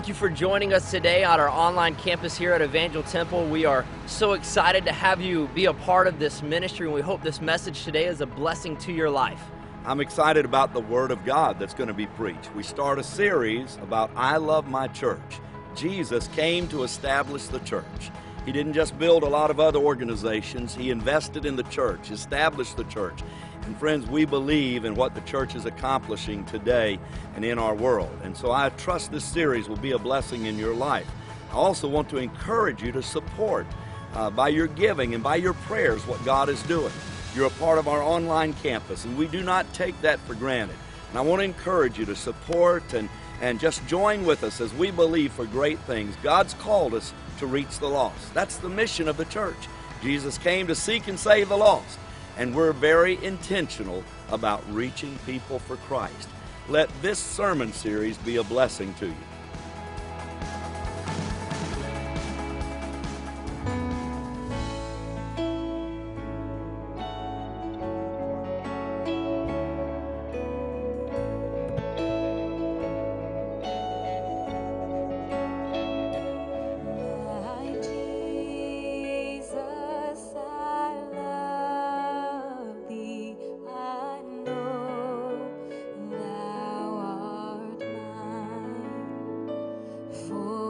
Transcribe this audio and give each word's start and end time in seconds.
Thank 0.00 0.08
you 0.08 0.14
for 0.14 0.30
joining 0.30 0.72
us 0.72 0.90
today 0.90 1.24
on 1.24 1.38
our 1.40 1.50
online 1.50 1.94
campus 1.94 2.34
here 2.34 2.54
at 2.54 2.62
Evangel 2.62 3.02
Temple. 3.02 3.44
We 3.44 3.66
are 3.66 3.84
so 4.06 4.32
excited 4.32 4.86
to 4.86 4.92
have 4.92 5.20
you 5.20 5.46
be 5.48 5.66
a 5.66 5.74
part 5.74 6.06
of 6.06 6.18
this 6.18 6.42
ministry, 6.42 6.86
and 6.86 6.94
we 6.94 7.02
hope 7.02 7.22
this 7.22 7.42
message 7.42 7.84
today 7.84 8.06
is 8.06 8.22
a 8.22 8.26
blessing 8.26 8.78
to 8.78 8.92
your 8.94 9.10
life. 9.10 9.42
I'm 9.84 10.00
excited 10.00 10.46
about 10.46 10.72
the 10.72 10.80
Word 10.80 11.10
of 11.10 11.22
God 11.26 11.58
that's 11.58 11.74
going 11.74 11.88
to 11.88 11.94
be 11.94 12.06
preached. 12.06 12.50
We 12.54 12.62
start 12.62 12.98
a 12.98 13.02
series 13.02 13.76
about 13.82 14.10
I 14.16 14.38
Love 14.38 14.70
My 14.70 14.88
Church. 14.88 15.38
Jesus 15.76 16.28
came 16.28 16.66
to 16.68 16.82
establish 16.82 17.48
the 17.48 17.58
church. 17.58 18.10
He 18.46 18.52
didn't 18.52 18.72
just 18.72 18.98
build 18.98 19.22
a 19.22 19.28
lot 19.28 19.50
of 19.50 19.60
other 19.60 19.80
organizations, 19.80 20.74
He 20.74 20.88
invested 20.88 21.44
in 21.44 21.56
the 21.56 21.64
church, 21.64 22.10
established 22.10 22.78
the 22.78 22.84
church. 22.84 23.20
And 23.66 23.76
friends, 23.78 24.06
we 24.08 24.24
believe 24.24 24.84
in 24.84 24.94
what 24.94 25.14
the 25.14 25.20
church 25.22 25.54
is 25.54 25.66
accomplishing 25.66 26.44
today 26.46 26.98
and 27.36 27.44
in 27.44 27.58
our 27.58 27.74
world. 27.74 28.16
And 28.22 28.36
so 28.36 28.52
I 28.52 28.70
trust 28.70 29.12
this 29.12 29.24
series 29.24 29.68
will 29.68 29.76
be 29.76 29.92
a 29.92 29.98
blessing 29.98 30.46
in 30.46 30.58
your 30.58 30.74
life. 30.74 31.06
I 31.50 31.54
also 31.54 31.88
want 31.88 32.08
to 32.10 32.18
encourage 32.18 32.82
you 32.82 32.92
to 32.92 33.02
support 33.02 33.66
uh, 34.14 34.30
by 34.30 34.48
your 34.48 34.66
giving 34.66 35.14
and 35.14 35.22
by 35.22 35.36
your 35.36 35.54
prayers 35.54 36.06
what 36.06 36.24
God 36.24 36.48
is 36.48 36.62
doing. 36.64 36.92
You're 37.34 37.46
a 37.46 37.50
part 37.50 37.78
of 37.78 37.86
our 37.86 38.02
online 38.02 38.54
campus, 38.54 39.04
and 39.04 39.16
we 39.16 39.28
do 39.28 39.42
not 39.42 39.72
take 39.72 40.00
that 40.00 40.18
for 40.20 40.34
granted. 40.34 40.76
And 41.10 41.18
I 41.18 41.22
want 41.22 41.40
to 41.40 41.44
encourage 41.44 41.98
you 41.98 42.04
to 42.06 42.16
support 42.16 42.92
and, 42.92 43.08
and 43.40 43.60
just 43.60 43.86
join 43.86 44.24
with 44.24 44.42
us 44.42 44.60
as 44.60 44.72
we 44.74 44.90
believe 44.90 45.32
for 45.32 45.44
great 45.44 45.78
things. 45.80 46.16
God's 46.22 46.54
called 46.54 46.94
us 46.94 47.12
to 47.38 47.46
reach 47.46 47.78
the 47.78 47.88
lost. 47.88 48.32
That's 48.34 48.56
the 48.56 48.68
mission 48.68 49.08
of 49.08 49.16
the 49.16 49.24
church. 49.26 49.56
Jesus 50.02 50.38
came 50.38 50.66
to 50.66 50.74
seek 50.74 51.08
and 51.08 51.18
save 51.18 51.48
the 51.48 51.56
lost, 51.56 51.98
and 52.40 52.54
we're 52.54 52.72
very 52.72 53.22
intentional 53.22 54.02
about 54.30 54.64
reaching 54.72 55.14
people 55.26 55.58
for 55.58 55.76
Christ. 55.76 56.26
Let 56.70 56.88
this 57.02 57.18
sermon 57.18 57.70
series 57.70 58.16
be 58.16 58.36
a 58.36 58.42
blessing 58.42 58.94
to 58.94 59.08
you. 59.08 59.29
For 90.30 90.69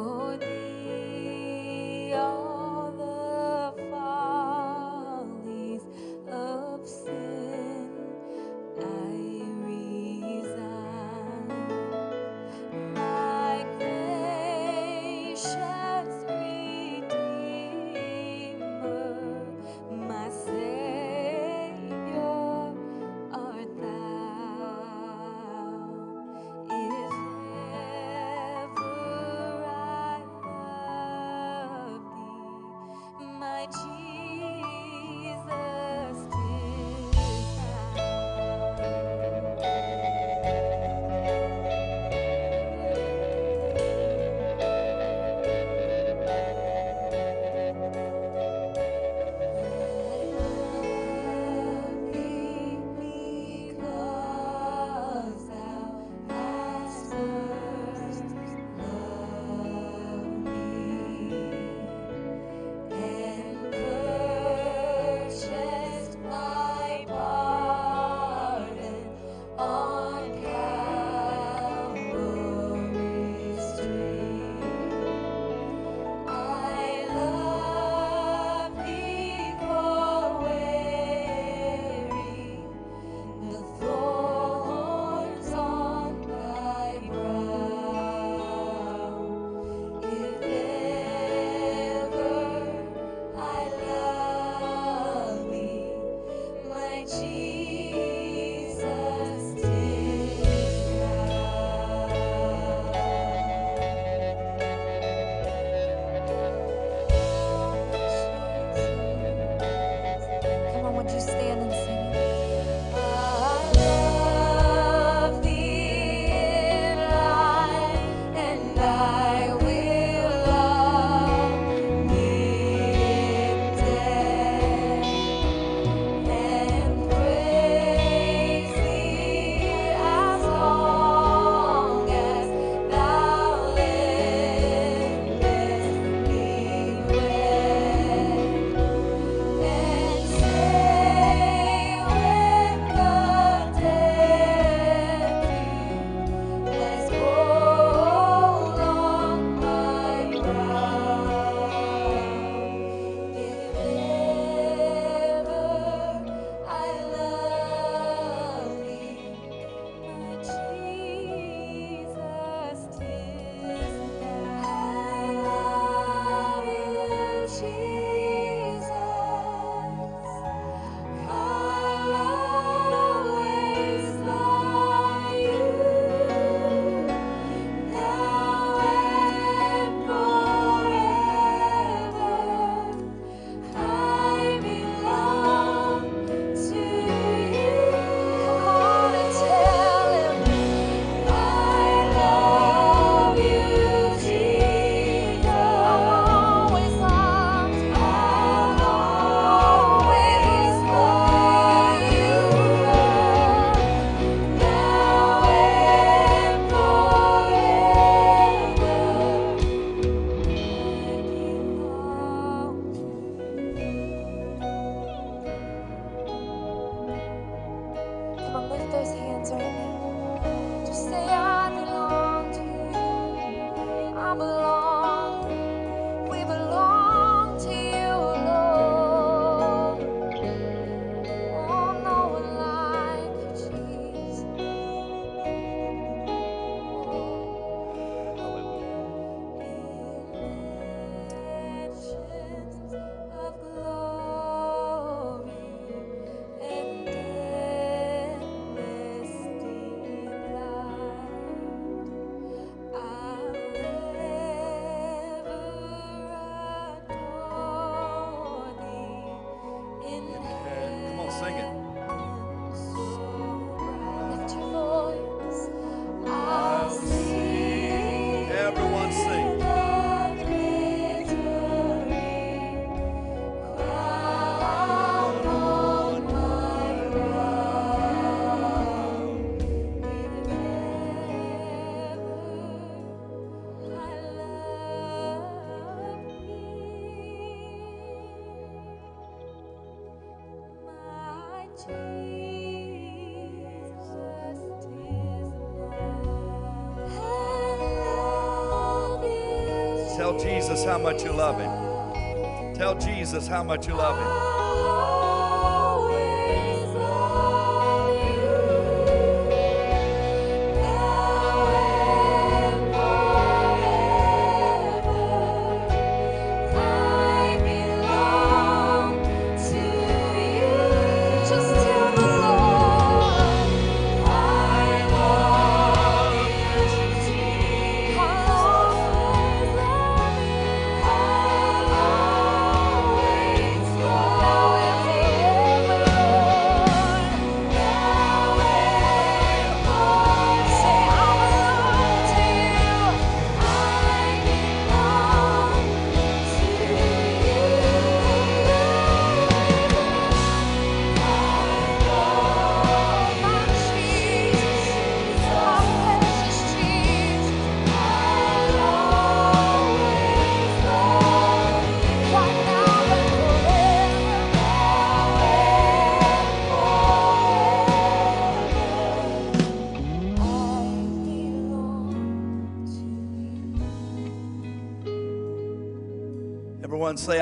how 300.91 300.99
much 300.99 301.23
you 301.23 301.31
love 301.33 301.57
him. 301.57 302.75
Tell 302.75 302.97
Jesus 302.97 303.47
how 303.47 303.63
much 303.63 303.87
you 303.87 303.95
love 303.95 304.19
him. 304.19 304.40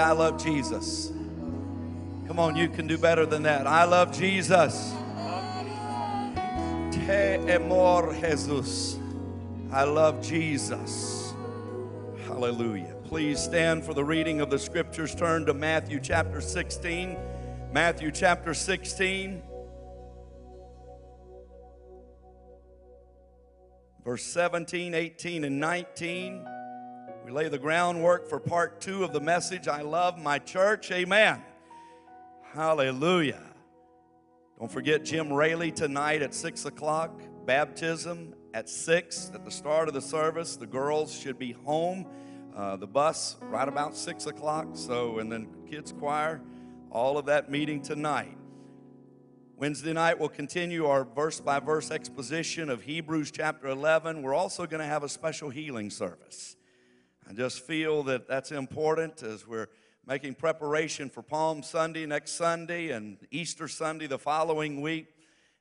I 0.08 0.12
love 0.12 0.42
Jesus. 0.42 1.12
Come 2.26 2.38
on, 2.38 2.56
you 2.56 2.70
can 2.70 2.86
do 2.86 2.96
better 2.96 3.26
than 3.26 3.42
that. 3.42 3.66
I 3.66 3.84
love 3.84 4.10
Jesus. 4.10 4.94
Te 6.90 7.12
amor 7.52 8.14
Jesus. 8.14 8.98
I 9.70 9.84
love 9.84 10.22
Jesus. 10.22 11.34
Hallelujah. 12.24 12.94
Please 13.04 13.38
stand 13.38 13.84
for 13.84 13.92
the 13.92 14.02
reading 14.02 14.40
of 14.40 14.48
the 14.48 14.58
scriptures. 14.58 15.14
Turn 15.14 15.44
to 15.44 15.52
Matthew 15.52 16.00
chapter 16.00 16.40
16. 16.40 17.18
Matthew 17.70 18.10
chapter 18.10 18.54
16. 18.54 19.42
Verse 24.06 24.24
17, 24.24 24.94
18, 24.94 25.44
and 25.44 25.60
19. 25.60 26.46
We 27.28 27.34
lay 27.34 27.48
the 27.50 27.58
groundwork 27.58 28.26
for 28.26 28.40
part 28.40 28.80
two 28.80 29.04
of 29.04 29.12
the 29.12 29.20
message 29.20 29.68
I 29.68 29.82
love 29.82 30.16
my 30.16 30.38
church. 30.38 30.90
Amen. 30.90 31.42
Hallelujah. 32.54 33.42
Don't 34.58 34.72
forget 34.72 35.04
Jim 35.04 35.30
Rayleigh 35.30 35.72
tonight 35.72 36.22
at 36.22 36.32
6 36.32 36.64
o'clock. 36.64 37.20
Baptism 37.44 38.34
at 38.54 38.66
6 38.70 39.32
at 39.34 39.44
the 39.44 39.50
start 39.50 39.88
of 39.88 39.94
the 39.94 40.00
service. 40.00 40.56
The 40.56 40.66
girls 40.66 41.14
should 41.14 41.38
be 41.38 41.52
home. 41.52 42.06
Uh, 42.56 42.76
the 42.76 42.86
bus 42.86 43.36
right 43.42 43.68
about 43.68 43.94
6 43.94 44.24
o'clock. 44.24 44.68
So, 44.72 45.18
and 45.18 45.30
then 45.30 45.48
kids' 45.70 45.92
choir, 45.92 46.40
all 46.90 47.18
of 47.18 47.26
that 47.26 47.50
meeting 47.50 47.82
tonight. 47.82 48.38
Wednesday 49.54 49.92
night, 49.92 50.18
we'll 50.18 50.30
continue 50.30 50.86
our 50.86 51.04
verse 51.04 51.40
by 51.40 51.60
verse 51.60 51.90
exposition 51.90 52.70
of 52.70 52.84
Hebrews 52.84 53.30
chapter 53.30 53.68
11. 53.68 54.22
We're 54.22 54.32
also 54.32 54.64
going 54.64 54.80
to 54.80 54.86
have 54.86 55.02
a 55.02 55.10
special 55.10 55.50
healing 55.50 55.90
service. 55.90 56.56
I 57.30 57.34
just 57.34 57.66
feel 57.66 58.04
that 58.04 58.26
that's 58.26 58.52
important 58.52 59.22
as 59.22 59.46
we're 59.46 59.68
making 60.06 60.34
preparation 60.36 61.10
for 61.10 61.20
Palm 61.20 61.62
Sunday 61.62 62.06
next 62.06 62.32
Sunday 62.32 62.88
and 62.88 63.18
Easter 63.30 63.68
Sunday 63.68 64.06
the 64.06 64.18
following 64.18 64.80
week. 64.80 65.08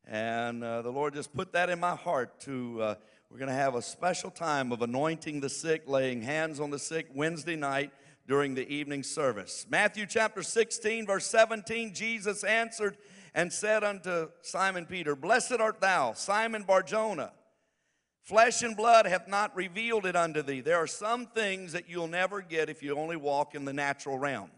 And 0.06 0.64
uh, 0.64 0.82
the 0.82 0.92
Lord 0.94 1.14
just 1.14 1.34
put 1.34 1.52
that 1.52 1.70
in 1.70 1.78
my 1.78 1.94
heart 1.94 2.40
to, 2.42 2.82
uh, 2.82 2.96
we're 3.30 3.40
going 3.40 3.50
to 3.50 3.54
have 3.54 3.76
a 3.76 3.82
special 3.82 4.32
time 4.32 4.72
of 4.72 4.82
anointing 4.82 5.42
the 5.42 5.50
sick, 5.50 5.84
laying 5.88 6.22
hands 6.22 6.62
on 6.62 6.70
the 6.70 6.80
sick 6.80 7.10
Wednesday 7.14 7.58
night 7.58 7.92
during 8.30 8.56
the 8.56 8.66
evening 8.74 9.04
service. 9.04 9.66
Matthew 9.70 10.06
chapter 10.06 10.44
16, 10.44 11.06
verse 11.06 11.26
17, 11.26 11.94
Jesus 11.94 12.46
answered 12.46 12.96
and 13.36 13.52
said 13.52 13.84
unto 13.84 14.30
Simon 14.42 14.86
Peter, 14.86 15.18
Blessed 15.18 15.60
art 15.60 15.82
thou, 15.82 16.14
Simon 16.14 16.64
Barjona. 16.64 17.34
Flesh 18.27 18.62
and 18.62 18.75
blood 18.75 19.05
hath 19.05 19.29
not 19.29 19.55
revealed 19.55 20.05
it 20.05 20.17
unto 20.17 20.41
thee. 20.41 20.60
There 20.60 20.75
are 20.75 20.86
some 20.86 21.27
things 21.27 21.72
that 21.72 21.88
you'll 21.88 22.10
never 22.10 22.41
get 22.41 22.69
if 22.69 22.84
you 22.84 22.93
only 22.98 23.15
walk 23.15 23.55
in 23.55 23.63
the 23.63 23.72
natural 23.72 24.19
realm. 24.19 24.51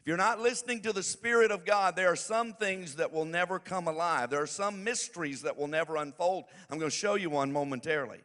If 0.00 0.08
you're 0.08 0.16
not 0.16 0.40
listening 0.40 0.82
to 0.82 0.92
the 0.92 1.04
Spirit 1.04 1.52
of 1.52 1.64
God, 1.64 1.94
there 1.94 2.10
are 2.10 2.16
some 2.16 2.54
things 2.54 2.96
that 2.96 3.12
will 3.12 3.26
never 3.26 3.60
come 3.60 3.86
alive. 3.86 4.30
There 4.30 4.42
are 4.42 4.46
some 4.46 4.82
mysteries 4.82 5.42
that 5.42 5.56
will 5.56 5.68
never 5.68 5.94
unfold. 5.94 6.46
I'm 6.68 6.80
going 6.80 6.90
to 6.90 6.96
show 6.96 7.14
you 7.14 7.30
one 7.30 7.52
momentarily. 7.52 8.22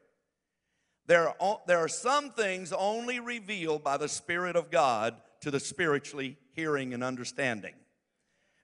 There 1.06 1.40
are, 1.40 1.60
there 1.68 1.78
are 1.78 1.88
some 1.88 2.32
things 2.32 2.74
only 2.74 3.20
revealed 3.20 3.84
by 3.84 3.98
the 3.98 4.10
Spirit 4.10 4.56
of 4.56 4.72
God 4.72 5.16
to 5.42 5.52
the 5.52 5.60
spiritually 5.60 6.38
hearing 6.54 6.96
and 6.96 7.04
understanding. 7.04 7.76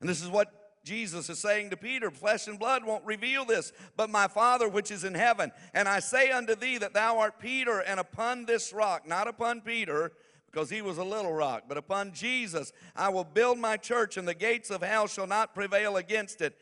And 0.02 0.10
this 0.10 0.24
is 0.24 0.30
what 0.30 0.59
Jesus 0.90 1.30
is 1.30 1.38
saying 1.38 1.70
to 1.70 1.78
Peter 1.78 2.10
flesh 2.10 2.48
and 2.48 2.58
blood 2.58 2.84
won't 2.84 3.06
reveal 3.06 3.46
this, 3.46 3.72
but 3.96 4.10
my 4.10 4.28
Father 4.28 4.68
which 4.68 4.90
is 4.90 5.04
in 5.04 5.14
heaven. 5.14 5.52
And 5.76 5.88
I 5.88 6.00
say 6.00 6.32
unto 6.32 6.56
thee 6.56 6.80
that 6.80 6.96
thou 6.96 7.20
art 7.20 7.40
Peter, 7.40 7.78
and 7.82 8.00
upon 8.00 8.48
this 8.48 8.74
rock, 8.74 9.08
not 9.08 9.28
upon 9.28 9.62
Peter, 9.62 10.12
because 10.48 10.72
he 10.72 10.82
was 10.82 10.98
a 10.98 11.04
little 11.04 11.32
rock, 11.32 11.66
but 11.68 11.78
upon 11.78 12.12
Jesus, 12.12 12.74
I 12.96 13.10
will 13.10 13.24
build 13.24 13.60
my 13.60 13.78
church, 13.78 14.18
and 14.18 14.28
the 14.28 14.34
gates 14.34 14.72
of 14.72 14.82
hell 14.82 15.06
shall 15.06 15.28
not 15.28 15.54
prevail 15.54 15.96
against 15.96 16.42
it. 16.42 16.58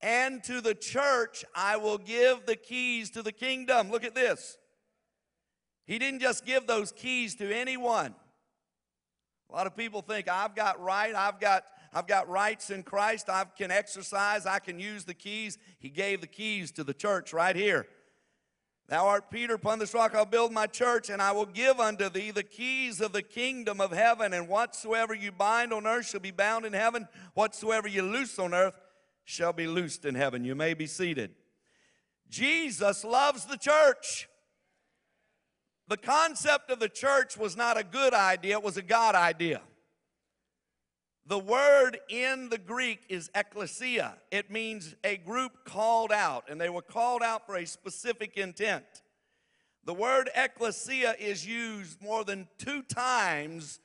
And 0.00 0.44
to 0.44 0.60
the 0.60 0.76
church 0.76 1.44
I 1.52 1.76
will 1.76 1.98
give 1.98 2.46
the 2.46 2.54
keys 2.54 3.10
to 3.10 3.22
the 3.22 3.32
kingdom. 3.32 3.90
Look 3.90 4.04
at 4.04 4.14
this. 4.14 4.56
He 5.84 5.98
didn't 5.98 6.20
just 6.20 6.46
give 6.46 6.68
those 6.68 6.92
keys 6.92 7.34
to 7.36 7.52
anyone. 7.52 8.14
A 9.50 9.52
lot 9.52 9.66
of 9.66 9.76
people 9.76 10.00
think 10.00 10.28
I've 10.28 10.54
got 10.54 10.80
right, 10.80 11.12
I've 11.12 11.40
got 11.40 11.64
I've 11.94 12.08
got 12.08 12.28
rights 12.28 12.70
in 12.70 12.82
Christ, 12.82 13.28
I 13.28 13.44
can 13.56 13.70
exercise, 13.70 14.46
I 14.46 14.58
can 14.58 14.80
use 14.80 15.04
the 15.04 15.14
keys. 15.14 15.58
He 15.78 15.90
gave 15.90 16.20
the 16.20 16.26
keys 16.26 16.72
to 16.72 16.84
the 16.84 16.92
church 16.92 17.32
right 17.32 17.54
here. 17.54 17.86
Thou 18.88 19.06
art 19.06 19.30
Peter, 19.30 19.54
upon 19.54 19.78
this 19.78 19.94
rock 19.94 20.14
I'll 20.14 20.26
build 20.26 20.52
my 20.52 20.66
church, 20.66 21.08
and 21.08 21.22
I 21.22 21.32
will 21.32 21.46
give 21.46 21.80
unto 21.80 22.10
thee 22.10 22.32
the 22.32 22.42
keys 22.42 23.00
of 23.00 23.12
the 23.12 23.22
kingdom 23.22 23.80
of 23.80 23.92
heaven. 23.92 24.34
And 24.34 24.48
whatsoever 24.48 25.14
you 25.14 25.32
bind 25.32 25.72
on 25.72 25.86
earth 25.86 26.08
shall 26.08 26.20
be 26.20 26.32
bound 26.32 26.66
in 26.66 26.72
heaven, 26.72 27.08
whatsoever 27.34 27.88
you 27.88 28.02
loose 28.02 28.38
on 28.38 28.52
earth 28.52 28.78
shall 29.24 29.52
be 29.52 29.66
loosed 29.66 30.04
in 30.04 30.16
heaven. 30.16 30.44
You 30.44 30.54
may 30.54 30.74
be 30.74 30.86
seated. 30.86 31.30
Jesus 32.28 33.04
loves 33.04 33.46
the 33.46 33.56
church. 33.56 34.28
The 35.88 35.96
concept 35.96 36.70
of 36.70 36.80
the 36.80 36.88
church 36.88 37.36
was 37.36 37.56
not 37.56 37.78
a 37.78 37.84
good 37.84 38.12
idea, 38.14 38.56
it 38.58 38.62
was 38.62 38.76
a 38.76 38.82
God 38.82 39.14
idea. 39.14 39.62
The 41.26 41.38
word 41.38 41.98
in 42.10 42.50
the 42.50 42.58
Greek 42.58 43.00
is 43.08 43.30
ecclesia. 43.34 44.18
It 44.30 44.50
means 44.50 44.94
a 45.04 45.16
group 45.16 45.64
called 45.64 46.12
out, 46.12 46.50
and 46.50 46.60
they 46.60 46.68
were 46.68 46.82
called 46.82 47.22
out 47.22 47.46
for 47.46 47.56
a 47.56 47.64
specific 47.64 48.36
intent. 48.36 48.84
The 49.84 49.94
word 49.94 50.28
ecclesia 50.34 51.14
is 51.18 51.46
used 51.46 52.02
more 52.02 52.24
than 52.24 52.48
two 52.58 52.82
times 52.82 53.80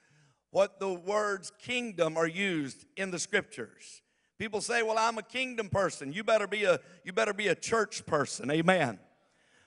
what 0.51 0.79
the 0.79 0.93
words 0.93 1.51
kingdom 1.59 2.17
are 2.17 2.27
used 2.27 2.85
in 2.97 3.11
the 3.11 3.19
scriptures. 3.19 4.01
People 4.37 4.61
say, 4.61 4.83
"Well, 4.83 4.97
I'm 4.97 5.17
a 5.17 5.23
kingdom 5.23 5.69
person." 5.69 6.11
You 6.11 6.23
better 6.23 6.47
be 6.47 6.63
a 6.63 6.79
you 7.03 7.13
better 7.13 7.33
be 7.33 7.47
a 7.47 7.55
church 7.55 8.05
person. 8.05 8.49
Amen. 8.51 8.99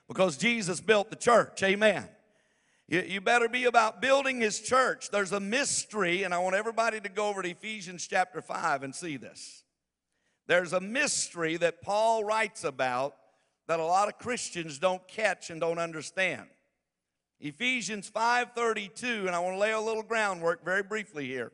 Because 0.07 0.37
Jesus 0.37 0.79
built 0.81 1.09
the 1.09 1.15
church. 1.15 1.63
Amen. 1.63 2.09
You, 2.87 3.21
better 3.21 3.47
be 3.47 3.63
about 3.63 4.01
building 4.01 4.41
his 4.41 4.59
church. 4.59 5.09
There's 5.09 5.31
a 5.31 5.39
mystery, 5.39 6.23
and 6.23 6.33
I 6.33 6.39
want 6.39 6.55
everybody 6.55 6.99
to 6.99 7.09
go 7.09 7.29
over 7.29 7.41
to 7.41 7.49
Ephesians 7.49 8.05
chapter 8.05 8.41
5 8.41 8.83
and 8.83 8.93
see 8.93 9.17
this. 9.17 9.63
There's 10.47 10.73
a 10.73 10.81
mystery 10.81 11.55
that 11.57 11.81
Paul 11.81 12.23
writes 12.23 12.63
about 12.65 13.15
that 13.67 13.79
a 13.79 13.85
lot 13.85 14.09
of 14.09 14.17
Christians 14.17 14.77
don't 14.77 15.07
catch 15.07 15.49
and 15.49 15.61
don't 15.61 15.79
understand. 15.79 16.49
Ephesians 17.39 18.09
5:32, 18.09 19.27
and 19.27 19.35
I 19.35 19.39
want 19.39 19.55
to 19.55 19.59
lay 19.59 19.71
a 19.71 19.79
little 19.79 20.03
groundwork 20.03 20.63
very 20.63 20.83
briefly 20.83 21.25
here. 21.25 21.53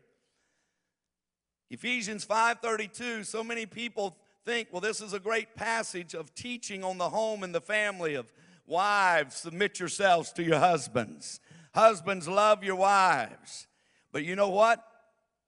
Ephesians 1.70 2.26
5:32, 2.26 3.24
so 3.24 3.44
many 3.44 3.68
people 3.68 4.18
think, 4.44 4.70
well, 4.72 4.82
this 4.82 5.02
is 5.02 5.14
a 5.14 5.20
great 5.20 5.56
passage 5.56 6.16
of 6.16 6.34
teaching 6.34 6.84
on 6.84 6.98
the 6.98 7.10
home 7.10 7.44
and 7.44 7.54
the 7.54 7.62
family 7.62 8.16
of 8.16 8.32
wives, 8.70 9.36
submit 9.36 9.80
yourselves 9.80 10.32
to 10.34 10.44
your 10.44 10.60
husbands. 10.60 11.40
Husbands, 11.74 12.28
love 12.28 12.64
your 12.64 12.76
wives. 12.76 13.68
But 14.12 14.24
you 14.24 14.36
know 14.36 14.50
what? 14.50 14.84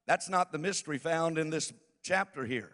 That's 0.08 0.30
not 0.30 0.52
the 0.52 0.58
mystery 0.58 0.98
found 0.98 1.38
in 1.38 1.50
this 1.50 1.72
chapter 2.04 2.46
here. 2.46 2.72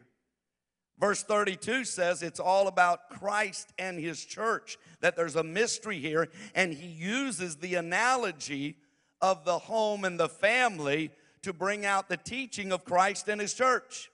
Verse 1.00 1.22
32 1.22 1.86
says 1.86 2.24
it's 2.24 2.40
all 2.40 2.68
about 2.68 3.10
Christ 3.10 3.72
and 3.78 4.00
his 4.00 4.26
church, 4.26 4.78
that 5.02 5.16
there's 5.16 5.36
a 5.36 5.44
mystery 5.44 6.00
here, 6.00 6.30
and 6.56 6.74
he 6.74 6.88
uses 6.88 7.58
the 7.58 7.76
analogy 7.76 8.78
of 9.22 9.46
the 9.46 9.60
home 9.60 10.06
and 10.06 10.20
the 10.20 10.30
family 10.30 11.12
to 11.44 11.54
bring 11.54 11.86
out 11.86 12.10
the 12.10 12.18
teaching 12.18 12.72
of 12.72 12.84
Christ 12.84 13.28
and 13.28 13.40
his 13.40 13.54
church. 13.54 14.10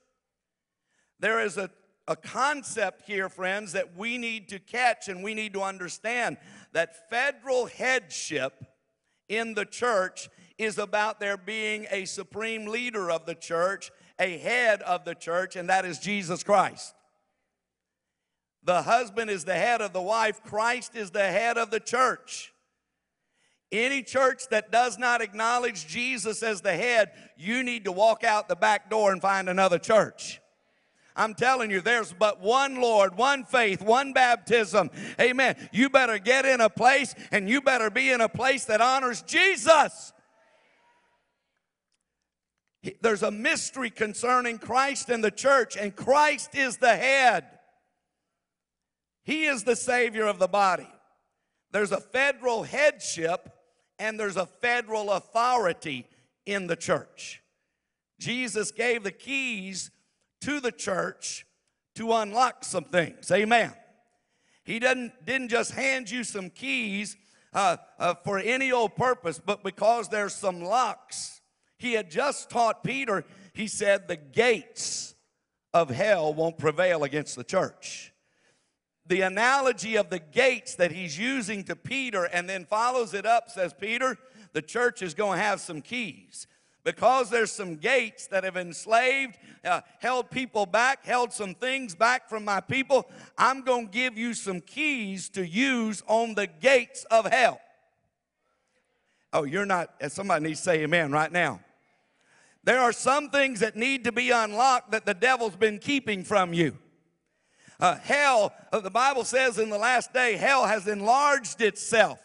There 1.20 1.40
is 1.40 1.58
a, 1.58 1.70
a 2.08 2.16
concept 2.16 3.04
here, 3.08 3.30
friends, 3.30 3.72
that 3.74 3.96
we 3.96 4.18
need 4.18 4.50
to 4.50 4.60
catch 4.60 5.08
and 5.08 5.24
we 5.24 5.34
need 5.34 5.54
to 5.54 5.62
understand 5.62 6.38
that 6.74 7.10
federal 7.10 7.66
headship 7.66 8.66
in 9.30 9.54
the 9.54 9.66
church 9.66 10.30
is 10.58 10.78
about 10.78 11.20
there 11.20 11.38
being 11.38 11.88
a 11.92 12.06
supreme 12.06 12.68
leader 12.68 13.10
of 13.10 13.26
the 13.26 13.36
church, 13.36 13.92
a 14.20 14.38
head 14.38 14.82
of 14.82 15.06
the 15.06 15.16
church, 15.16 15.56
and 15.56 15.70
that 15.70 15.86
is 15.86 16.00
Jesus 16.00 16.44
Christ. 16.44 16.94
The 18.64 18.82
husband 18.84 19.30
is 19.30 19.46
the 19.46 19.56
head 19.56 19.82
of 19.82 19.94
the 19.94 20.02
wife, 20.02 20.42
Christ 20.44 20.96
is 20.96 21.12
the 21.12 21.24
head 21.24 21.58
of 21.58 21.72
the 21.72 21.80
church. 21.80 22.54
Any 23.72 24.04
church 24.04 24.44
that 24.52 24.72
does 24.72 25.00
not 25.00 25.22
acknowledge 25.22 25.88
Jesus 25.88 26.44
as 26.44 26.62
the 26.62 26.76
head, 26.76 27.12
you 27.36 27.64
need 27.64 27.86
to 27.86 27.92
walk 27.92 28.24
out 28.24 28.48
the 28.48 28.56
back 28.56 28.90
door 28.90 29.12
and 29.12 29.22
find 29.22 29.50
another 29.50 29.80
church. 29.80 30.40
I'm 31.15 31.34
telling 31.34 31.70
you, 31.70 31.82
there's 31.82 32.12
but 32.13 32.41
one 32.41 32.82
Lord, 32.82 33.15
one 33.15 33.43
faith, 33.43 33.82
one 33.82 34.13
baptism. 34.13 34.89
Amen. 35.20 35.55
You 35.72 35.89
better 35.89 36.17
get 36.17 36.46
in 36.46 36.62
a 36.62 36.70
place 36.70 37.13
and 37.32 37.48
you 37.48 37.62
better 37.62 37.89
be 37.89 38.10
in 38.12 38.22
a 38.22 38.29
place 38.29 38.65
that 38.65 38.82
honors 38.82 39.22
Jesus. 39.22 40.13
There's 43.01 43.24
a 43.24 43.32
mystery 43.32 43.89
concerning 43.89 44.58
Christ 44.58 45.10
and 45.10 45.24
the 45.24 45.32
church, 45.32 45.77
and 45.77 45.96
Christ 45.96 46.53
is 46.53 46.77
the 46.77 46.96
head. 46.96 47.46
He 49.24 49.46
is 49.46 49.63
the 49.63 49.77
Savior 49.77 50.25
of 50.25 50.38
the 50.38 50.48
body. 50.48 50.89
There's 51.72 51.91
a 51.91 52.01
federal 52.01 52.63
headship 52.63 53.50
and 54.00 54.20
there's 54.20 54.36
a 54.36 54.46
federal 54.46 55.12
authority 55.12 56.08
in 56.46 56.67
the 56.67 56.75
church. 56.75 57.41
Jesus 58.20 58.72
gave 58.72 59.03
the 59.03 59.12
keys 59.12 59.91
to 60.44 60.60
the 60.60 60.72
church 60.72 61.46
to 61.96 62.12
unlock 62.14 62.64
some 62.64 62.86
things. 62.86 63.30
Amen. 63.32 63.74
He 64.64 64.80
didn't, 64.80 65.26
didn't 65.26 65.50
just 65.50 65.72
hand 65.72 66.10
you 66.10 66.24
some 66.24 66.50
keys 66.50 67.18
uh, 67.54 67.78
uh, 68.00 68.16
for 68.24 68.40
any 68.40 68.72
old 68.72 68.96
purpose, 68.96 69.40
but 69.44 69.64
because 69.64 70.10
there's 70.10 70.34
some 70.34 70.64
locks 70.64 71.42
he 71.84 71.94
had 71.94 72.10
just 72.10 72.50
taught 72.50 72.84
Peter, 72.84 73.26
he 73.54 73.68
said, 73.68 74.08
the 74.08 74.16
gates 74.16 75.16
of 75.74 75.90
hell 75.90 76.34
won't 76.34 76.58
prevail 76.58 77.04
against 77.04 77.36
the 77.36 77.44
church. 77.44 78.14
The 79.06 79.22
analogy 79.22 79.98
of 79.98 80.10
the 80.10 80.20
gates 80.20 80.76
that 80.76 80.94
he's 80.94 81.20
using 81.20 81.66
to 81.66 81.76
Peter 81.76 82.24
and 82.24 82.50
then 82.50 82.64
follows 82.64 83.14
it 83.14 83.26
up 83.26 83.50
says, 83.50 83.74
Peter, 83.74 84.18
the 84.54 84.62
church 84.62 85.02
is 85.02 85.14
going 85.14 85.40
to 85.40 85.44
have 85.44 85.60
some 85.60 85.82
keys. 85.82 86.48
Because 86.84 87.30
there's 87.30 87.52
some 87.52 87.78
gates 87.78 88.28
that 88.28 88.44
have 88.44 88.58
enslaved, 88.58 89.38
uh, 89.63 89.82
held 90.00 90.30
people 90.30 90.66
back, 90.66 91.06
held 91.06 91.32
some 91.32 91.56
things 91.56 91.96
back 91.96 92.28
from 92.28 92.44
my 92.44 92.60
people, 92.60 93.10
I'm 93.38 93.62
going 93.62 93.88
to 93.88 93.92
give 93.92 94.18
you 94.18 94.34
some 94.34 94.60
keys 94.60 95.30
to 95.30 95.48
use 95.48 96.04
on 96.08 96.36
the 96.36 96.48
gates 96.48 97.06
of 97.06 97.25
hell. 97.25 97.62
Oh, 99.32 99.44
you're 99.44 99.66
not, 99.66 99.92
somebody 100.10 100.44
needs 100.44 100.60
to 100.60 100.66
say 100.66 100.84
amen 100.84 101.12
right 101.12 101.32
now. 101.32 101.62
There 102.66 102.80
are 102.80 102.94
some 102.94 103.30
things 103.30 103.62
that 103.62 103.75
need 103.75 104.04
to 104.04 104.12
be 104.12 104.32
unlocked 104.32 104.92
that 104.92 105.06
the 105.06 105.13
devil's 105.13 105.56
been 105.56 105.80
keeping 105.80 106.24
from 106.24 106.54
you. 106.54 106.78
Uh, 107.80 107.96
hell, 107.96 108.54
uh, 108.72 108.80
the 108.80 108.92
Bible 108.92 109.24
says 109.25 109.58
in 109.58 109.70
the 109.70 109.78
last 109.78 110.13
day, 110.13 110.36
hell 110.36 110.66
has 110.66 110.88
enlarged 110.88 111.62
itself. 111.62 112.20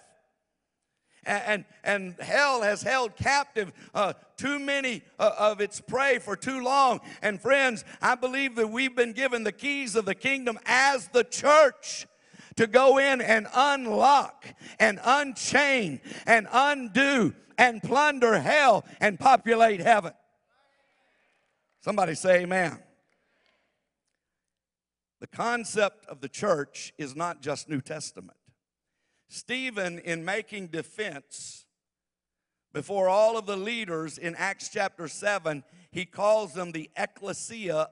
And, 1.25 1.65
and, 1.85 2.15
hell 2.21 2.63
has 2.63 2.83
held 2.83 3.17
captive 3.17 3.73
uh, 3.93 4.15
too 4.37 4.59
many 4.59 5.03
uh, 5.19 5.33
of 5.39 5.61
its 5.61 5.81
prey 5.81 6.19
for 6.19 6.37
too 6.37 6.63
long. 6.63 7.01
And 7.21 7.41
friends, 7.41 7.85
I 8.01 8.15
believe 8.15 8.55
that 8.57 8.69
we've 8.69 8.97
been 8.97 9.13
given 9.13 9.45
the 9.45 9.53
keys 9.53 9.95
of 9.95 10.07
the 10.07 10.15
kingdom 10.15 10.59
as 10.65 11.09
the 11.09 11.25
church 11.25 12.07
to 12.57 12.67
go 12.67 12.99
in 12.99 13.21
and 13.21 13.47
unlock 13.55 14.47
and 14.81 14.99
unchain 15.05 16.01
and 16.27 16.49
undo 16.51 17.35
and 17.59 17.83
plunder 17.83 18.39
hell 18.39 18.85
and 19.01 19.19
populate 19.19 19.81
heaven. 19.81 20.13
Somebody 21.81 22.15
say 22.15 22.43
amen. 22.43 22.79
The 25.21 25.27
concept 25.27 26.07
of 26.07 26.21
the 26.21 26.29
church 26.29 26.93
is 26.97 27.17
not 27.17 27.43
just 27.43 27.69
New 27.69 27.81
Testament. 27.81 28.38
Stephen, 29.29 29.99
in 29.99 30.25
making 30.25 30.69
defense 30.69 31.67
before 32.73 33.09
all 33.09 33.37
of 33.37 33.47
the 33.47 33.57
leaders 33.57 34.19
in 34.19 34.35
Acts 34.37 34.69
chapter 34.69 35.09
7, 35.09 35.65
he 35.91 36.05
calls 36.05 36.55
them 36.55 36.73
the 36.73 36.91
ecclesia 36.97 37.89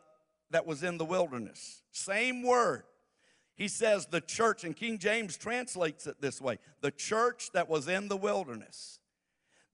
that 0.51 0.67
was 0.67 0.83
in 0.83 0.99
the 0.99 1.05
wilderness. 1.05 1.83
Same 1.91 2.43
word. 2.43 2.85
He 3.55 3.69
says 3.69 4.07
the 4.07 4.21
church, 4.21 4.65
and 4.65 4.77
King 4.77 4.99
James 4.99 5.37
translates 5.37 6.07
it 6.07 6.21
this 6.21 6.41
way 6.41 6.59
the 6.83 6.91
church 6.91 7.51
that 7.53 7.69
was 7.69 7.89
in 7.89 8.09
the 8.09 8.17
wilderness. 8.17 8.99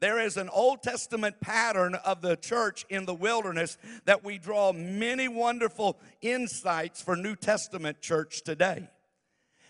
There 0.01 0.19
is 0.19 0.37
an 0.37 0.49
Old 0.49 0.83
Testament 0.83 1.41
pattern 1.41 1.95
of 1.95 2.23
the 2.23 2.37
church 2.37 2.85
in 2.89 3.07
the 3.07 3.15
wilderness 3.15 3.79
that 4.05 4.25
we 4.25 4.37
draw 4.37 4.73
many 4.73 5.29
wonderful 5.29 5.97
insights 6.21 7.01
for 7.01 7.15
New 7.15 7.37
Testament 7.37 8.01
church 8.01 8.43
today. 8.43 8.89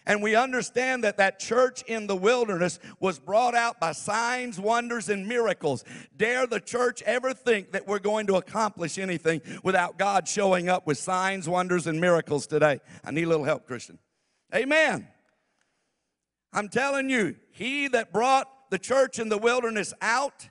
And 0.07 0.23
we 0.23 0.35
understand 0.35 1.05
that 1.05 1.17
that 1.19 1.39
church 1.39 1.83
in 1.83 2.07
the 2.07 2.17
wilderness 2.17 2.79
was 2.99 3.19
brought 3.19 3.55
out 3.55 3.79
by 3.79 3.93
signs, 3.93 4.59
wonders, 4.59 5.09
and 5.09 5.29
miracles. 5.29 5.85
Dare 6.17 6.47
the 6.47 6.61
church 6.61 7.03
ever 7.03 7.33
think 7.33 7.73
that 7.73 7.87
we're 7.87 8.01
going 8.01 8.27
to 8.27 8.35
accomplish 8.35 8.99
anything 8.99 9.41
without 9.63 9.99
God 9.99 10.27
showing 10.27 10.69
up 10.69 10.87
with 10.87 10.99
signs, 10.99 11.49
wonders, 11.49 11.87
and 11.87 12.01
miracles 12.01 12.47
today? 12.47 12.81
I 13.05 13.13
need 13.13 13.25
a 13.25 13.29
little 13.29 13.45
help, 13.45 13.67
Christian. 13.67 13.99
Amen. 14.55 15.07
I'm 16.53 16.69
telling 16.69 17.09
you, 17.09 17.37
he 17.53 17.89
that 17.89 18.13
brought 18.13 18.49
the 18.71 18.79
church 18.79 19.19
in 19.19 19.29
the 19.29 19.39
wilderness 19.39 19.95
out 20.01 20.49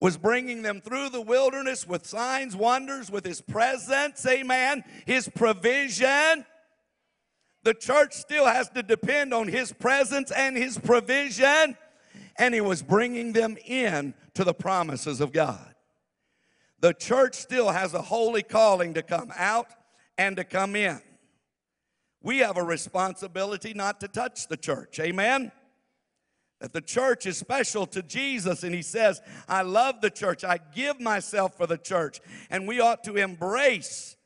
was 0.00 0.16
bringing 0.16 0.62
them 0.62 0.80
through 0.80 1.08
the 1.08 1.20
wilderness 1.20 1.86
with 1.86 2.06
signs, 2.06 2.54
wonders, 2.54 3.10
with 3.10 3.24
his 3.24 3.40
presence, 3.40 4.24
amen, 4.26 4.84
his 5.06 5.28
provision. 5.28 6.44
The 7.68 7.74
church 7.74 8.14
still 8.14 8.46
has 8.46 8.70
to 8.70 8.82
depend 8.82 9.34
on 9.34 9.46
His 9.46 9.74
presence 9.74 10.30
and 10.30 10.56
His 10.56 10.78
provision, 10.78 11.76
and 12.38 12.54
He 12.54 12.62
was 12.62 12.82
bringing 12.82 13.34
them 13.34 13.58
in 13.62 14.14
to 14.32 14.42
the 14.42 14.54
promises 14.54 15.20
of 15.20 15.34
God. 15.34 15.74
The 16.80 16.94
church 16.94 17.34
still 17.34 17.68
has 17.68 17.92
a 17.92 18.00
holy 18.00 18.42
calling 18.42 18.94
to 18.94 19.02
come 19.02 19.30
out 19.36 19.66
and 20.16 20.34
to 20.36 20.44
come 20.44 20.76
in. 20.76 20.98
We 22.22 22.38
have 22.38 22.56
a 22.56 22.62
responsibility 22.62 23.74
not 23.74 24.00
to 24.00 24.08
touch 24.08 24.48
the 24.48 24.56
church. 24.56 24.98
Amen? 24.98 25.52
That 26.62 26.72
the 26.72 26.80
church 26.80 27.26
is 27.26 27.36
special 27.36 27.84
to 27.88 28.02
Jesus, 28.02 28.62
and 28.62 28.74
He 28.74 28.80
says, 28.80 29.20
I 29.46 29.60
love 29.60 30.00
the 30.00 30.08
church. 30.08 30.42
I 30.42 30.58
give 30.74 31.00
myself 31.00 31.54
for 31.58 31.66
the 31.66 31.76
church. 31.76 32.20
And 32.48 32.66
we 32.66 32.80
ought 32.80 33.04
to 33.04 33.16
embrace 33.16 34.16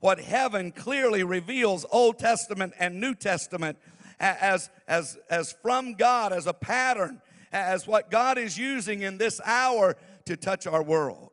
what 0.00 0.18
heaven 0.18 0.72
clearly 0.72 1.22
reveals, 1.22 1.86
Old 1.90 2.18
Testament 2.18 2.72
and 2.78 3.00
New 3.00 3.14
Testament, 3.14 3.78
as, 4.18 4.70
as, 4.88 5.18
as 5.30 5.52
from 5.62 5.94
God, 5.94 6.32
as 6.32 6.46
a 6.46 6.52
pattern, 6.52 7.22
as 7.52 7.86
what 7.86 8.10
God 8.10 8.38
is 8.38 8.58
using 8.58 9.02
in 9.02 9.18
this 9.18 9.40
hour 9.44 9.96
to 10.26 10.36
touch 10.36 10.66
our 10.66 10.82
world. 10.82 11.30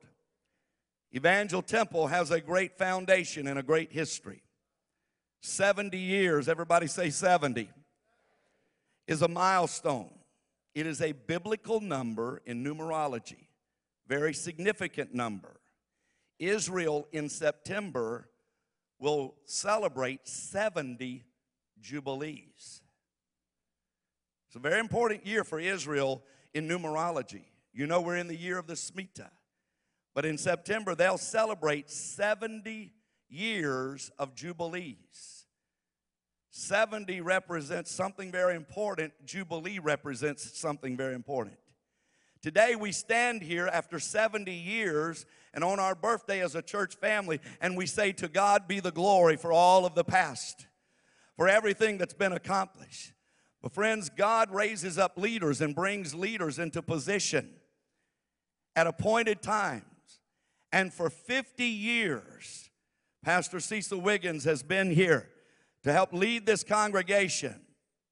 Evangel 1.15 1.61
Temple 1.61 2.07
has 2.07 2.31
a 2.31 2.41
great 2.41 2.77
foundation 2.77 3.47
and 3.47 3.57
a 3.57 3.63
great 3.63 3.91
history. 3.91 4.43
70 5.41 5.97
years, 5.97 6.49
everybody 6.49 6.87
say 6.87 7.09
70, 7.09 7.69
is 9.07 9.21
a 9.21 9.27
milestone. 9.27 10.13
It 10.75 10.85
is 10.85 11.01
a 11.01 11.13
biblical 11.13 11.79
number 11.79 12.41
in 12.45 12.63
numerology, 12.63 13.47
very 14.07 14.33
significant 14.33 15.13
number. 15.13 15.59
Israel 16.39 17.07
in 17.11 17.29
September 17.29 18.29
will 18.99 19.35
celebrate 19.45 20.27
70 20.27 21.23
jubilees. 21.79 22.81
It's 24.47 24.55
a 24.55 24.59
very 24.59 24.79
important 24.79 25.25
year 25.25 25.43
for 25.43 25.59
Israel 25.59 26.23
in 26.53 26.67
numerology. 26.67 27.45
You 27.73 27.85
know, 27.85 28.01
we're 28.01 28.17
in 28.17 28.27
the 28.27 28.35
year 28.35 28.57
of 28.57 28.67
the 28.67 28.73
Shemitah. 28.73 29.29
But 30.15 30.25
in 30.25 30.37
September, 30.37 30.95
they'll 30.95 31.19
celebrate 31.19 31.91
70 31.91 32.91
years 33.29 34.09
of 34.17 34.33
Jubilees. 34.33 35.45
70 36.49 37.21
represents 37.21 37.91
something 37.91 38.31
very 38.31 38.55
important, 38.55 39.13
Jubilee 39.25 39.77
represents 39.77 40.57
something 40.57 40.97
very 40.97 41.13
important. 41.13 41.57
Today, 42.41 42.75
we 42.75 42.91
stand 42.91 43.43
here 43.43 43.67
after 43.67 43.99
70 43.99 44.51
years 44.51 45.27
and 45.57 45.63
on 45.63 45.79
our 45.79 45.95
birthday 45.95 46.43
as 46.43 46.53
a 46.53 46.61
church 46.61 46.97
family, 46.97 47.41
and 47.59 47.75
we 47.75 47.87
say, 47.87 48.11
To 48.11 48.27
God 48.27 48.67
be 48.67 48.79
the 48.79 48.91
glory 48.91 49.37
for 49.37 49.51
all 49.51 49.87
of 49.87 49.95
the 49.95 50.03
past, 50.03 50.67
for 51.35 51.49
everything 51.49 51.97
that's 51.97 52.13
been 52.13 52.31
accomplished. 52.31 53.13
But, 53.63 53.73
friends, 53.73 54.11
God 54.15 54.53
raises 54.53 54.99
up 54.99 55.17
leaders 55.17 55.59
and 55.59 55.73
brings 55.73 56.13
leaders 56.13 56.59
into 56.59 56.83
position 56.83 57.49
at 58.75 58.85
appointed 58.85 59.41
times. 59.41 59.83
And 60.71 60.93
for 60.93 61.09
50 61.09 61.65
years, 61.65 62.69
Pastor 63.23 63.59
Cecil 63.59 63.99
Wiggins 63.99 64.43
has 64.43 64.61
been 64.61 64.91
here 64.91 65.27
to 65.81 65.91
help 65.91 66.13
lead 66.13 66.45
this 66.45 66.63
congregation. 66.63 67.59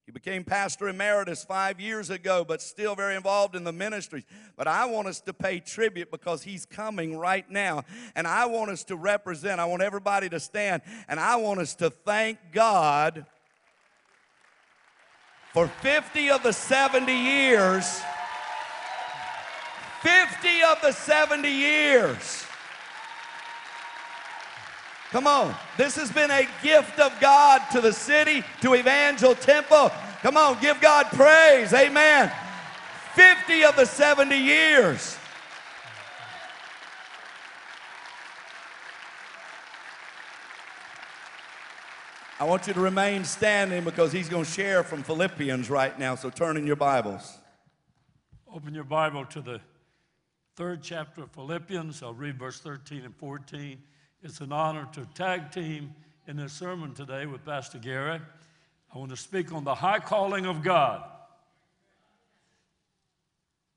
He 0.06 0.12
became 0.12 0.44
pastor 0.44 0.88
emeritus 0.88 1.44
five 1.44 1.80
years 1.80 2.12
ago, 2.12 2.46
but 2.48 2.62
still 2.62 2.94
very 2.94 3.16
involved 3.16 3.56
in 3.56 3.64
the 3.64 3.72
ministries. 3.72 4.24
But 4.56 4.68
I 4.68 4.86
want 4.86 5.08
us 5.08 5.20
to 5.22 5.34
pay 5.34 5.60
tribute 5.60 6.12
because 6.12 6.44
he's 6.44 6.64
coming 6.64 7.18
right 7.18 7.50
now. 7.50 7.86
And 8.16 8.28
I 8.28 8.46
want 8.46 8.70
us 8.70 8.84
to 8.86 8.96
represent, 8.96 9.60
I 9.60 9.66
want 9.66 9.82
everybody 9.82 10.30
to 10.30 10.40
stand, 10.40 10.84
and 11.08 11.20
I 11.20 11.38
want 11.38 11.60
us 11.60 11.74
to 11.76 11.90
thank 11.90 12.38
God 12.52 13.26
for 15.54 15.68
50 15.68 16.30
of 16.30 16.44
the 16.44 16.52
70 16.52 17.12
years. 17.12 18.02
50 20.02 20.48
of 20.72 20.82
the 20.84 20.92
70 20.92 21.50
years. 21.50 22.46
Come 25.12 25.28
on. 25.28 25.56
This 25.78 25.96
has 25.96 26.12
been 26.12 26.32
a 26.32 26.48
gift 26.62 27.00
of 27.00 27.14
God 27.22 27.62
to 27.72 27.82
the 27.82 27.94
city, 27.94 28.44
to 28.62 28.76
Evangel 28.76 29.36
Temple. 29.36 29.92
Come 30.22 30.38
on, 30.38 30.60
give 30.60 30.82
God 30.82 31.06
praise. 31.08 31.74
Amen. 31.74 32.32
50 33.14 33.64
of 33.64 33.76
the 33.76 33.86
70 33.86 34.36
years. 34.36 35.18
I 42.38 42.44
want 42.44 42.68
you 42.68 42.74
to 42.74 42.82
remain 42.82 43.24
standing 43.24 43.86
because 43.86 44.12
he's 44.12 44.28
going 44.28 44.44
to 44.44 44.52
share 44.52 44.84
from 44.84 45.04
Philippians 45.04 45.70
right 45.70 45.98
now. 45.98 46.16
So 46.16 46.30
turn 46.30 46.58
in 46.58 46.68
your 46.68 46.76
Bibles. 46.76 47.38
Open 48.54 48.76
your 48.76 48.84
Bible 48.84 49.26
to 49.28 49.42
the 49.42 49.62
third 50.58 50.84
chapter 50.84 51.24
of 51.24 51.32
Philippians. 51.32 52.04
I'll 52.04 52.14
read 52.14 52.38
verse 52.38 52.60
13 52.60 53.06
and 53.06 53.16
14. 53.16 53.82
It's 54.26 54.42
an 54.42 54.52
honor 54.52 54.88
to 54.94 55.06
tag 55.14 55.52
team 55.52 55.94
in 56.26 56.38
this 56.38 56.52
sermon 56.52 56.96
today 56.96 57.28
with 57.28 57.46
Pastor 57.46 57.78
Gary. 57.78 58.20
I 58.92 58.98
want 58.98 59.12
to 59.12 59.16
speak 59.16 59.54
on 59.54 59.64
the 59.64 59.76
high 59.76 60.00
calling 60.00 60.48
of 60.48 60.64
God. 60.64 61.04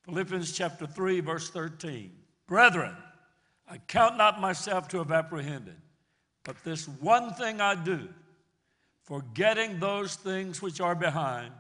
Philippians 0.05 0.57
chapter 0.57 0.87
3, 0.87 1.21
verse 1.21 1.51
13. 1.51 2.11
Brethren, 2.47 2.97
I 3.71 3.77
count 3.77 4.17
not 4.17 4.41
myself 4.41 4.89
to 4.89 4.97
have 4.97 5.13
apprehended, 5.13 5.77
but 6.45 6.57
this 6.65 6.89
one 6.89 7.35
thing 7.35 7.61
I 7.61 7.75
do, 7.75 8.09
forgetting 9.03 9.79
those 9.79 10.15
things 10.15 10.63
which 10.63 10.81
are 10.81 10.95
behind 10.95 11.53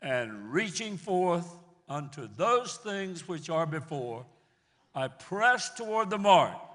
and 0.00 0.52
reaching 0.52 0.96
forth 0.96 1.52
unto 1.88 2.28
those 2.36 2.76
things 2.76 3.26
which 3.26 3.50
are 3.50 3.66
before, 3.66 4.24
I 4.94 5.08
press 5.08 5.74
toward 5.74 6.08
the 6.08 6.18
mark 6.18 6.71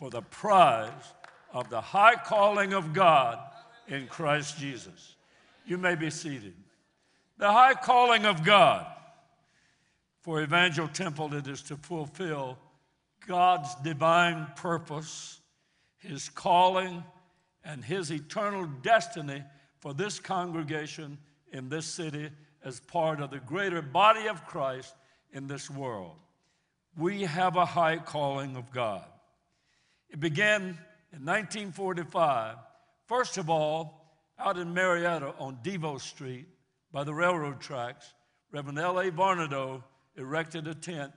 for 0.00 0.08
the 0.08 0.22
prize 0.22 1.12
of 1.52 1.68
the 1.68 1.78
high 1.80 2.14
calling 2.14 2.72
of 2.72 2.94
God 2.94 3.38
in 3.86 4.06
Christ 4.06 4.56
Jesus. 4.56 5.14
You 5.66 5.76
may 5.76 5.94
be 5.94 6.08
seated. 6.08 6.54
The 7.36 7.52
high 7.52 7.74
calling 7.74 8.24
of 8.24 8.42
God 8.42 8.86
for 10.22 10.40
Evangel 10.40 10.88
Temple, 10.88 11.34
it 11.34 11.46
is 11.46 11.60
to 11.64 11.76
fulfill 11.76 12.56
God's 13.26 13.74
divine 13.84 14.46
purpose, 14.56 15.38
His 15.98 16.30
calling, 16.30 17.04
and 17.62 17.84
His 17.84 18.10
eternal 18.10 18.64
destiny 18.80 19.44
for 19.80 19.92
this 19.92 20.18
congregation 20.18 21.18
in 21.52 21.68
this 21.68 21.84
city 21.84 22.30
as 22.64 22.80
part 22.80 23.20
of 23.20 23.30
the 23.30 23.40
greater 23.40 23.82
body 23.82 24.28
of 24.28 24.46
Christ 24.46 24.94
in 25.34 25.46
this 25.46 25.68
world. 25.68 26.16
We 26.96 27.24
have 27.24 27.56
a 27.56 27.66
high 27.66 27.98
calling 27.98 28.56
of 28.56 28.72
God. 28.72 29.04
It 30.10 30.20
began 30.20 30.62
in 31.12 31.24
1945, 31.24 32.56
first 33.06 33.38
of 33.38 33.48
all, 33.48 34.00
out 34.38 34.58
in 34.58 34.74
Marietta 34.74 35.34
on 35.38 35.58
Devo 35.62 36.00
Street 36.00 36.46
by 36.92 37.04
the 37.04 37.14
railroad 37.14 37.60
tracks. 37.60 38.12
Reverend 38.50 38.78
L.A. 38.78 39.10
Barnado 39.10 39.82
erected 40.16 40.66
a 40.66 40.74
tent 40.74 41.12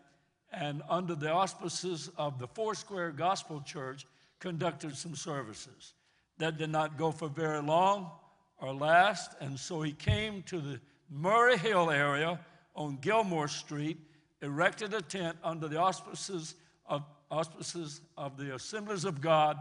and, 0.52 0.84
under 0.88 1.16
the 1.16 1.32
auspices 1.32 2.12
of 2.18 2.38
the 2.38 2.48
Foursquare 2.48 3.12
Gospel 3.12 3.62
Church, 3.62 4.06
conducted 4.40 4.96
some 4.96 5.16
services. 5.16 5.94
That 6.38 6.58
did 6.58 6.70
not 6.70 6.98
go 6.98 7.12
for 7.12 7.28
very 7.28 7.62
long 7.62 8.12
or 8.58 8.74
last, 8.74 9.32
and 9.42 9.60
so 9.60 9.82
he 9.82 9.94
came 9.94 10.44
to 10.44 10.60
the 10.60 10.80
Murray 11.10 11.58
Hill 11.58 11.90
area 11.90 12.40
on 12.76 12.98
Gilmore 13.02 13.48
Street, 13.48 13.98
erected 14.42 14.94
a 14.94 15.02
tent 15.02 15.38
under 15.44 15.68
the 15.68 15.80
auspices 15.80 16.56
of, 16.86 17.04
auspices 17.34 18.02
of 18.16 18.38
the 18.38 18.54
Assemblies 18.54 19.06
of 19.06 19.20
God, 19.20 19.58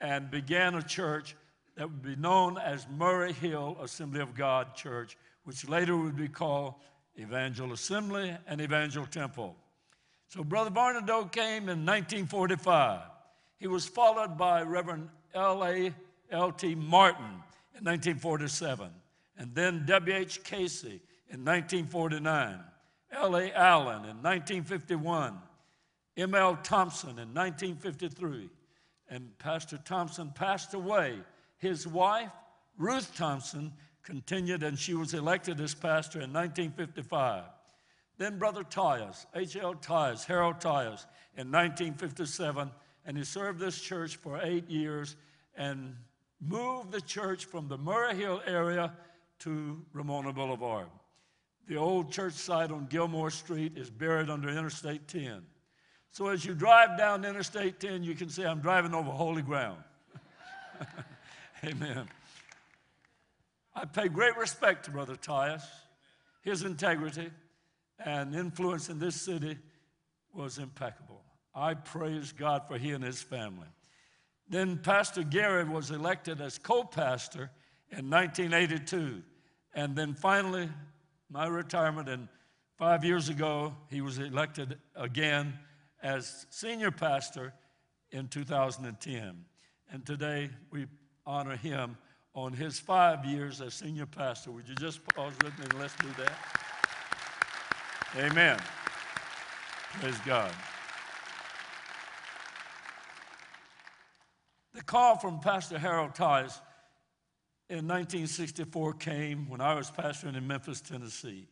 and 0.00 0.30
began 0.30 0.74
a 0.74 0.82
church 0.82 1.36
that 1.76 1.86
would 1.86 2.02
be 2.02 2.16
known 2.16 2.56
as 2.58 2.86
Murray 2.88 3.32
Hill 3.34 3.76
Assembly 3.82 4.20
of 4.20 4.34
God 4.34 4.74
Church, 4.74 5.18
which 5.44 5.68
later 5.68 5.96
would 5.96 6.16
be 6.16 6.28
called 6.28 6.74
Evangel 7.18 7.72
Assembly 7.72 8.34
and 8.46 8.60
Evangel 8.60 9.04
Temple. 9.04 9.54
So 10.28 10.42
Brother 10.42 10.70
Barnado 10.70 11.30
came 11.30 11.68
in 11.68 11.84
1945. 11.84 13.00
He 13.58 13.66
was 13.66 13.86
followed 13.86 14.38
by 14.38 14.62
Reverend 14.62 15.10
L.A. 15.34 15.92
L.T. 16.30 16.74
Martin 16.76 17.42
in 17.76 17.84
1947, 17.84 18.88
and 19.36 19.54
then 19.54 19.84
W.H. 19.86 20.42
Casey 20.44 21.00
in 21.28 21.44
1949, 21.44 22.60
L.A. 23.12 23.52
Allen 23.52 24.04
in 24.04 24.22
1951, 24.22 25.38
M.L. 26.16 26.56
Thompson 26.62 27.10
in 27.10 27.34
1953, 27.34 28.50
and 29.08 29.38
Pastor 29.38 29.78
Thompson 29.84 30.30
passed 30.34 30.74
away. 30.74 31.18
His 31.58 31.86
wife, 31.86 32.30
Ruth 32.76 33.14
Thompson, 33.16 33.72
continued 34.02 34.62
and 34.62 34.78
she 34.78 34.94
was 34.94 35.14
elected 35.14 35.60
as 35.60 35.74
pastor 35.74 36.20
in 36.20 36.32
1955. 36.32 37.44
Then 38.18 38.38
Brother 38.38 38.64
Tyus, 38.64 39.26
H.L. 39.34 39.74
Tyus, 39.76 40.24
Harold 40.24 40.56
Tyus, 40.56 41.06
in 41.36 41.50
1957, 41.50 42.70
and 43.06 43.16
he 43.16 43.24
served 43.24 43.58
this 43.58 43.80
church 43.80 44.16
for 44.16 44.40
eight 44.42 44.68
years 44.68 45.16
and 45.56 45.96
moved 46.40 46.92
the 46.92 47.00
church 47.00 47.44
from 47.44 47.68
the 47.68 47.78
Murray 47.78 48.14
Hill 48.16 48.42
area 48.46 48.92
to 49.40 49.80
Ramona 49.92 50.32
Boulevard. 50.32 50.88
The 51.66 51.76
old 51.76 52.12
church 52.12 52.34
site 52.34 52.70
on 52.70 52.86
Gilmore 52.86 53.30
Street 53.30 53.76
is 53.76 53.90
buried 53.90 54.28
under 54.28 54.48
Interstate 54.48 55.06
10. 55.08 55.42
So 56.12 56.28
as 56.28 56.44
you 56.44 56.54
drive 56.54 56.98
down 56.98 57.24
Interstate 57.24 57.78
10, 57.78 58.02
you 58.02 58.14
can 58.14 58.28
say, 58.28 58.44
I'm 58.44 58.60
driving 58.60 58.94
over 58.94 59.10
holy 59.10 59.42
ground. 59.42 59.82
Amen. 61.64 62.08
I 63.74 63.84
pay 63.84 64.08
great 64.08 64.36
respect 64.36 64.86
to 64.86 64.90
Brother 64.90 65.14
Tyus. 65.14 65.62
His 66.42 66.64
integrity 66.64 67.30
and 68.04 68.34
influence 68.34 68.88
in 68.88 68.98
this 68.98 69.14
city 69.14 69.56
was 70.34 70.58
impeccable. 70.58 71.22
I 71.54 71.74
praise 71.74 72.32
God 72.32 72.62
for 72.66 72.76
he 72.76 72.90
and 72.90 73.04
his 73.04 73.22
family. 73.22 73.68
Then 74.48 74.78
Pastor 74.78 75.22
Gary 75.22 75.64
was 75.64 75.92
elected 75.92 76.40
as 76.40 76.58
co 76.58 76.82
pastor 76.82 77.50
in 77.90 78.10
1982. 78.10 79.22
And 79.74 79.94
then 79.94 80.14
finally, 80.14 80.68
my 81.30 81.46
retirement, 81.46 82.08
and 82.08 82.26
five 82.76 83.04
years 83.04 83.28
ago, 83.28 83.74
he 83.88 84.00
was 84.00 84.18
elected 84.18 84.78
again 84.96 85.56
as 86.02 86.46
senior 86.50 86.90
pastor 86.90 87.52
in 88.10 88.28
2010. 88.28 89.44
And 89.92 90.06
today, 90.06 90.50
we 90.70 90.86
honor 91.26 91.56
him 91.56 91.96
on 92.34 92.52
his 92.52 92.78
five 92.78 93.24
years 93.24 93.60
as 93.60 93.74
senior 93.74 94.06
pastor. 94.06 94.50
Would 94.52 94.68
you 94.68 94.74
just 94.76 95.04
pause 95.14 95.34
with 95.42 95.58
me 95.58 95.64
and 95.70 95.80
let's 95.80 95.96
do 95.96 96.08
that? 96.18 96.32
Amen. 98.16 98.58
Praise 100.00 100.18
God. 100.24 100.52
The 104.74 104.82
call 104.82 105.16
from 105.18 105.40
Pastor 105.40 105.78
Harold 105.78 106.14
Tyus 106.14 106.60
in 107.68 107.86
1964 107.86 108.94
came 108.94 109.48
when 109.48 109.60
I 109.60 109.74
was 109.74 109.90
pastoring 109.90 110.36
in 110.36 110.46
Memphis, 110.46 110.80
Tennessee. 110.80 111.46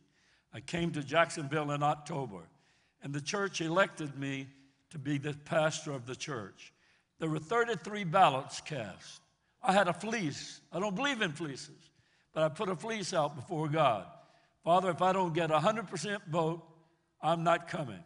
I 0.53 0.61
came 0.61 0.91
to 0.91 1.03
Jacksonville 1.03 1.71
in 1.71 1.83
October, 1.83 2.39
and 3.03 3.13
the 3.13 3.21
church 3.21 3.61
elected 3.61 4.17
me 4.17 4.47
to 4.91 4.99
be 4.99 5.17
the 5.17 5.33
pastor 5.45 5.91
of 5.91 6.05
the 6.05 6.15
church. 6.15 6.73
There 7.19 7.29
were 7.29 7.39
33 7.39 8.05
ballots 8.05 8.61
cast. 8.61 9.21
I 9.61 9.73
had 9.73 9.87
a 9.87 9.93
fleece. 9.93 10.61
I 10.71 10.79
don't 10.79 10.95
believe 10.95 11.21
in 11.21 11.31
fleeces, 11.31 11.91
but 12.33 12.43
I 12.43 12.49
put 12.49 12.69
a 12.69 12.75
fleece 12.75 13.13
out 13.13 13.35
before 13.35 13.67
God. 13.67 14.05
Father, 14.63 14.89
if 14.91 15.01
I 15.01 15.13
don't 15.13 15.33
get 15.33 15.51
a 15.51 15.59
100% 15.59 16.19
vote, 16.29 16.63
I'm 17.21 17.43
not 17.43 17.67
coming. 17.67 18.03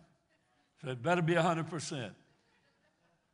So 0.81 0.89
it 0.89 1.01
better 1.01 1.21
be 1.21 1.35
a 1.35 1.43
100%. 1.43 2.11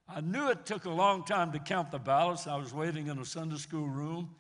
I 0.08 0.22
knew 0.22 0.50
it 0.50 0.66
took 0.66 0.86
a 0.86 0.90
long 0.90 1.24
time 1.24 1.52
to 1.52 1.60
count 1.60 1.92
the 1.92 2.00
ballots. 2.00 2.48
I 2.48 2.58
was 2.58 2.74
waiting 2.74 3.08
in 3.08 3.20
a 3.20 3.26
Sunday 3.26 3.58
school 3.58 3.88
room. 3.88 4.36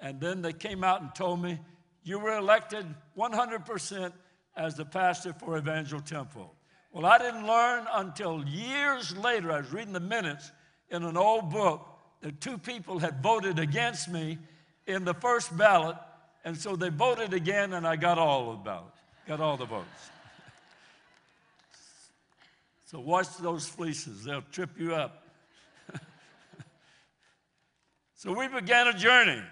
And 0.00 0.20
then 0.20 0.42
they 0.42 0.52
came 0.52 0.84
out 0.84 1.00
and 1.00 1.14
told 1.14 1.40
me, 1.40 1.58
You 2.04 2.18
were 2.18 2.36
elected 2.36 2.86
100% 3.16 4.12
as 4.56 4.74
the 4.74 4.84
pastor 4.84 5.32
for 5.32 5.56
Evangel 5.56 6.00
Temple. 6.00 6.54
Well, 6.96 7.04
I 7.04 7.18
didn't 7.18 7.46
learn 7.46 7.86
until 7.92 8.42
years 8.48 9.14
later. 9.18 9.52
I 9.52 9.60
was 9.60 9.70
reading 9.70 9.92
the 9.92 10.00
minutes 10.00 10.50
in 10.88 11.02
an 11.02 11.14
old 11.14 11.50
book 11.50 11.86
that 12.22 12.40
two 12.40 12.56
people 12.56 12.98
had 12.98 13.22
voted 13.22 13.58
against 13.58 14.08
me 14.08 14.38
in 14.86 15.04
the 15.04 15.12
first 15.12 15.54
ballot. 15.58 15.98
And 16.42 16.56
so 16.56 16.74
they 16.74 16.88
voted 16.88 17.34
again, 17.34 17.74
and 17.74 17.86
I 17.86 17.96
got 17.96 18.16
all 18.16 18.50
of 18.50 18.56
the 18.56 18.64
ballots, 18.64 18.98
got 19.28 19.42
all 19.42 19.58
the 19.58 19.66
votes. 19.66 20.10
So 22.86 22.98
watch 22.98 23.36
those 23.42 23.68
fleeces, 23.68 24.24
they'll 24.24 24.40
trip 24.50 24.70
you 24.78 24.94
up. 24.94 25.22
so 28.14 28.32
we 28.32 28.48
began 28.48 28.86
a 28.86 28.94
journey 28.94 29.42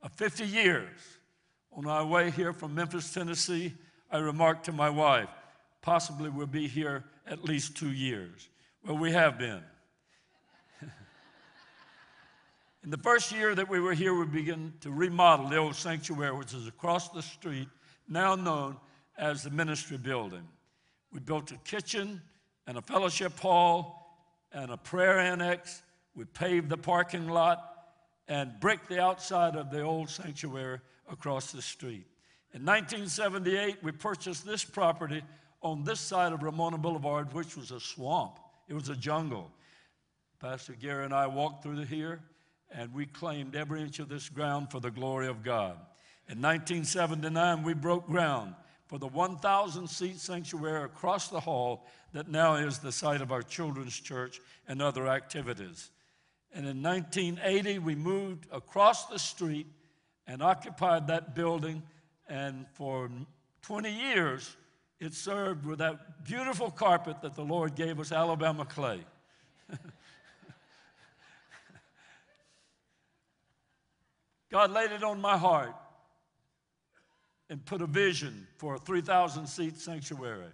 of 0.00 0.12
50 0.12 0.46
years. 0.46 0.88
On 1.72 1.86
our 1.86 2.06
way 2.06 2.30
here 2.30 2.54
from 2.54 2.74
Memphis, 2.74 3.12
Tennessee, 3.12 3.74
I 4.10 4.16
remarked 4.16 4.64
to 4.64 4.72
my 4.72 4.88
wife, 4.88 5.28
possibly 5.82 6.30
we'll 6.30 6.46
be 6.46 6.68
here 6.68 7.04
at 7.26 7.44
least 7.44 7.76
two 7.76 7.92
years. 7.92 8.48
Well, 8.86 8.98
we 8.98 9.12
have 9.12 9.38
been. 9.38 9.62
In 12.82 12.90
the 12.90 12.98
first 12.98 13.32
year 13.32 13.54
that 13.54 13.68
we 13.68 13.80
were 13.80 13.94
here, 13.94 14.14
we 14.14 14.26
began 14.26 14.72
to 14.80 14.90
remodel 14.90 15.48
the 15.48 15.56
old 15.56 15.74
sanctuary, 15.74 16.34
which 16.36 16.54
is 16.54 16.66
across 16.66 17.08
the 17.10 17.22
street, 17.22 17.68
now 18.08 18.34
known 18.34 18.76
as 19.18 19.42
the 19.42 19.50
ministry 19.50 19.98
building. 19.98 20.46
We 21.12 21.20
built 21.20 21.50
a 21.52 21.56
kitchen, 21.58 22.22
and 22.70 22.78
a 22.78 22.82
fellowship 22.82 23.36
hall 23.40 24.16
and 24.52 24.70
a 24.70 24.76
prayer 24.76 25.18
annex. 25.18 25.82
We 26.14 26.24
paved 26.24 26.68
the 26.68 26.76
parking 26.76 27.28
lot 27.28 27.60
and 28.28 28.52
bricked 28.60 28.88
the 28.88 29.02
outside 29.02 29.56
of 29.56 29.72
the 29.72 29.80
old 29.80 30.08
sanctuary 30.08 30.78
across 31.10 31.50
the 31.50 31.62
street. 31.62 32.06
In 32.54 32.64
1978, 32.64 33.82
we 33.82 33.90
purchased 33.90 34.46
this 34.46 34.64
property 34.64 35.22
on 35.62 35.84
this 35.84 36.00
side 36.00 36.32
of 36.32 36.42
Ramona 36.42 36.78
Boulevard, 36.78 37.32
which 37.32 37.56
was 37.56 37.70
a 37.70 37.80
swamp. 37.80 38.38
It 38.68 38.74
was 38.74 38.88
a 38.88 38.96
jungle. 38.96 39.50
Pastor 40.38 40.72
Gary 40.72 41.04
and 41.04 41.12
I 41.12 41.26
walked 41.26 41.62
through 41.62 41.84
here, 41.84 42.20
and 42.70 42.94
we 42.94 43.06
claimed 43.06 43.54
every 43.54 43.82
inch 43.82 43.98
of 43.98 44.08
this 44.08 44.28
ground 44.28 44.70
for 44.70 44.80
the 44.80 44.90
glory 44.90 45.26
of 45.26 45.42
God. 45.42 45.76
In 46.28 46.40
1979, 46.40 47.62
we 47.62 47.74
broke 47.74 48.06
ground 48.06 48.54
for 48.86 48.98
the 48.98 49.06
1,000 49.06 49.88
seat 49.88 50.18
sanctuary 50.18 50.84
across 50.84 51.28
the 51.28 51.40
hall 51.40 51.86
that 52.12 52.28
now 52.28 52.54
is 52.54 52.78
the 52.78 52.92
site 52.92 53.20
of 53.20 53.32
our 53.32 53.42
children's 53.42 53.98
church 53.98 54.40
and 54.66 54.80
other 54.80 55.08
activities. 55.08 55.90
And 56.52 56.66
in 56.66 56.82
1980, 56.82 57.78
we 57.80 57.94
moved 57.94 58.46
across 58.50 59.06
the 59.06 59.18
street 59.18 59.66
and 60.26 60.42
occupied 60.42 61.06
that 61.08 61.34
building. 61.34 61.82
And 62.28 62.66
for 62.72 63.10
20 63.62 63.90
years, 63.90 64.56
it 65.00 65.14
served 65.14 65.64
with 65.64 65.78
that 65.78 66.24
beautiful 66.24 66.70
carpet 66.70 67.22
that 67.22 67.34
the 67.34 67.42
Lord 67.42 67.74
gave 67.74 67.98
us, 67.98 68.12
Alabama 68.12 68.66
clay. 68.66 69.00
God 74.50 74.70
laid 74.72 74.92
it 74.92 75.02
on 75.02 75.18
my 75.20 75.38
heart 75.38 75.74
and 77.48 77.64
put 77.64 77.80
a 77.80 77.86
vision 77.86 78.46
for 78.58 78.74
a 78.74 78.78
3,000 78.78 79.46
seat 79.46 79.78
sanctuary. 79.78 80.52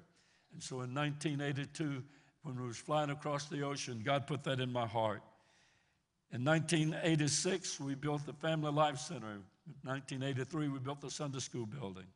And 0.53 0.63
so 0.63 0.83
in 0.83 0.95
1982, 0.95 2.05
when 2.43 2.61
we 2.61 2.67
was 2.67 2.77
flying 2.77 3.11
across 3.11 3.47
the 3.47 3.63
ocean, 3.63 4.01
God 4.05 4.29
put 4.29 4.45
that 4.45 4.61
in 4.61 4.73
my 4.73 4.87
heart. 4.87 5.23
In 6.33 6.45
1986, 6.45 7.81
we 7.81 7.97
built 7.97 8.25
the 8.27 8.33
Family 8.33 8.71
Life 8.71 8.99
Center. 8.99 9.27
In 9.27 9.43
1983, 9.83 10.69
we 10.69 10.79
built 10.79 11.01
the 11.01 11.11
Sunday 11.11 11.41
School 11.41 11.67
building. 11.67 12.07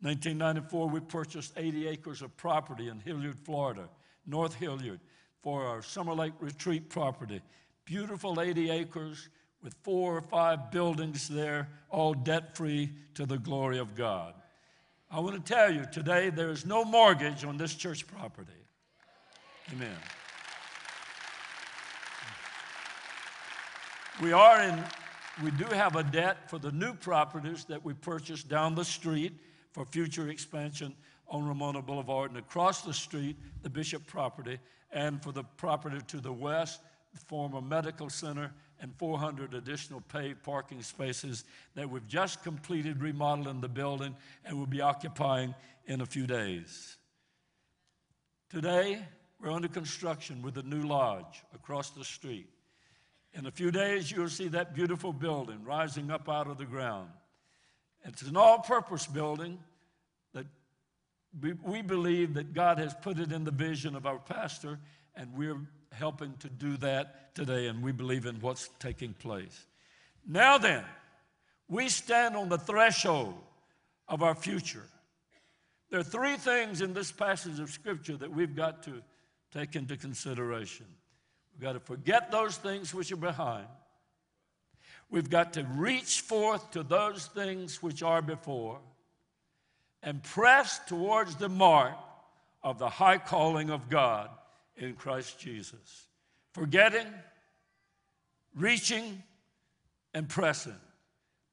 1994, 0.00 0.88
we 0.88 1.00
purchased 1.00 1.52
80 1.56 1.88
acres 1.88 2.22
of 2.22 2.36
property 2.36 2.88
in 2.88 3.00
Hilliard, 3.00 3.38
Florida, 3.44 3.88
North 4.26 4.54
Hilliard, 4.54 5.00
for 5.42 5.64
our 5.64 5.80
Summer 5.80 6.12
Lake 6.12 6.34
Retreat 6.40 6.90
property. 6.90 7.40
Beautiful 7.84 8.40
80 8.40 8.70
acres 8.70 9.28
with 9.62 9.74
four 9.82 10.16
or 10.16 10.20
five 10.20 10.70
buildings 10.70 11.28
there, 11.28 11.68
all 11.88 12.12
debt 12.12 12.56
free 12.56 12.90
to 13.14 13.24
the 13.24 13.38
glory 13.38 13.78
of 13.78 13.94
God. 13.94 14.34
I 15.10 15.20
want 15.20 15.44
to 15.44 15.54
tell 15.54 15.72
you 15.72 15.84
today 15.90 16.30
there 16.30 16.50
is 16.50 16.66
no 16.66 16.84
mortgage 16.84 17.44
on 17.44 17.56
this 17.56 17.74
church 17.74 18.06
property. 18.06 18.52
Amen. 19.72 19.96
We 24.20 24.32
are 24.32 24.62
in, 24.62 24.82
we 25.42 25.50
do 25.52 25.64
have 25.64 25.96
a 25.96 26.02
debt 26.02 26.50
for 26.50 26.58
the 26.58 26.72
new 26.72 26.94
properties 26.94 27.64
that 27.64 27.84
we 27.84 27.94
purchased 27.94 28.48
down 28.48 28.74
the 28.74 28.84
street 28.84 29.32
for 29.76 29.84
future 29.84 30.30
expansion 30.30 30.94
on 31.28 31.46
Ramona 31.46 31.82
Boulevard 31.82 32.30
and 32.30 32.38
across 32.38 32.80
the 32.80 32.94
street, 32.94 33.36
the 33.62 33.68
Bishop 33.68 34.06
property, 34.06 34.58
and 34.90 35.22
for 35.22 35.32
the 35.32 35.44
property 35.44 35.98
to 36.08 36.16
the 36.16 36.32
west, 36.32 36.80
the 37.12 37.20
former 37.20 37.60
medical 37.60 38.08
center 38.08 38.50
and 38.80 38.90
400 38.96 39.52
additional 39.52 40.00
paved 40.00 40.42
parking 40.42 40.82
spaces 40.82 41.44
that 41.74 41.90
we've 41.90 42.08
just 42.08 42.42
completed 42.42 43.02
remodeling 43.02 43.60
the 43.60 43.68
building 43.68 44.16
and 44.46 44.58
will 44.58 44.66
be 44.66 44.80
occupying 44.80 45.54
in 45.84 46.00
a 46.00 46.06
few 46.06 46.26
days. 46.26 46.96
Today, 48.48 49.02
we're 49.42 49.52
under 49.52 49.68
construction 49.68 50.40
with 50.40 50.56
a 50.56 50.62
new 50.62 50.84
lodge 50.84 51.44
across 51.54 51.90
the 51.90 52.04
street. 52.04 52.48
In 53.34 53.44
a 53.44 53.50
few 53.50 53.70
days, 53.70 54.10
you'll 54.10 54.30
see 54.30 54.48
that 54.48 54.74
beautiful 54.74 55.12
building 55.12 55.62
rising 55.64 56.10
up 56.10 56.30
out 56.30 56.46
of 56.46 56.56
the 56.56 56.64
ground. 56.64 57.10
It's 58.06 58.22
an 58.22 58.36
all 58.36 58.60
purpose 58.60 59.06
building 59.06 59.58
that 60.32 60.46
we, 61.42 61.54
we 61.64 61.82
believe 61.82 62.34
that 62.34 62.54
God 62.54 62.78
has 62.78 62.94
put 62.94 63.18
it 63.18 63.32
in 63.32 63.44
the 63.44 63.50
vision 63.50 63.96
of 63.96 64.06
our 64.06 64.18
pastor, 64.18 64.78
and 65.16 65.34
we're 65.34 65.60
helping 65.92 66.34
to 66.38 66.48
do 66.48 66.76
that 66.78 67.34
today, 67.34 67.66
and 67.66 67.82
we 67.82 67.92
believe 67.92 68.26
in 68.26 68.36
what's 68.36 68.70
taking 68.78 69.12
place. 69.12 69.66
Now 70.26 70.56
then, 70.56 70.84
we 71.68 71.88
stand 71.88 72.36
on 72.36 72.48
the 72.48 72.58
threshold 72.58 73.34
of 74.08 74.22
our 74.22 74.34
future. 74.34 74.84
There 75.90 75.98
are 76.00 76.04
three 76.04 76.36
things 76.36 76.80
in 76.80 76.94
this 76.94 77.10
passage 77.10 77.58
of 77.58 77.70
Scripture 77.70 78.16
that 78.16 78.30
we've 78.30 78.54
got 78.54 78.84
to 78.84 79.02
take 79.52 79.74
into 79.74 79.96
consideration. 79.96 80.86
We've 81.52 81.62
got 81.62 81.72
to 81.72 81.80
forget 81.80 82.30
those 82.30 82.56
things 82.56 82.94
which 82.94 83.10
are 83.10 83.16
behind. 83.16 83.66
We've 85.10 85.30
got 85.30 85.52
to 85.54 85.64
reach 85.64 86.20
forth 86.20 86.72
to 86.72 86.82
those 86.82 87.26
things 87.26 87.82
which 87.82 88.02
are 88.02 88.22
before 88.22 88.80
and 90.02 90.22
press 90.22 90.80
towards 90.86 91.36
the 91.36 91.48
mark 91.48 91.96
of 92.62 92.78
the 92.78 92.88
high 92.88 93.18
calling 93.18 93.70
of 93.70 93.88
God 93.88 94.30
in 94.76 94.94
Christ 94.94 95.38
Jesus. 95.38 96.06
Forgetting, 96.52 97.06
reaching, 98.54 99.22
and 100.14 100.28
pressing. 100.28 100.74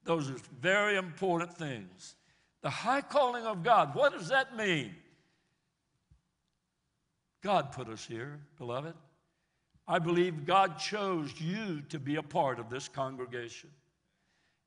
Those 0.04 0.30
are 0.30 0.38
very 0.60 0.96
important 0.96 1.56
things. 1.56 2.16
The 2.62 2.70
high 2.70 3.02
calling 3.02 3.46
of 3.46 3.64
God, 3.64 3.94
what 3.94 4.14
does 4.14 4.30
that 4.30 4.56
mean? 4.56 4.96
God 7.42 7.72
put 7.74 7.90
us 7.90 8.06
here, 8.06 8.40
beloved. 8.58 8.94
I 9.88 10.00
believe 10.00 10.46
God 10.46 10.80
chose 10.80 11.34
you 11.40 11.82
to 11.90 12.00
be 12.00 12.16
a 12.16 12.24
part 12.24 12.60
of 12.60 12.70
this 12.70 12.88
congregation. 12.88 13.70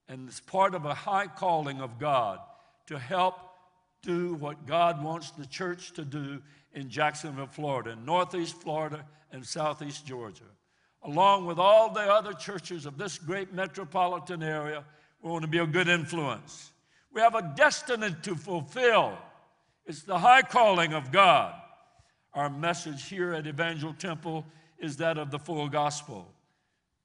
And 0.08 0.28
it's 0.28 0.40
part 0.40 0.74
of 0.74 0.84
a 0.84 0.94
high 0.94 1.26
calling 1.26 1.80
of 1.80 1.98
God 1.98 2.38
to 2.86 2.98
help 2.98 3.34
do 4.02 4.34
what 4.34 4.66
God 4.66 5.02
wants 5.02 5.30
the 5.30 5.46
church 5.46 5.92
to 5.94 6.04
do 6.04 6.40
in 6.74 6.88
Jacksonville, 6.88 7.46
Florida, 7.46 7.96
Northeast 7.96 8.60
Florida, 8.60 9.04
and 9.32 9.44
Southeast 9.44 10.06
Georgia. 10.06 10.44
Along 11.02 11.46
with 11.46 11.58
all 11.58 11.92
the 11.92 12.00
other 12.00 12.32
churches 12.32 12.86
of 12.86 12.98
this 12.98 13.18
great 13.18 13.52
metropolitan 13.52 14.42
area, 14.42 14.84
we 15.22 15.30
want 15.30 15.42
to 15.42 15.48
be 15.48 15.58
a 15.58 15.66
good 15.66 15.88
influence. 15.88 16.72
We 17.12 17.20
have 17.20 17.34
a 17.34 17.52
destiny 17.56 18.14
to 18.22 18.34
fulfill. 18.34 19.16
It's 19.86 20.02
the 20.02 20.18
high 20.18 20.42
calling 20.42 20.92
of 20.92 21.10
God. 21.10 21.54
Our 22.34 22.50
message 22.50 23.08
here 23.08 23.32
at 23.32 23.46
Evangel 23.46 23.94
Temple 23.94 24.44
is 24.78 24.96
that 24.98 25.18
of 25.18 25.30
the 25.30 25.38
full 25.38 25.68
gospel. 25.68 26.32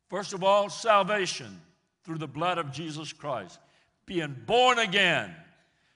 First 0.09 0.33
of 0.33 0.43
all, 0.43 0.69
salvation 0.69 1.61
through 2.03 2.17
the 2.17 2.27
blood 2.27 2.57
of 2.57 2.71
Jesus 2.71 3.13
Christ, 3.13 3.59
being 4.05 4.35
born 4.45 4.79
again. 4.79 5.33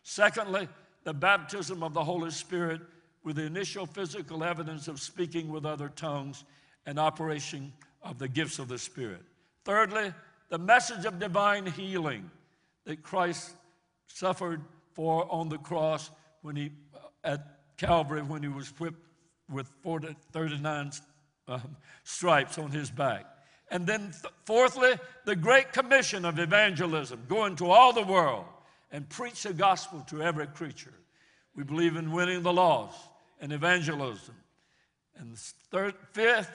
Secondly, 0.04 0.70
the 1.04 1.14
baptism 1.14 1.84
of 1.84 1.94
the 1.94 2.04
Holy 2.04 2.32
Spirit 2.32 2.82
with 3.24 3.38
the 3.38 3.44
initial 3.44 3.86
physical 3.86 4.44
evidence 4.44 4.88
of 4.88 5.00
speaking 5.00 5.50
with 5.50 5.66
other 5.66 5.90
tongues 5.90 6.44
and 6.86 7.00
operation 7.00 7.74
of 8.04 8.20
the 8.20 8.28
gifts 8.28 8.60
of 8.60 8.68
the 8.68 8.78
Spirit. 8.78 9.22
Thirdly, 9.64 10.14
the 10.50 10.60
message 10.60 11.06
of 11.06 11.20
divine 11.20 11.66
healing 11.66 12.30
that 12.86 13.02
Christ 13.02 13.52
suffered 14.08 14.62
for 14.94 15.30
on 15.32 15.50
the 15.50 15.58
cross 15.58 16.12
when 16.42 16.56
he 16.56 16.72
at 17.24 17.56
Calvary 17.78 18.22
when 18.22 18.44
he 18.44 18.48
was 18.48 18.70
whipped 18.80 19.04
with 19.50 19.68
40, 19.82 20.16
39 20.32 20.92
um, 21.48 21.76
stripes 22.04 22.58
on 22.58 22.72
his 22.72 22.90
back. 22.90 23.26
And 23.70 23.88
then, 23.88 24.12
th- 24.12 24.34
fourthly, 24.46 24.94
the 25.26 25.36
great 25.36 25.74
commission 25.74 26.26
of 26.26 26.40
evangelism, 26.40 27.24
go 27.28 27.46
into 27.46 27.70
all 27.70 27.94
the 27.94 28.04
world 28.04 28.46
and 28.92 29.10
preach 29.10 29.44
the 29.44 29.54
gospel 29.54 30.02
to 30.10 30.22
every 30.22 30.48
creature. 30.48 30.94
We 31.56 31.64
believe 31.64 31.96
in 31.96 32.12
winning 32.12 32.44
the 32.44 32.54
lost 32.54 33.00
and 33.42 33.52
evangelism. 33.52 34.36
And 35.18 35.38
third, 35.38 35.96
fifth, 36.12 36.52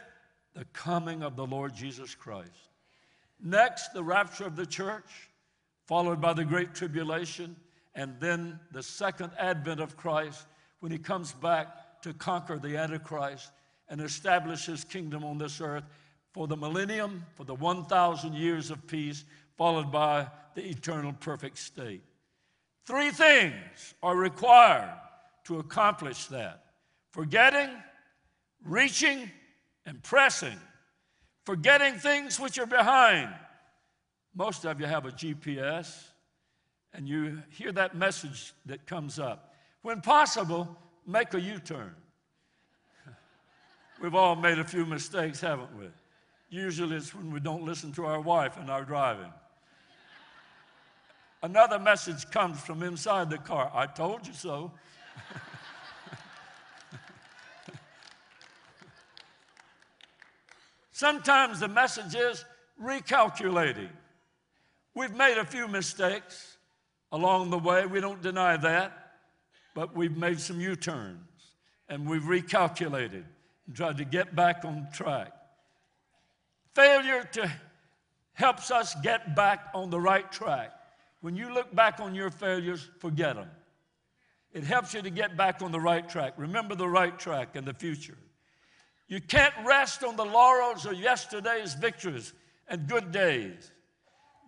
the 0.55 0.65
coming 0.73 1.23
of 1.23 1.37
the 1.37 1.47
Lord 1.47 1.75
Jesus 1.75 2.15
Christ. 2.15 2.51
Next, 3.43 3.93
the 3.93 4.03
rapture 4.03 4.47
of 4.47 4.57
the 4.57 4.67
church, 4.67 5.31
followed 5.87 6.21
by 6.21 6.35
the 6.35 6.45
great 6.45 6.75
tribulation, 6.75 7.57
and 7.95 8.15
then 8.21 8.61
the 8.73 8.83
second 8.83 9.33
advent 9.39 9.81
of 9.81 9.97
Christ 9.97 10.47
when 10.81 10.93
he 10.93 10.99
comes 10.99 11.33
back 11.33 12.03
to 12.03 12.13
conquer 12.13 12.59
the 12.59 12.77
Antichrist 12.77 13.51
and 13.91 14.01
establish 14.01 14.67
his 14.67 14.85
kingdom 14.85 15.25
on 15.25 15.37
this 15.37 15.61
earth 15.61 15.85
for 16.33 16.47
the 16.47 16.57
millennium, 16.57 17.27
for 17.35 17.45
the 17.45 17.55
1,000 17.55 18.35
years 18.35 18.71
of 18.71 18.87
peace, 18.87 19.25
followed 19.57 19.91
by 19.91 20.27
the 20.55 20.65
eternal 20.65 21.13
perfect 21.13 21.59
state. 21.59 22.03
Three 22.87 23.11
things 23.11 23.95
are 24.03 24.17
required 24.17 24.95
to 25.45 25.59
accomplish 25.59 26.27
that 26.27 26.65
forgetting, 27.11 27.71
reaching, 28.65 29.29
and 29.85 30.03
pressing. 30.03 30.57
Forgetting 31.45 31.95
things 31.95 32.39
which 32.39 32.59
are 32.59 32.67
behind. 32.67 33.29
Most 34.35 34.65
of 34.65 34.79
you 34.79 34.87
have 34.87 35.07
a 35.07 35.11
GPS, 35.11 36.05
and 36.95 37.09
you 37.09 37.43
hear 37.51 37.73
that 37.73 37.97
message 37.97 38.53
that 38.67 38.87
comes 38.87 39.19
up. 39.19 39.55
When 39.83 40.01
possible, 40.01 40.69
make 41.07 41.35
a 41.35 41.41
U 41.41 41.59
turn. 41.59 41.95
We've 44.01 44.15
all 44.15 44.35
made 44.35 44.59
a 44.59 44.65
few 44.65 44.87
mistakes, 44.87 45.43
haven't 45.43 45.79
we? 45.79 45.87
Usually 46.49 46.97
it's 46.97 47.15
when 47.15 47.31
we 47.31 47.39
don't 47.39 47.65
listen 47.65 47.93
to 47.93 48.07
our 48.07 48.21
wife 48.21 48.57
in 48.57 48.71
our 48.71 48.83
driving. 48.83 49.31
Another 51.43 51.79
message 51.79 52.31
comes 52.31 52.59
from 52.61 52.83
inside 52.83 53.29
the 53.31 53.37
car 53.39 53.71
I 53.75 53.87
told 53.87 54.27
you 54.27 54.33
so. 54.33 54.73
Sometimes 60.93 61.61
the 61.61 61.69
message 61.69 62.15
is 62.15 62.45
recalculating. 62.83 63.91
We've 64.95 65.15
made 65.15 65.39
a 65.39 65.45
few 65.45 65.69
mistakes 65.69 66.57
along 67.13 67.51
the 67.51 67.59
way, 67.59 67.87
we 67.87 68.01
don't 68.01 68.23
deny 68.23 68.57
that, 68.57 69.13
but 69.75 69.95
we've 69.95 70.17
made 70.17 70.41
some 70.41 70.61
U 70.61 70.75
turns 70.77 71.19
and 71.89 72.09
we've 72.09 72.23
recalculated 72.23 73.25
and 73.71 73.77
tried 73.77 73.99
to 73.99 74.05
get 74.05 74.35
back 74.35 74.65
on 74.65 74.89
track. 74.93 75.33
Failure 76.75 77.23
to 77.23 77.49
helps 78.33 78.73
us 78.73 78.97
get 79.01 79.37
back 79.37 79.69
on 79.75 79.91
the 79.91 80.01
right 80.01 80.33
track. 80.33 80.73
When 81.21 81.37
you 81.37 81.55
look 81.55 81.73
back 81.73 82.01
on 82.01 82.13
your 82.13 82.31
failures, 82.31 82.91
forget 82.99 83.37
them. 83.37 83.47
It 84.53 84.65
helps 84.65 84.93
you 84.93 85.03
to 85.03 85.11
get 85.11 85.37
back 85.37 85.63
on 85.63 85.71
the 85.71 85.79
right 85.79 86.09
track. 86.09 86.35
Remember 86.37 86.75
the 86.75 86.89
right 86.89 87.17
track 87.17 87.55
in 87.55 87.65
the 87.65 87.73
future. 87.73 88.17
You 89.07 89.21
can't 89.21 89.55
rest 89.65 90.03
on 90.03 90.17
the 90.17 90.25
laurels 90.25 90.85
of 90.85 90.95
yesterday's 90.95 91.75
victories 91.75 92.33
and 92.67 92.89
good 92.89 93.13
days. 93.13 93.71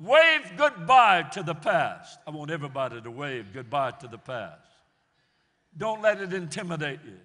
Wave 0.00 0.52
goodbye 0.56 1.22
to 1.34 1.44
the 1.44 1.54
past. 1.54 2.18
I 2.26 2.32
want 2.32 2.50
everybody 2.50 3.00
to 3.00 3.10
wave 3.12 3.52
goodbye 3.54 3.92
to 4.00 4.08
the 4.08 4.18
past. 4.18 4.66
Don't 5.76 6.02
let 6.02 6.20
it 6.20 6.32
intimidate 6.32 6.98
you. 7.04 7.20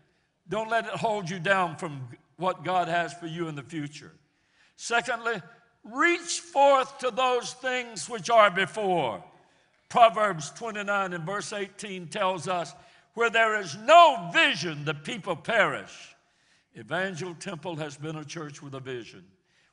Don't 0.50 0.70
let 0.70 0.86
it 0.86 0.92
hold 0.92 1.30
you 1.30 1.40
down 1.40 1.76
from 1.76 2.08
what 2.38 2.64
God 2.64 2.88
has 2.88 3.14
for 3.14 3.28
you 3.28 3.48
in 3.48 3.56
the 3.56 3.64
future. 3.64 4.14
Secondly, 4.76 5.42
reach 5.84 6.40
forth 6.40 7.00
to 7.00 7.12
those 7.12 7.54
things 7.54 8.10
which 8.10 8.30
are 8.30 8.52
before. 8.52 9.24
Proverbs 9.90 10.52
29 10.52 11.14
and 11.14 11.26
verse 11.26 11.54
18 11.54 12.08
tells 12.08 12.48
us, 12.48 12.74
where 13.14 13.30
there 13.32 13.60
is 13.60 13.76
no 13.78 14.30
vision, 14.32 14.86
the 14.86 14.94
people 14.94 15.36
perish. 15.36 16.16
Evangel 16.78 17.34
Temple 17.34 17.76
has 17.78 17.98
been 17.98 18.18
a 18.18 18.24
church 18.24 18.62
with 18.62 18.76
a 18.76 18.80
vision. 18.80 19.26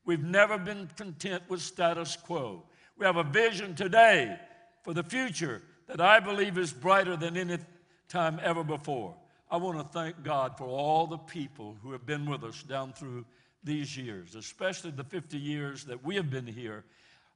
We've 0.06 0.24
never 0.24 0.56
been 0.56 0.88
content 0.96 1.42
with 1.48 1.60
status 1.60 2.16
quo. 2.16 2.62
We 2.96 3.04
have 3.04 3.16
a 3.16 3.22
vision 3.22 3.74
today 3.74 4.38
for 4.82 4.94
the 4.94 5.02
future 5.02 5.60
that 5.88 6.00
I 6.00 6.20
believe 6.20 6.56
is 6.56 6.72
brighter 6.72 7.16
than 7.16 7.36
any 7.36 7.58
time 8.08 8.40
ever 8.42 8.64
before. 8.64 9.14
I 9.50 9.56
want 9.56 9.78
to 9.78 9.84
thank 9.84 10.22
God 10.22 10.56
for 10.58 10.64
all 10.64 11.06
the 11.06 11.18
people 11.18 11.76
who 11.82 11.92
have 11.92 12.06
been 12.06 12.28
with 12.28 12.44
us 12.44 12.62
down 12.62 12.92
through 12.92 13.24
these 13.62 13.96
years, 13.96 14.34
especially 14.34 14.90
the 14.90 15.04
50 15.04 15.38
years 15.38 15.84
that 15.84 16.04
we 16.04 16.16
have 16.16 16.30
been 16.30 16.46
here. 16.46 16.84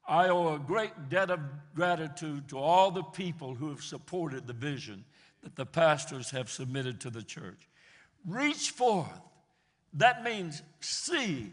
I 0.06 0.28
owe 0.28 0.54
a 0.54 0.58
great 0.58 1.10
debt 1.10 1.30
of 1.30 1.40
gratitude 1.74 2.48
to 2.48 2.58
all 2.58 2.90
the 2.90 3.02
people 3.02 3.54
who 3.54 3.68
have 3.68 3.82
supported 3.82 4.46
the 4.46 4.52
vision 4.54 5.04
that 5.42 5.54
the 5.54 5.66
pastors 5.66 6.30
have 6.30 6.50
submitted 6.50 7.00
to 7.02 7.10
the 7.10 7.22
church. 7.22 7.68
Reach 8.26 8.70
forth 8.70 9.20
that 9.94 10.22
means 10.22 10.62
see, 10.80 11.52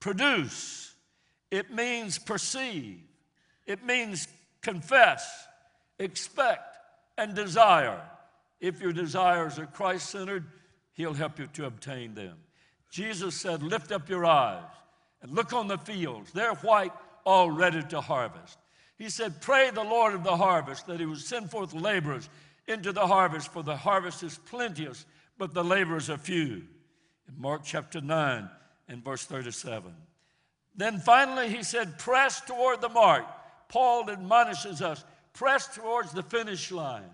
produce. 0.00 0.94
It 1.50 1.70
means 1.70 2.18
perceive. 2.18 3.00
It 3.66 3.84
means 3.84 4.28
confess, 4.60 5.46
expect, 5.98 6.76
and 7.16 7.34
desire. 7.34 8.00
If 8.62 8.80
your 8.80 8.92
desires 8.92 9.58
are 9.58 9.66
Christ 9.66 10.08
centered, 10.08 10.46
He'll 10.92 11.14
help 11.14 11.38
you 11.38 11.48
to 11.54 11.66
obtain 11.66 12.14
them. 12.14 12.36
Jesus 12.88 13.34
said, 13.34 13.62
Lift 13.62 13.90
up 13.90 14.08
your 14.08 14.24
eyes 14.24 14.62
and 15.20 15.32
look 15.32 15.52
on 15.52 15.66
the 15.66 15.78
fields. 15.78 16.30
They're 16.32 16.54
white, 16.54 16.92
all 17.26 17.50
ready 17.50 17.82
to 17.82 18.00
harvest. 18.00 18.58
He 18.96 19.08
said, 19.08 19.40
Pray 19.40 19.70
the 19.70 19.82
Lord 19.82 20.14
of 20.14 20.22
the 20.22 20.36
harvest 20.36 20.86
that 20.86 21.00
He 21.00 21.06
would 21.06 21.18
send 21.18 21.50
forth 21.50 21.74
laborers 21.74 22.28
into 22.68 22.92
the 22.92 23.06
harvest, 23.06 23.52
for 23.52 23.64
the 23.64 23.76
harvest 23.76 24.22
is 24.22 24.38
plenteous, 24.38 25.06
but 25.38 25.52
the 25.52 25.64
laborers 25.64 26.08
are 26.08 26.18
few 26.18 26.62
in 27.28 27.40
Mark 27.40 27.62
chapter 27.64 28.00
9 28.00 28.48
and 28.88 29.04
verse 29.04 29.24
37. 29.24 29.92
Then 30.76 31.00
finally, 31.00 31.48
he 31.48 31.64
said, 31.64 31.98
Press 31.98 32.40
toward 32.42 32.80
the 32.80 32.88
mark. 32.88 33.24
Paul 33.68 34.08
admonishes 34.08 34.82
us, 34.82 35.04
press 35.32 35.74
towards 35.74 36.12
the 36.12 36.22
finish 36.22 36.70
line. 36.70 37.10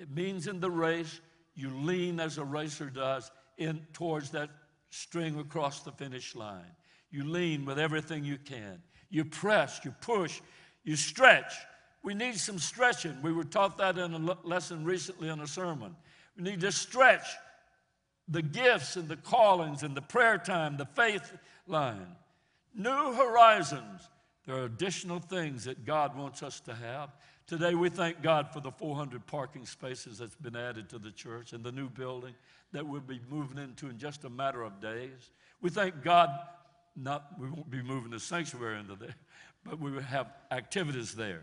It 0.00 0.10
means 0.10 0.46
in 0.46 0.60
the 0.60 0.70
race, 0.70 1.20
you 1.54 1.68
lean 1.70 2.20
as 2.20 2.38
a 2.38 2.44
racer 2.44 2.88
does 2.88 3.30
in 3.58 3.86
towards 3.92 4.30
that 4.30 4.48
string 4.88 5.38
across 5.38 5.80
the 5.80 5.92
finish 5.92 6.34
line. 6.34 6.72
You 7.10 7.24
lean 7.24 7.66
with 7.66 7.78
everything 7.78 8.24
you 8.24 8.38
can. 8.38 8.82
You 9.10 9.26
press, 9.26 9.80
you 9.84 9.92
push, 10.00 10.40
you 10.84 10.96
stretch. 10.96 11.52
We 12.02 12.14
need 12.14 12.36
some 12.36 12.58
stretching. 12.58 13.20
We 13.20 13.32
were 13.32 13.44
taught 13.44 13.76
that 13.76 13.98
in 13.98 14.14
a 14.14 14.36
lesson 14.42 14.84
recently 14.84 15.28
in 15.28 15.40
a 15.40 15.46
sermon. 15.46 15.94
We 16.34 16.44
need 16.44 16.60
to 16.60 16.72
stretch 16.72 17.26
the 18.26 18.40
gifts 18.40 18.96
and 18.96 19.06
the 19.06 19.16
callings 19.16 19.82
and 19.82 19.94
the 19.94 20.00
prayer 20.00 20.38
time, 20.38 20.78
the 20.78 20.86
faith 20.86 21.30
line. 21.66 22.16
New 22.74 23.12
horizons. 23.12 24.08
There 24.46 24.56
are 24.56 24.64
additional 24.64 25.18
things 25.18 25.64
that 25.64 25.84
God 25.84 26.16
wants 26.16 26.42
us 26.42 26.60
to 26.60 26.74
have. 26.74 27.10
Today, 27.50 27.74
we 27.74 27.88
thank 27.88 28.22
God 28.22 28.52
for 28.52 28.60
the 28.60 28.70
400 28.70 29.26
parking 29.26 29.66
spaces 29.66 30.18
that's 30.18 30.36
been 30.36 30.54
added 30.54 30.88
to 30.90 31.00
the 31.00 31.10
church 31.10 31.52
and 31.52 31.64
the 31.64 31.72
new 31.72 31.88
building 31.88 32.32
that 32.70 32.86
we'll 32.86 33.00
be 33.00 33.18
moving 33.28 33.58
into 33.58 33.88
in 33.88 33.98
just 33.98 34.22
a 34.22 34.30
matter 34.30 34.62
of 34.62 34.80
days. 34.80 35.32
We 35.60 35.68
thank 35.68 36.04
God, 36.04 36.30
not 36.94 37.26
we 37.40 37.50
won't 37.50 37.68
be 37.68 37.82
moving 37.82 38.12
the 38.12 38.20
sanctuary 38.20 38.78
into 38.78 38.94
there, 38.94 39.16
but 39.64 39.80
we 39.80 39.90
will 39.90 40.00
have 40.00 40.28
activities 40.52 41.16
there. 41.16 41.42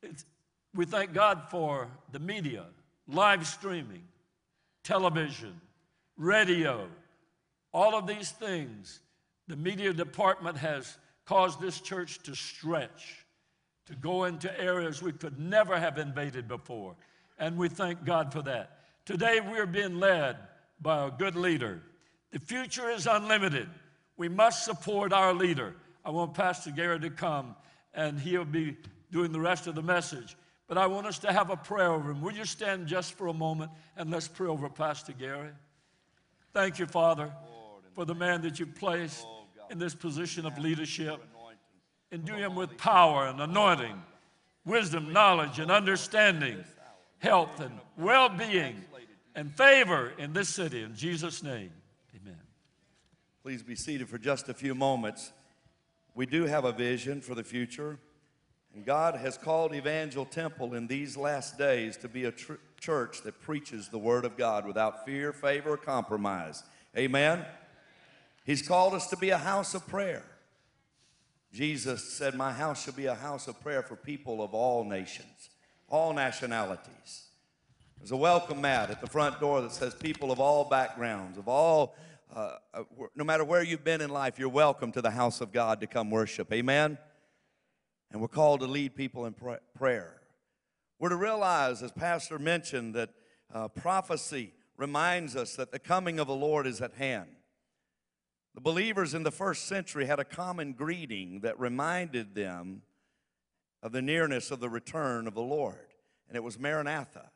It's, 0.00 0.24
we 0.76 0.84
thank 0.84 1.12
God 1.12 1.42
for 1.50 1.88
the 2.12 2.20
media, 2.20 2.66
live 3.08 3.48
streaming, 3.48 4.04
television, 4.84 5.60
radio, 6.16 6.86
all 7.72 7.96
of 7.96 8.06
these 8.06 8.30
things. 8.30 9.00
The 9.48 9.56
media 9.56 9.92
department 9.92 10.58
has 10.58 10.96
caused 11.24 11.60
this 11.60 11.80
church 11.80 12.20
to 12.22 12.36
stretch, 12.36 13.23
to 13.86 13.94
go 13.94 14.24
into 14.24 14.60
areas 14.60 15.02
we 15.02 15.12
could 15.12 15.38
never 15.38 15.78
have 15.78 15.98
invaded 15.98 16.48
before. 16.48 16.96
And 17.38 17.56
we 17.56 17.68
thank 17.68 18.04
God 18.04 18.32
for 18.32 18.42
that. 18.42 18.78
Today 19.04 19.40
we're 19.40 19.66
being 19.66 19.98
led 19.98 20.36
by 20.80 21.06
a 21.06 21.10
good 21.10 21.36
leader. 21.36 21.82
The 22.30 22.38
future 22.38 22.90
is 22.90 23.06
unlimited. 23.06 23.68
We 24.16 24.28
must 24.28 24.64
support 24.64 25.12
our 25.12 25.34
leader. 25.34 25.74
I 26.04 26.10
want 26.10 26.34
Pastor 26.34 26.70
Gary 26.70 27.00
to 27.00 27.10
come 27.10 27.56
and 27.92 28.18
he'll 28.18 28.44
be 28.44 28.76
doing 29.10 29.32
the 29.32 29.40
rest 29.40 29.66
of 29.66 29.74
the 29.74 29.82
message. 29.82 30.36
But 30.66 30.78
I 30.78 30.86
want 30.86 31.06
us 31.06 31.18
to 31.20 31.32
have 31.32 31.50
a 31.50 31.56
prayer 31.56 31.92
over 31.92 32.10
him. 32.10 32.22
Will 32.22 32.32
you 32.32 32.44
stand 32.44 32.86
just 32.86 33.14
for 33.14 33.26
a 33.28 33.34
moment 33.34 33.70
and 33.96 34.10
let's 34.10 34.28
pray 34.28 34.48
over 34.48 34.68
Pastor 34.68 35.12
Gary? 35.12 35.50
Thank 36.52 36.78
you, 36.78 36.86
Father, 36.86 37.32
for 37.92 38.04
the 38.04 38.14
man 38.14 38.42
that 38.42 38.58
you 38.58 38.66
placed 38.66 39.26
in 39.70 39.78
this 39.78 39.94
position 39.94 40.46
of 40.46 40.58
leadership. 40.58 41.22
Endue 42.14 42.36
him 42.36 42.54
with 42.54 42.78
power 42.78 43.26
and 43.26 43.40
anointing, 43.40 44.00
wisdom, 44.64 45.12
knowledge, 45.12 45.58
and 45.58 45.68
understanding, 45.68 46.64
health 47.18 47.58
and 47.58 47.72
well 47.98 48.28
being, 48.28 48.84
and 49.34 49.52
favor 49.52 50.12
in 50.16 50.32
this 50.32 50.48
city. 50.48 50.84
In 50.84 50.94
Jesus' 50.94 51.42
name, 51.42 51.72
amen. 52.14 52.38
Please 53.42 53.64
be 53.64 53.74
seated 53.74 54.08
for 54.08 54.16
just 54.16 54.48
a 54.48 54.54
few 54.54 54.76
moments. 54.76 55.32
We 56.14 56.24
do 56.24 56.44
have 56.44 56.64
a 56.64 56.70
vision 56.70 57.20
for 57.20 57.34
the 57.34 57.42
future, 57.42 57.98
and 58.76 58.84
God 58.84 59.16
has 59.16 59.36
called 59.36 59.74
Evangel 59.74 60.24
Temple 60.24 60.74
in 60.74 60.86
these 60.86 61.16
last 61.16 61.58
days 61.58 61.96
to 61.96 62.08
be 62.08 62.26
a 62.26 62.30
tr- 62.30 62.52
church 62.78 63.22
that 63.22 63.40
preaches 63.40 63.88
the 63.88 63.98
Word 63.98 64.24
of 64.24 64.36
God 64.36 64.68
without 64.68 65.04
fear, 65.04 65.32
favor, 65.32 65.70
or 65.70 65.76
compromise. 65.76 66.62
Amen? 66.96 67.44
He's 68.44 68.62
called 68.62 68.94
us 68.94 69.08
to 69.08 69.16
be 69.16 69.30
a 69.30 69.38
house 69.38 69.74
of 69.74 69.88
prayer. 69.88 70.22
Jesus 71.54 72.02
said, 72.02 72.34
My 72.34 72.52
house 72.52 72.82
shall 72.82 72.94
be 72.94 73.06
a 73.06 73.14
house 73.14 73.46
of 73.46 73.60
prayer 73.60 73.84
for 73.84 73.94
people 73.94 74.42
of 74.42 74.54
all 74.54 74.82
nations, 74.82 75.50
all 75.88 76.12
nationalities. 76.12 77.28
There's 77.96 78.10
a 78.10 78.16
welcome 78.16 78.60
mat 78.60 78.90
at 78.90 79.00
the 79.00 79.06
front 79.06 79.38
door 79.38 79.60
that 79.60 79.70
says 79.70 79.94
people 79.94 80.32
of 80.32 80.40
all 80.40 80.64
backgrounds, 80.68 81.38
of 81.38 81.46
all, 81.46 81.94
uh, 82.34 82.56
uh, 82.74 82.82
no 83.14 83.22
matter 83.22 83.44
where 83.44 83.62
you've 83.62 83.84
been 83.84 84.00
in 84.00 84.10
life, 84.10 84.36
you're 84.36 84.48
welcome 84.48 84.90
to 84.90 85.00
the 85.00 85.12
house 85.12 85.40
of 85.40 85.52
God 85.52 85.80
to 85.80 85.86
come 85.86 86.10
worship. 86.10 86.52
Amen? 86.52 86.98
And 88.10 88.20
we're 88.20 88.26
called 88.26 88.58
to 88.58 88.66
lead 88.66 88.96
people 88.96 89.24
in 89.24 89.32
pra- 89.32 89.60
prayer. 89.78 90.22
We're 90.98 91.10
to 91.10 91.16
realize, 91.16 91.84
as 91.84 91.92
Pastor 91.92 92.40
mentioned, 92.40 92.96
that 92.96 93.10
uh, 93.54 93.68
prophecy 93.68 94.54
reminds 94.76 95.36
us 95.36 95.54
that 95.54 95.70
the 95.70 95.78
coming 95.78 96.18
of 96.18 96.26
the 96.26 96.34
Lord 96.34 96.66
is 96.66 96.80
at 96.80 96.94
hand. 96.94 97.28
The 98.54 98.60
believers 98.60 99.14
in 99.14 99.24
the 99.24 99.32
first 99.32 99.66
century 99.66 100.06
had 100.06 100.20
a 100.20 100.24
common 100.24 100.72
greeting 100.72 101.40
that 101.40 101.58
reminded 101.58 102.34
them 102.34 102.82
of 103.82 103.92
the 103.92 104.02
nearness 104.02 104.50
of 104.50 104.60
the 104.60 104.68
return 104.68 105.26
of 105.26 105.34
the 105.34 105.42
Lord, 105.42 105.94
and 106.28 106.36
it 106.36 106.42
was 106.42 106.58
Maranatha. 106.58 107.30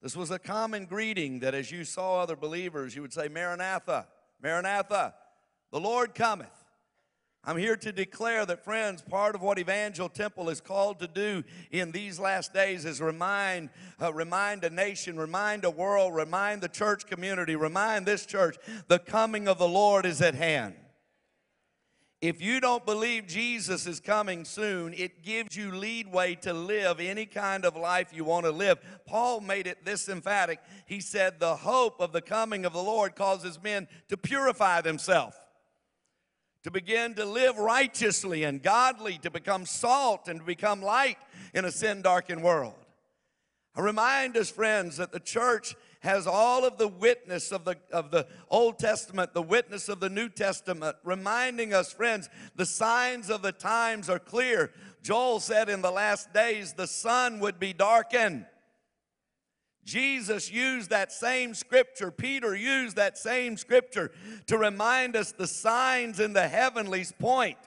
This 0.00 0.16
was 0.16 0.30
a 0.30 0.38
common 0.38 0.86
greeting 0.86 1.40
that 1.40 1.54
as 1.54 1.70
you 1.70 1.84
saw 1.84 2.20
other 2.20 2.36
believers, 2.36 2.94
you 2.94 3.02
would 3.02 3.12
say, 3.12 3.28
Maranatha, 3.28 4.06
Maranatha, 4.42 5.14
the 5.72 5.80
Lord 5.80 6.14
cometh. 6.14 6.63
I'm 7.46 7.58
here 7.58 7.76
to 7.76 7.92
declare 7.92 8.46
that, 8.46 8.64
friends, 8.64 9.02
part 9.02 9.34
of 9.34 9.42
what 9.42 9.58
Evangel 9.58 10.08
Temple 10.08 10.48
is 10.48 10.62
called 10.62 10.98
to 11.00 11.06
do 11.06 11.44
in 11.70 11.92
these 11.92 12.18
last 12.18 12.54
days 12.54 12.86
is 12.86 13.02
remind, 13.02 13.68
uh, 14.00 14.14
remind 14.14 14.64
a 14.64 14.70
nation, 14.70 15.18
remind 15.18 15.64
a 15.66 15.70
world, 15.70 16.14
remind 16.14 16.62
the 16.62 16.68
church 16.68 17.06
community, 17.06 17.54
remind 17.54 18.06
this 18.06 18.24
church 18.24 18.56
the 18.88 18.98
coming 18.98 19.46
of 19.46 19.58
the 19.58 19.68
Lord 19.68 20.06
is 20.06 20.22
at 20.22 20.34
hand. 20.34 20.74
If 22.22 22.40
you 22.40 22.58
don't 22.60 22.86
believe 22.86 23.26
Jesus 23.26 23.86
is 23.86 24.00
coming 24.00 24.46
soon, 24.46 24.94
it 24.94 25.22
gives 25.22 25.54
you 25.54 25.70
leadway 25.70 26.36
to 26.36 26.54
live 26.54 26.98
any 26.98 27.26
kind 27.26 27.66
of 27.66 27.76
life 27.76 28.14
you 28.14 28.24
want 28.24 28.46
to 28.46 28.52
live. 28.52 28.78
Paul 29.06 29.42
made 29.42 29.66
it 29.66 29.84
this 29.84 30.08
emphatic. 30.08 30.60
He 30.86 31.00
said, 31.00 31.38
The 31.38 31.56
hope 31.56 32.00
of 32.00 32.12
the 32.12 32.22
coming 32.22 32.64
of 32.64 32.72
the 32.72 32.82
Lord 32.82 33.14
causes 33.14 33.62
men 33.62 33.88
to 34.08 34.16
purify 34.16 34.80
themselves 34.80 35.36
to 36.64 36.70
begin 36.70 37.14
to 37.14 37.24
live 37.24 37.58
righteously 37.58 38.42
and 38.44 38.62
godly, 38.62 39.18
to 39.18 39.30
become 39.30 39.66
salt 39.66 40.28
and 40.28 40.40
to 40.40 40.46
become 40.46 40.82
light 40.82 41.18
in 41.52 41.64
a 41.64 41.70
sin 41.70 42.02
darkened 42.02 42.42
world. 42.42 42.74
I 43.76 43.82
remind 43.82 44.36
us, 44.36 44.50
friends, 44.50 44.96
that 44.96 45.12
the 45.12 45.20
church 45.20 45.74
has 46.00 46.26
all 46.26 46.64
of 46.64 46.78
the 46.78 46.88
witness 46.88 47.50
of 47.50 47.64
the, 47.64 47.76
of 47.92 48.10
the 48.10 48.26
Old 48.50 48.78
Testament, 48.78 49.34
the 49.34 49.42
witness 49.42 49.88
of 49.88 50.00
the 50.00 50.08
New 50.08 50.28
Testament, 50.28 50.96
reminding 51.02 51.74
us, 51.74 51.92
friends, 51.92 52.28
the 52.56 52.66
signs 52.66 53.30
of 53.30 53.42
the 53.42 53.52
times 53.52 54.08
are 54.08 54.18
clear. 54.18 54.70
Joel 55.02 55.40
said 55.40 55.68
in 55.68 55.82
the 55.82 55.90
last 55.90 56.32
days 56.32 56.72
the 56.72 56.86
sun 56.86 57.40
would 57.40 57.58
be 57.58 57.72
darkened. 57.72 58.46
Jesus 59.84 60.50
used 60.50 60.90
that 60.90 61.12
same 61.12 61.54
scripture, 61.54 62.10
Peter 62.10 62.54
used 62.54 62.96
that 62.96 63.18
same 63.18 63.56
scripture 63.56 64.12
to 64.46 64.56
remind 64.56 65.14
us 65.14 65.32
the 65.32 65.46
signs 65.46 66.20
in 66.20 66.32
the 66.32 66.48
heavenlies 66.48 67.12
point 67.18 67.58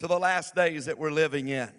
to 0.00 0.06
the 0.06 0.18
last 0.18 0.54
days 0.54 0.86
that 0.86 0.98
we're 0.98 1.10
living 1.10 1.48
in. 1.48 1.70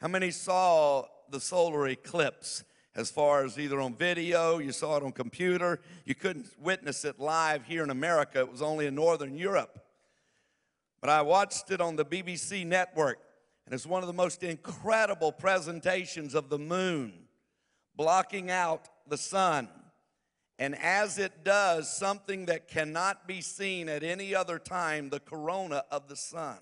How 0.00 0.08
many 0.08 0.30
saw 0.30 1.04
the 1.30 1.40
solar 1.40 1.88
eclipse 1.88 2.64
as 2.96 3.10
far 3.10 3.44
as 3.44 3.58
either 3.58 3.80
on 3.80 3.94
video, 3.94 4.58
you 4.58 4.70
saw 4.70 4.96
it 4.96 5.02
on 5.02 5.12
computer, 5.12 5.80
you 6.04 6.14
couldn't 6.14 6.46
witness 6.60 7.04
it 7.04 7.18
live 7.18 7.66
here 7.66 7.82
in 7.82 7.90
America, 7.90 8.40
it 8.40 8.50
was 8.50 8.62
only 8.62 8.86
in 8.86 8.94
Northern 8.94 9.36
Europe. 9.36 9.80
But 11.00 11.10
I 11.10 11.22
watched 11.22 11.70
it 11.70 11.80
on 11.80 11.96
the 11.96 12.04
BBC 12.04 12.64
network, 12.64 13.18
and 13.66 13.74
it's 13.74 13.86
one 13.86 14.02
of 14.02 14.06
the 14.06 14.12
most 14.12 14.42
incredible 14.42 15.32
presentations 15.32 16.34
of 16.34 16.48
the 16.48 16.58
moon 16.58 17.23
blocking 17.96 18.50
out 18.50 18.88
the 19.08 19.18
sun. 19.18 19.68
And 20.58 20.76
as 20.78 21.18
it 21.18 21.44
does 21.44 21.94
something 21.94 22.46
that 22.46 22.68
cannot 22.68 23.26
be 23.26 23.40
seen 23.40 23.88
at 23.88 24.02
any 24.02 24.34
other 24.34 24.58
time, 24.58 25.10
the 25.10 25.20
corona 25.20 25.84
of 25.90 26.08
the 26.08 26.16
sun. 26.16 26.58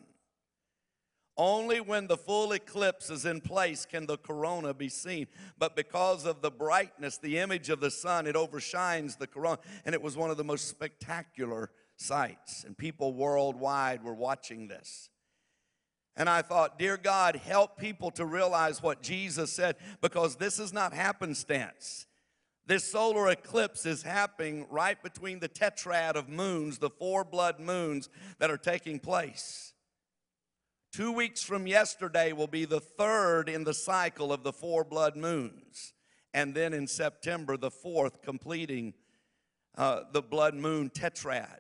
Only 1.37 1.81
when 1.81 2.09
the 2.09 2.17
full 2.17 2.53
eclipse 2.53 3.09
is 3.09 3.25
in 3.25 3.41
place 3.41 3.87
can 3.87 4.07
the 4.07 4.19
corona 4.19 4.75
be 4.75 4.89
seen. 4.89 5.27
But 5.59 5.77
because 5.77 6.27
of 6.27 6.43
the 6.43 6.51
brightness, 6.51 7.17
the 7.17 7.39
image 7.39 7.71
of 7.71 7.81
the 7.81 7.91
sun, 7.91 8.27
it 8.27 8.35
overshines 8.35 9.17
the 9.17 9.27
corona. 9.27 9.59
And 9.85 9.95
it 9.95 10.03
was 10.03 10.17
one 10.17 10.31
of 10.31 10.37
the 10.37 10.45
most 10.45 10.69
spectacular 10.69 11.71
sights. 11.97 12.65
And 12.65 12.77
people 12.77 13.15
worldwide 13.15 14.05
were 14.05 14.15
watching 14.15 14.69
this. 14.69 15.09
And 16.17 16.29
I 16.29 16.43
thought, 16.43 16.79
dear 16.79 16.97
God, 16.97 17.37
help 17.37 17.79
people 17.79 18.11
to 18.13 18.27
realize 18.27 18.83
what 18.83 19.03
Jesus 19.03 19.53
said 19.53 19.77
because 20.01 20.37
this 20.37 20.59
is 20.59 20.73
not 20.73 20.93
happenstance. 20.93 22.07
This 22.67 22.85
solar 22.85 23.31
eclipse 23.31 23.87
is 23.87 24.03
happening 24.03 24.67
right 24.71 25.03
between 25.03 25.41
the 25.41 25.49
tetrad 25.49 26.15
of 26.15 26.29
moons, 26.29 26.79
the 26.79 26.91
four 26.91 27.25
blood 27.25 27.59
moons 27.59 28.09
that 28.39 28.51
are 28.51 28.59
taking 28.59 29.01
place. 29.01 29.73
Two 30.93 31.11
weeks 31.11 31.43
from 31.43 31.67
yesterday 31.67 32.33
will 32.33 32.47
be 32.47 32.67
the 32.67 32.81
third 32.81 33.49
in 33.49 33.65
the 33.65 33.75
cycle 33.75 34.33
of 34.33 34.43
the 34.43 34.53
four 34.53 34.85
blood 34.85 35.17
moons. 35.17 35.95
And 36.35 36.55
then 36.55 36.75
in 36.75 36.87
September, 36.87 37.57
the 37.57 37.71
fourth, 37.71 38.23
completing 38.23 38.95
uh, 39.77 40.03
the 40.13 40.23
blood 40.23 40.55
moon 40.55 40.91
tetrad. 40.91 41.59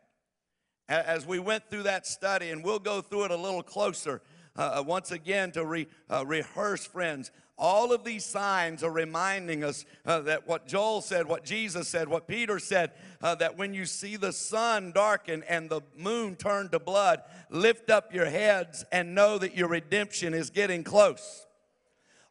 As 0.88 1.26
we 1.26 1.38
went 1.38 1.70
through 1.70 1.84
that 1.84 2.06
study, 2.06 2.50
and 2.50 2.62
we'll 2.62 2.78
go 2.78 3.00
through 3.00 3.24
it 3.24 3.30
a 3.30 3.36
little 3.36 3.62
closer, 3.62 4.20
uh, 4.56 4.82
once 4.86 5.10
again 5.10 5.50
to 5.52 5.64
re, 5.64 5.86
uh, 6.10 6.24
rehearse, 6.26 6.84
friends. 6.84 7.30
All 7.58 7.92
of 7.92 8.02
these 8.02 8.24
signs 8.24 8.82
are 8.82 8.90
reminding 8.90 9.62
us 9.62 9.84
uh, 10.04 10.20
that 10.22 10.48
what 10.48 10.66
Joel 10.66 11.00
said, 11.00 11.26
what 11.26 11.44
Jesus 11.44 11.86
said, 11.86 12.08
what 12.08 12.26
Peter 12.26 12.58
said, 12.58 12.92
uh, 13.22 13.34
that 13.36 13.56
when 13.56 13.72
you 13.72 13.84
see 13.84 14.16
the 14.16 14.32
sun 14.32 14.90
darken 14.92 15.44
and 15.48 15.70
the 15.70 15.80
moon 15.96 16.34
turn 16.34 16.70
to 16.70 16.78
blood, 16.78 17.22
lift 17.50 17.90
up 17.90 18.12
your 18.12 18.26
heads 18.26 18.84
and 18.90 19.14
know 19.14 19.38
that 19.38 19.54
your 19.54 19.68
redemption 19.68 20.34
is 20.34 20.50
getting 20.50 20.82
close. 20.82 21.46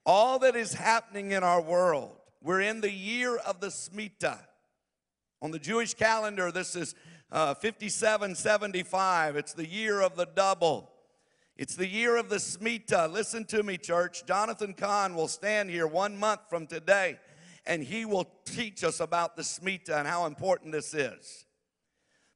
All 0.06 0.40
that 0.40 0.56
is 0.56 0.74
happening 0.74 1.32
in 1.32 1.44
our 1.44 1.62
world, 1.62 2.18
we're 2.42 2.62
in 2.62 2.82
the 2.82 2.92
year 2.92 3.38
of 3.38 3.60
the 3.60 3.68
Shemitah. 3.68 4.40
On 5.42 5.52
the 5.52 5.60
Jewish 5.60 5.94
calendar, 5.94 6.52
this 6.52 6.76
is 6.76 6.94
uh, 7.32 7.54
5775. 7.54 9.36
It's 9.36 9.54
the 9.54 9.68
year 9.68 10.02
of 10.02 10.16
the 10.16 10.26
double. 10.26 10.91
It's 11.62 11.76
the 11.76 11.88
year 11.88 12.16
of 12.16 12.28
the 12.28 12.38
Shemitah. 12.38 13.14
Listen 13.14 13.46
to 13.46 13.62
me, 13.62 13.78
church. 13.78 14.26
Jonathan 14.26 14.74
Cahn 14.74 15.14
will 15.14 15.28
stand 15.28 15.70
here 15.70 15.86
one 15.86 16.18
month 16.18 16.42
from 16.50 16.66
today 16.66 17.20
and 17.68 17.84
he 17.84 18.04
will 18.04 18.28
teach 18.46 18.84
us 18.84 19.00
about 19.00 19.36
the 19.36 19.44
Shemitah 19.44 20.00
and 20.00 20.08
how 20.08 20.26
important 20.26 20.72
this 20.72 20.96
is. 20.96 21.46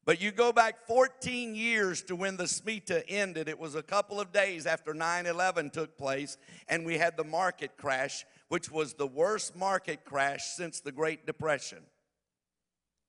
But 0.06 0.22
you 0.22 0.30
go 0.30 0.54
back 0.54 0.86
14 0.86 1.56
years 1.56 2.04
to 2.04 2.16
when 2.16 2.38
the 2.38 2.44
Shemitah 2.44 3.06
ended. 3.08 3.50
It 3.50 3.58
was 3.58 3.74
a 3.74 3.82
couple 3.82 4.22
of 4.22 4.32
days 4.32 4.68
after 4.68 4.94
9 4.94 5.26
11 5.26 5.72
took 5.72 5.98
place, 5.98 6.38
and 6.70 6.86
we 6.86 7.00
had 7.00 7.18
the 7.18 7.24
market 7.24 7.78
crash, 7.78 8.28
which 8.50 8.70
was 8.70 8.94
the 8.94 9.08
worst 9.08 9.56
market 9.56 10.06
crash 10.06 10.44
since 10.56 10.82
the 10.82 10.92
Great 10.92 11.26
Depression. 11.26 11.80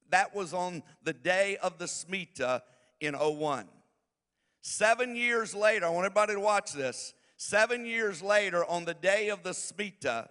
That 0.08 0.34
was 0.34 0.54
on 0.54 0.82
the 1.02 1.12
day 1.12 1.58
of 1.58 1.76
the 1.76 1.84
Shemitah 1.84 2.62
in 3.02 3.12
01. 3.12 3.68
Seven 4.68 5.14
years 5.14 5.54
later, 5.54 5.86
I 5.86 5.90
want 5.90 6.06
everybody 6.06 6.34
to 6.34 6.40
watch 6.40 6.72
this. 6.72 7.14
Seven 7.36 7.86
years 7.86 8.20
later, 8.20 8.64
on 8.64 8.84
the 8.84 8.94
day 8.94 9.28
of 9.28 9.44
the 9.44 9.50
Shemitah, 9.50 10.28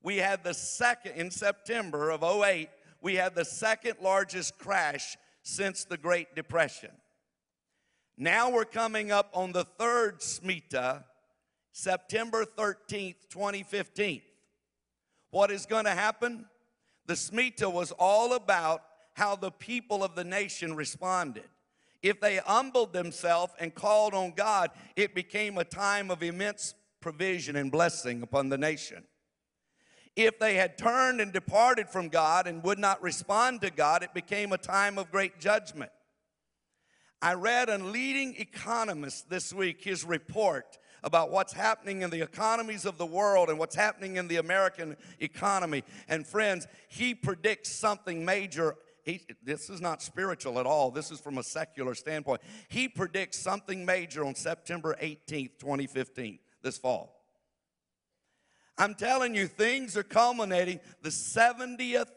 we 0.00 0.18
had 0.18 0.44
the 0.44 0.54
second, 0.54 1.16
in 1.16 1.32
September 1.32 2.10
of 2.10 2.22
08, 2.22 2.68
we 3.02 3.16
had 3.16 3.34
the 3.34 3.44
second 3.44 3.94
largest 4.00 4.58
crash 4.58 5.16
since 5.42 5.82
the 5.82 5.96
Great 5.96 6.36
Depression. 6.36 6.92
Now 8.16 8.48
we're 8.48 8.64
coming 8.64 9.10
up 9.10 9.28
on 9.34 9.50
the 9.50 9.64
third 9.64 10.20
Shemitah, 10.20 11.02
September 11.72 12.44
13th, 12.44 13.16
2015. 13.28 14.22
What 15.32 15.50
is 15.50 15.66
going 15.66 15.86
to 15.86 15.90
happen? 15.90 16.46
The 17.06 17.14
Shemitah 17.14 17.72
was 17.72 17.90
all 17.98 18.34
about 18.34 18.84
how 19.14 19.34
the 19.34 19.50
people 19.50 20.04
of 20.04 20.14
the 20.14 20.22
nation 20.22 20.76
responded. 20.76 21.42
If 22.02 22.20
they 22.20 22.36
humbled 22.36 22.92
themselves 22.92 23.52
and 23.58 23.74
called 23.74 24.14
on 24.14 24.32
God, 24.32 24.70
it 24.96 25.14
became 25.14 25.58
a 25.58 25.64
time 25.64 26.10
of 26.10 26.22
immense 26.22 26.74
provision 27.00 27.56
and 27.56 27.72
blessing 27.72 28.22
upon 28.22 28.48
the 28.48 28.58
nation. 28.58 29.04
If 30.14 30.38
they 30.38 30.54
had 30.54 30.78
turned 30.78 31.20
and 31.20 31.32
departed 31.32 31.88
from 31.88 32.08
God 32.08 32.46
and 32.46 32.62
would 32.64 32.78
not 32.78 33.02
respond 33.02 33.60
to 33.60 33.70
God, 33.70 34.02
it 34.02 34.14
became 34.14 34.52
a 34.52 34.58
time 34.58 34.98
of 34.98 35.10
great 35.10 35.38
judgment. 35.38 35.92
I 37.20 37.34
read 37.34 37.68
a 37.68 37.78
leading 37.78 38.36
economist 38.36 39.28
this 39.28 39.52
week, 39.52 39.82
his 39.82 40.04
report 40.04 40.78
about 41.02 41.30
what's 41.30 41.52
happening 41.52 42.02
in 42.02 42.10
the 42.10 42.22
economies 42.22 42.84
of 42.84 42.98
the 42.98 43.06
world 43.06 43.48
and 43.48 43.58
what's 43.58 43.74
happening 43.74 44.16
in 44.16 44.28
the 44.28 44.36
American 44.36 44.96
economy. 45.20 45.84
And 46.08 46.26
friends, 46.26 46.66
he 46.88 47.14
predicts 47.14 47.70
something 47.70 48.24
major. 48.24 48.76
He, 49.08 49.22
this 49.42 49.70
is 49.70 49.80
not 49.80 50.02
spiritual 50.02 50.58
at 50.60 50.66
all. 50.66 50.90
This 50.90 51.10
is 51.10 51.18
from 51.18 51.38
a 51.38 51.42
secular 51.42 51.94
standpoint. 51.94 52.42
He 52.68 52.88
predicts 52.88 53.38
something 53.38 53.86
major 53.86 54.22
on 54.22 54.34
September 54.34 54.94
18th, 55.00 55.58
2015, 55.58 56.38
this 56.62 56.76
fall. 56.76 57.18
I'm 58.76 58.94
telling 58.94 59.34
you, 59.34 59.46
things 59.46 59.96
are 59.96 60.02
culminating. 60.02 60.78
The 61.00 61.08
70th 61.08 62.10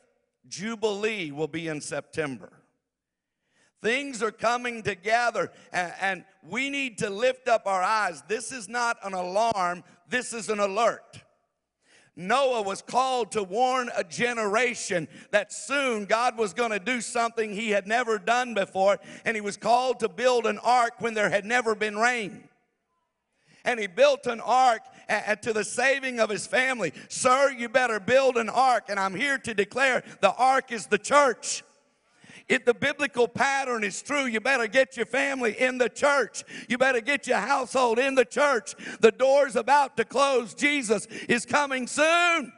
Jubilee 0.50 1.32
will 1.32 1.48
be 1.48 1.70
in 1.70 1.80
September. 1.80 2.52
Things 3.82 4.22
are 4.22 4.32
coming 4.32 4.84
together, 4.84 5.50
and, 5.72 5.94
and, 6.02 6.26
we 6.44 6.70
need 6.70 6.98
to 6.98 7.10
lift 7.10 7.48
up 7.48 7.68
our 7.68 7.84
eyes. 7.84 8.24
This 8.28 8.52
is 8.52 8.68
not 8.68 8.98
an 9.04 9.14
alarm, 9.14 9.84
this 10.10 10.34
is 10.34 10.50
an 10.50 10.60
alert. 10.60 11.22
Noah 12.16 12.62
was 12.62 12.82
called 12.82 13.32
to 13.32 13.44
warn 13.44 13.90
a 13.96 14.04
generation 14.04 15.08
that 15.32 15.54
soon 15.54 16.06
God 16.06 16.38
was 16.38 16.54
going 16.54 16.72
to 16.72 16.80
do 16.80 17.02
something 17.02 17.54
he 17.54 17.70
had 17.70 17.88
never 17.88 18.20
done 18.20 18.54
before, 18.54 19.00
and 19.24 19.36
he 19.36 19.42
was 19.42 19.58
called 19.58 20.00
to 20.02 20.10
build 20.10 20.46
an 20.46 20.60
ark 20.60 20.96
when 21.00 21.14
there 21.14 21.30
had 21.30 21.46
never 21.46 21.74
been 21.76 21.98
rain 21.98 22.48
and 23.64 23.80
he 23.80 23.88
built 23.88 24.28
an 24.28 24.42
ark 24.42 24.82
to 25.42 25.54
the 25.54 25.64
saving 25.64 26.20
of 26.20 26.30
his 26.30 26.48
family. 26.48 26.94
Sir, 27.10 27.52
you 27.52 27.70
better 27.70 28.00
build 28.00 28.38
an 28.38 28.50
ark. 28.50 28.86
And 28.90 29.00
I'm 29.00 29.16
here 29.16 29.38
to 29.40 29.54
declare 29.54 30.04
the 30.22 30.34
ark 30.34 30.72
is 30.72 30.88
the 30.88 30.98
church. 30.98 31.64
If 32.52 32.66
the 32.66 32.74
biblical 32.74 33.30
pattern 33.30 33.82
is 33.86 34.02
true, 34.02 34.26
you 34.26 34.42
better 34.42 34.68
get 34.68 34.98
your 34.98 35.06
family 35.06 35.56
in 35.58 35.78
the 35.78 35.88
church. 35.88 36.44
You 36.68 36.78
better 36.78 37.00
get 37.00 37.26
your 37.26 37.38
household 37.38 37.98
in 37.98 38.14
the 38.14 38.26
church. 38.26 38.76
The 39.00 39.14
door's 39.14 39.56
about 39.56 39.96
to 39.96 40.04
close. 40.04 40.54
Jesus 40.54 41.08
is 41.30 41.46
coming 41.46 41.88
soon. 41.88 42.52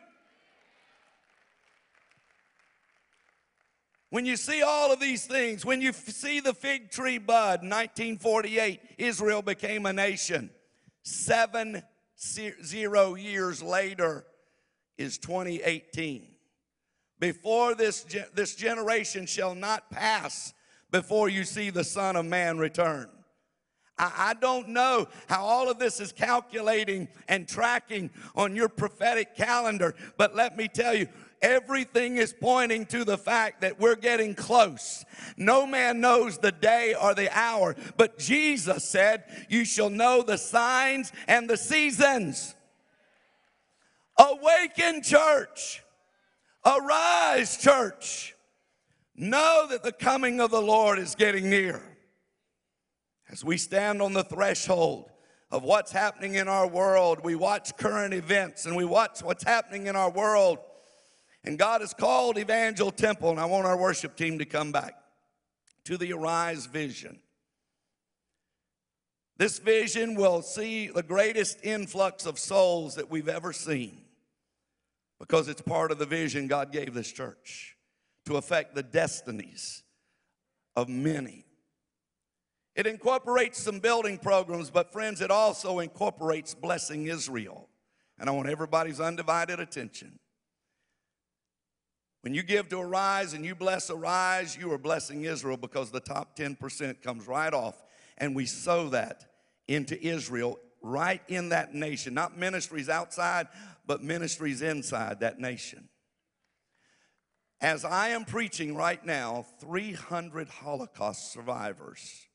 When 4.09 4.25
you 4.25 4.35
see 4.35 4.63
all 4.63 4.91
of 4.91 4.99
these 4.99 5.27
things, 5.27 5.63
when 5.63 5.79
you 5.79 5.93
see 5.93 6.39
the 6.39 6.55
fig 6.55 6.89
tree 6.89 7.19
bud, 7.19 7.61
1948, 7.61 8.79
Israel 8.97 9.43
became 9.43 9.85
a 9.85 9.93
nation. 9.93 10.49
Seven 11.03 11.83
zero 12.17 13.13
years 13.13 13.61
later 13.61 14.25
is 14.97 15.19
2018. 15.19 16.32
Before 17.23 17.73
this, 17.73 18.05
this 18.33 18.53
generation 18.53 19.25
shall 19.25 19.55
not 19.55 19.89
pass 19.89 20.53
before 20.91 21.29
you 21.29 21.45
see 21.45 21.69
the 21.69 21.85
Son 21.85 22.17
of 22.17 22.25
Man 22.25 22.57
return. 22.57 23.09
I, 23.97 24.33
don't 24.41 24.67
know 24.67 25.07
how 25.29 25.45
all 25.45 25.71
of 25.71 25.79
this 25.79 26.01
is 26.01 26.11
calculating 26.11 27.07
and 27.29 27.47
tracking 27.47 28.09
on 28.35 28.57
your 28.57 28.67
prophetic 28.67 29.37
calendar, 29.37 29.95
but 30.17 30.35
let 30.35 30.57
me 30.57 30.67
tell 30.67 30.93
you, 30.93 31.07
Everything 31.41 32.17
is 32.17 32.33
pointing 32.33 32.85
to 32.87 33.05
the 33.05 33.17
fact 33.17 33.61
that 33.61 33.79
we're 33.79 33.95
getting 33.95 34.33
close. 34.33 35.05
No 35.37 35.65
man 35.65 36.01
knows 36.01 36.37
the 36.37 36.51
day 36.51 36.93
or 36.93 37.13
the 37.13 37.29
hour, 37.37 37.75
but 37.95 38.17
Jesus 38.17 38.83
said, 38.83 39.23
You 39.49 39.63
shall 39.63 39.89
know 39.89 40.23
the 40.23 40.37
signs 40.37 41.13
and 41.27 41.49
the 41.49 41.57
seasons. 41.57 42.55
Awaken, 44.17 45.01
church. 45.03 45.82
Arise, 46.65 47.57
church. 47.57 48.35
Know 49.15 49.67
that 49.69 49.83
the 49.83 49.91
coming 49.91 50.39
of 50.39 50.51
the 50.51 50.61
Lord 50.61 50.97
is 50.97 51.15
getting 51.15 51.49
near. 51.49 51.81
As 53.29 53.43
we 53.43 53.57
stand 53.57 54.01
on 54.01 54.13
the 54.13 54.23
threshold 54.23 55.09
of 55.51 55.63
what's 55.63 55.91
happening 55.91 56.35
in 56.35 56.47
our 56.47 56.67
world, 56.67 57.19
we 57.23 57.35
watch 57.35 57.75
current 57.77 58.13
events 58.13 58.65
and 58.65 58.75
we 58.75 58.85
watch 58.85 59.21
what's 59.21 59.43
happening 59.43 59.87
in 59.87 59.95
our 59.95 60.09
world 60.09 60.59
and 61.45 61.59
God 61.59 61.81
has 61.81 61.93
called 61.93 62.37
Evangel 62.37 62.91
Temple, 62.91 63.31
and 63.31 63.39
I 63.39 63.45
want 63.45 63.65
our 63.65 63.77
worship 63.77 64.15
team 64.15 64.39
to 64.39 64.45
come 64.45 64.71
back 64.71 64.95
to 65.85 65.97
the 65.97 66.13
Arise 66.13 66.65
vision. 66.65 67.19
This 69.37 69.59
vision 69.59 70.15
will 70.15 70.41
see 70.41 70.87
the 70.87 71.03
greatest 71.03 71.59
influx 71.63 72.25
of 72.25 72.39
souls 72.39 72.95
that 72.95 73.09
we've 73.09 73.27
ever 73.27 73.51
seen 73.51 74.03
because 75.19 75.47
it's 75.47 75.61
part 75.61 75.91
of 75.91 75.99
the 75.99 76.05
vision 76.05 76.47
God 76.47 76.71
gave 76.71 76.93
this 76.93 77.11
church 77.11 77.75
to 78.25 78.37
affect 78.37 78.75
the 78.75 78.83
destinies 78.83 79.83
of 80.75 80.89
many. 80.89 81.45
It 82.75 82.87
incorporates 82.87 83.59
some 83.59 83.79
building 83.79 84.17
programs, 84.17 84.69
but 84.69 84.91
friends, 84.91 85.21
it 85.21 85.29
also 85.29 85.79
incorporates 85.79 86.55
blessing 86.55 87.07
Israel. 87.07 87.69
And 88.19 88.29
I 88.29 88.31
want 88.33 88.49
everybody's 88.49 88.99
undivided 88.99 89.59
attention. 89.59 90.19
When 92.21 92.33
you 92.33 92.41
give 92.41 92.69
to 92.69 92.79
Arise 92.79 93.33
and 93.33 93.45
you 93.45 93.53
bless 93.53 93.89
Arise, 93.89 94.57
you 94.57 94.71
are 94.71 94.77
blessing 94.77 95.25
Israel 95.25 95.57
because 95.57 95.91
the 95.91 95.99
top 95.99 96.37
10% 96.37 97.01
comes 97.01 97.27
right 97.27 97.53
off. 97.53 97.83
And 98.17 98.35
we 98.35 98.45
sow 98.45 98.89
that 98.89 99.25
into 99.67 100.01
Israel 100.01 100.57
right 100.81 101.21
in 101.27 101.49
that 101.49 101.75
nation. 101.75 102.13
Not 102.13 102.37
ministries 102.37 102.89
outside, 102.89 103.47
but 103.85 104.03
ministries 104.03 104.61
inside 104.61 105.19
that 105.19 105.39
nation. 105.39 105.89
As 107.61 107.85
I 107.85 108.09
am 108.09 108.25
preaching 108.25 108.75
right 108.75 109.03
now, 109.05 109.45
300 109.59 110.49
Holocaust 110.49 111.31
survivors 111.31 112.27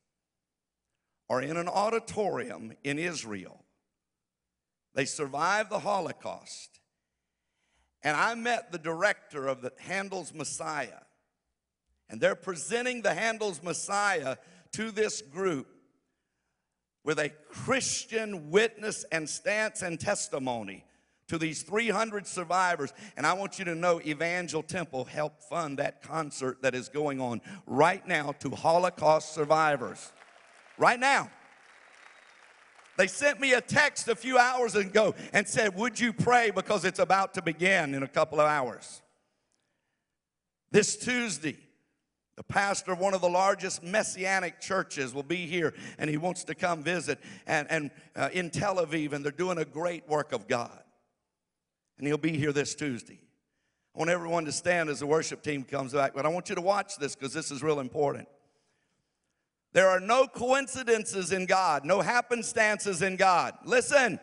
are 1.29 1.41
in 1.41 1.55
an 1.55 1.67
auditorium 1.67 2.73
in 2.83 2.97
Israel. 2.97 3.63
They 4.95 5.05
survived 5.05 5.69
the 5.69 5.79
Holocaust. 5.79 6.79
And 8.01 8.17
I 8.17 8.33
met 8.33 8.71
the 8.71 8.79
director 8.79 9.47
of 9.47 9.61
the 9.61 9.71
Handel's 9.77 10.33
Messiah. 10.33 11.01
And 12.09 12.19
they're 12.19 12.33
presenting 12.33 13.03
the 13.03 13.13
Handel's 13.13 13.61
Messiah 13.61 14.37
to 14.73 14.89
this 14.89 15.21
group 15.21 15.67
with 17.03 17.19
a 17.19 17.29
Christian 17.29 18.49
witness 18.49 19.05
and 19.11 19.29
stance 19.29 19.83
and 19.83 19.99
testimony 19.99 20.85
to 21.29 21.37
these 21.37 21.63
300 21.63 22.27
survivors. 22.27 22.93
And 23.15 23.25
I 23.25 23.33
want 23.33 23.57
you 23.57 23.65
to 23.65 23.75
know 23.75 24.01
Evangel 24.01 24.61
Temple 24.61 25.05
helped 25.05 25.43
fund 25.43 25.79
that 25.79 26.01
concert 26.01 26.61
that 26.61 26.75
is 26.75 26.89
going 26.89 27.21
on 27.21 27.41
right 27.65 28.05
now 28.05 28.33
to 28.39 28.49
Holocaust 28.49 29.33
survivors. 29.33 30.11
Right 30.77 30.99
now. 30.99 31.31
They 32.97 33.07
sent 33.07 33.39
me 33.39 33.53
a 33.53 33.61
text 33.61 34.09
a 34.09 34.15
few 34.15 34.37
hours 34.37 34.75
ago 34.75 35.15
and 35.31 35.47
said, 35.47 35.73
Would 35.75 35.99
you 35.99 36.11
pray 36.11 36.51
because 36.51 36.83
it's 36.83 36.99
about 36.99 37.33
to 37.35 37.41
begin 37.41 37.93
in 37.95 38.03
a 38.03 38.07
couple 38.07 38.41
of 38.41 38.47
hours? 38.47 39.01
This 40.71 40.97
Tuesday, 40.97 41.55
the 42.35 42.43
pastor 42.43 42.91
of 42.91 42.99
one 42.99 43.13
of 43.13 43.21
the 43.21 43.29
largest 43.29 43.83
messianic 43.83 44.59
churches 44.59 45.13
will 45.13 45.23
be 45.23 45.45
here 45.45 45.73
and 45.97 46.09
he 46.09 46.17
wants 46.17 46.43
to 46.45 46.55
come 46.55 46.83
visit 46.83 47.19
and, 47.47 47.71
and 47.71 47.91
uh, 48.15 48.29
in 48.33 48.49
Tel 48.49 48.75
Aviv, 48.77 49.13
and 49.13 49.23
they're 49.23 49.31
doing 49.31 49.57
a 49.57 49.65
great 49.65 50.07
work 50.09 50.33
of 50.33 50.47
God. 50.47 50.83
And 51.99 52.07
he'll 52.07 52.17
be 52.17 52.35
here 52.35 52.51
this 52.51 52.73
Tuesday. 52.73 53.19
I 53.93 53.99
want 53.99 54.09
everyone 54.09 54.45
to 54.45 54.51
stand 54.51 54.89
as 54.89 54.99
the 54.99 55.05
worship 55.05 55.43
team 55.43 55.63
comes 55.63 55.93
back, 55.93 56.13
but 56.15 56.25
I 56.25 56.29
want 56.29 56.49
you 56.49 56.55
to 56.55 56.61
watch 56.61 56.95
this 56.95 57.15
because 57.15 57.33
this 57.33 57.51
is 57.51 57.61
real 57.61 57.79
important. 57.79 58.27
There 59.73 59.89
are 59.89 59.99
no 59.99 60.25
coincidences 60.25 61.31
in 61.31 61.45
God, 61.45 61.85
no 61.85 62.01
happenstances 62.01 63.01
in 63.01 63.17
God. 63.17 63.53
Listen. 63.65 64.19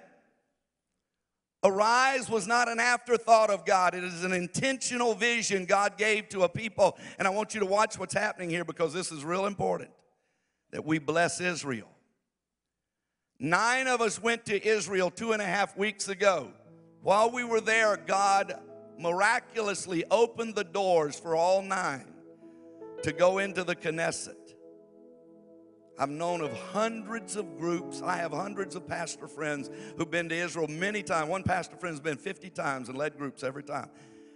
Arise 1.65 2.31
was 2.31 2.47
not 2.47 2.69
an 2.69 2.79
afterthought 2.79 3.51
of 3.51 3.65
God. 3.65 3.95
It 3.95 4.05
is 4.05 4.23
an 4.23 4.33
intentional 4.33 5.15
vision 5.15 5.65
God 5.65 5.97
gave 5.99 6.29
to 6.29 6.43
a 6.43 6.49
people. 6.49 6.97
And 7.19 7.27
I 7.27 7.31
want 7.31 7.55
you 7.55 7.61
to 7.61 7.67
watch 7.67 7.99
what's 7.99 8.15
happening 8.15 8.51
here 8.51 8.65
because 8.65 8.93
this 8.93 9.11
is 9.11 9.25
real 9.25 9.47
important 9.47 9.91
that 10.71 10.85
we 10.85 10.99
bless 11.01 11.41
Israel. 11.41 11.89
Nine 13.41 13.89
of 13.89 14.01
us 14.01 14.23
went 14.23 14.45
to 14.47 14.65
Israel 14.65 15.11
two 15.11 15.33
and 15.33 15.43
a 15.43 15.47
half 15.47 15.77
weeks 15.77 16.09
ago. 16.09 16.53
While 17.07 17.31
we 17.31 17.45
were 17.45 17.61
there, 17.61 17.97
God 17.97 18.61
miraculously 18.99 20.03
opened 20.11 20.57
the 20.57 20.65
doors 20.65 21.17
for 21.17 21.37
all 21.37 21.63
nine 21.63 22.13
to 23.05 23.13
go 23.13 23.39
into 23.39 23.63
the 23.63 23.77
Knesset. 23.77 24.35
I've 26.01 26.11
known 26.11 26.41
of 26.41 26.53
hundreds 26.53 27.37
of 27.37 27.59
groups. 27.59 28.03
I 28.03 28.17
have 28.17 28.33
hundreds 28.33 28.75
of 28.75 28.89
pastor 28.89 29.29
friends 29.29 29.71
who've 29.97 30.11
been 30.11 30.29
to 30.31 30.35
Israel 30.35 30.67
many 30.67 31.05
times. 31.05 31.31
One 31.31 31.45
pastor 31.45 31.77
friend's 31.77 32.01
been 32.01 32.17
50 32.17 32.51
times 32.51 32.89
and 32.89 32.99
led 32.99 33.17
groups 33.17 33.45
every 33.45 33.63
time. 33.63 33.89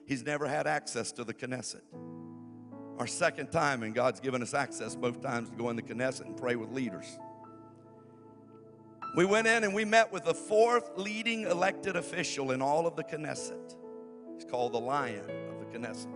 He's 0.07 0.23
never 0.23 0.47
had 0.47 0.69
access 0.69 1.11
to 1.11 1.25
the 1.25 1.35
Knesset. 1.35 1.83
Our 3.01 3.09
second 3.09 3.51
time, 3.51 3.83
and 3.83 3.97
God's 3.97 4.21
given 4.21 4.43
us 4.43 4.55
access 4.55 4.95
both 4.95 5.21
times 5.21 5.51
to 5.51 5.57
go 5.57 5.71
in 5.71 5.77
the 5.77 5.83
Knesset 5.83 6.27
and 6.27 6.37
pray 6.37 6.55
with 6.55 6.71
leaders. 6.71 7.19
We 9.15 9.25
went 9.25 9.49
in 9.49 9.65
and 9.65 9.75
we 9.75 9.85
met 9.85 10.13
with 10.13 10.25
the 10.25 10.35
fourth 10.35 10.91
leading 10.97 11.43
elected 11.43 11.97
official 11.97 12.53
in 12.53 12.63
all 12.63 12.87
of 12.87 12.95
the 12.95 13.03
Knesset. 13.03 13.77
He's 14.35 14.45
called 14.45 14.73
the 14.73 14.81
Lion 14.81 15.25
of 15.51 15.59
the 15.61 15.79
Knesset. 15.79 16.07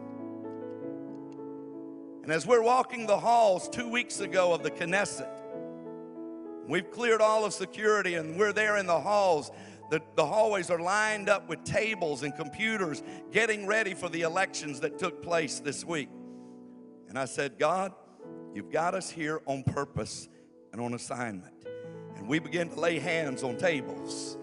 And 2.22 2.32
as 2.32 2.46
we're 2.46 2.62
walking 2.62 3.06
the 3.06 3.18
halls 3.18 3.68
two 3.68 3.88
weeks 3.88 4.20
ago 4.20 4.52
of 4.54 4.62
the 4.62 4.70
Knesset, 4.70 5.28
we've 6.68 6.90
cleared 6.90 7.20
all 7.20 7.44
of 7.44 7.52
security 7.52 8.14
and 8.14 8.38
we're 8.38 8.52
there 8.52 8.76
in 8.76 8.86
the 8.86 9.00
halls. 9.00 9.50
The, 9.90 10.00
the 10.14 10.24
hallways 10.24 10.70
are 10.70 10.80
lined 10.80 11.28
up 11.28 11.48
with 11.48 11.64
tables 11.64 12.22
and 12.22 12.34
computers 12.34 13.02
getting 13.32 13.66
ready 13.66 13.92
for 13.92 14.08
the 14.08 14.22
elections 14.22 14.80
that 14.80 14.98
took 14.98 15.20
place 15.20 15.58
this 15.58 15.84
week. 15.84 16.08
And 17.08 17.18
I 17.18 17.26
said, 17.26 17.58
God, 17.58 17.92
you've 18.54 18.70
got 18.70 18.94
us 18.94 19.10
here 19.10 19.40
on 19.46 19.64
purpose 19.64 20.28
and 20.72 20.80
on 20.80 20.94
assignment. 20.94 21.53
And 22.16 22.28
we 22.28 22.38
began 22.38 22.68
to 22.70 22.80
lay 22.80 22.98
hands 22.98 23.42
on 23.42 23.56
tables. 23.56 24.36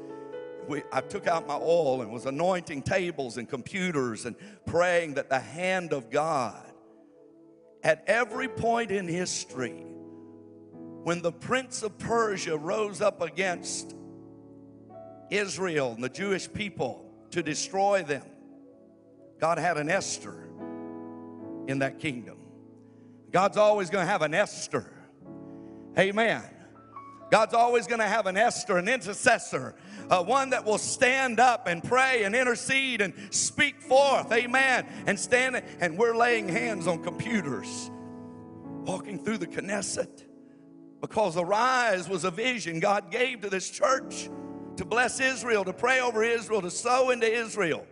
We, 0.68 0.84
I 0.92 1.02
took 1.02 1.28
out 1.28 1.48
my 1.48 1.56
oil 1.56 2.02
and 2.02 2.12
was 2.12 2.26
anointing 2.26 2.84
tables 2.84 3.38
and 3.38 3.50
computers 3.50 4.26
and 4.26 4.36
praying 4.66 5.16
that 5.16 5.30
the 5.30 5.40
hand 5.40 5.94
of 5.94 6.10
God 6.10 6.72
at 7.84 8.04
every 8.08 8.48
point 8.48 8.92
in 8.92 9.08
history, 9.08 9.86
when 11.04 11.22
the 11.22 11.32
prince 11.32 11.82
of 11.82 11.98
Persia 11.98 12.56
rose 12.56 13.02
up 13.02 13.22
against 13.22 13.96
Israel 15.32 15.94
and 15.94 16.04
the 16.04 16.10
Jewish 16.10 16.52
people 16.52 17.06
to 17.32 17.42
destroy 17.42 18.04
them, 18.04 18.26
God 19.40 19.58
had 19.58 19.78
an 19.78 19.90
Esther 19.90 20.48
in 21.68 21.80
that 21.80 22.00
kingdom. 22.00 22.38
God's 23.32 23.58
always 23.58 23.90
going 23.90 24.06
to 24.06 24.12
have 24.12 24.22
an 24.22 24.36
Esther. 24.36 24.92
Amen. 25.98 26.44
God's 27.32 27.54
always 27.54 27.88
going 27.88 28.02
to 28.02 28.08
have 28.08 28.28
an 28.28 28.36
Esther, 28.36 28.78
an 28.78 28.90
intercessor, 28.90 29.74
uh, 30.10 30.22
one 30.22 30.50
that 30.50 30.66
will 30.66 30.78
stand 30.78 31.40
up 31.40 31.66
and 31.66 31.82
pray 31.82 32.24
and 32.26 32.36
intercede 32.36 33.00
and 33.00 33.14
speak 33.30 33.82
forth. 33.82 34.32
Amen. 34.34 34.86
And 35.08 35.18
stand, 35.18 35.64
and 35.80 35.98
we're 35.98 36.16
laying 36.16 36.50
hands 36.50 36.88
on 36.88 37.02
computers, 37.02 37.90
walking 38.84 39.24
through 39.24 39.38
the 39.38 39.48
Knesset 39.48 40.26
because 41.00 41.38
Arise 41.38 42.08
was 42.08 42.26
a 42.26 42.32
vision 42.32 42.80
God 42.80 43.10
gave 43.10 43.42
to 43.42 43.50
this 43.50 43.70
church 43.70 44.30
to 44.76 44.86
bless 44.86 45.20
Israel, 45.20 45.64
to 45.64 45.74
pray 45.74 46.02
over 46.02 46.24
Israel, 46.24 46.62
to 46.62 46.70
sow 46.70 47.10
into 47.12 47.32
Israel. 47.32 47.86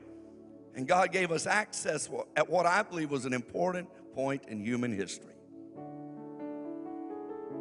And 0.76 0.88
God 0.88 1.12
gave 1.12 1.32
us 1.32 1.48
access 1.48 2.10
at 2.36 2.50
what 2.50 2.66
I 2.66 2.84
believe 2.84 3.10
was 3.10 3.26
an 3.26 3.34
important 3.34 3.90
point 4.14 4.44
in 4.48 4.60
human 4.60 4.92
history. 4.94 5.34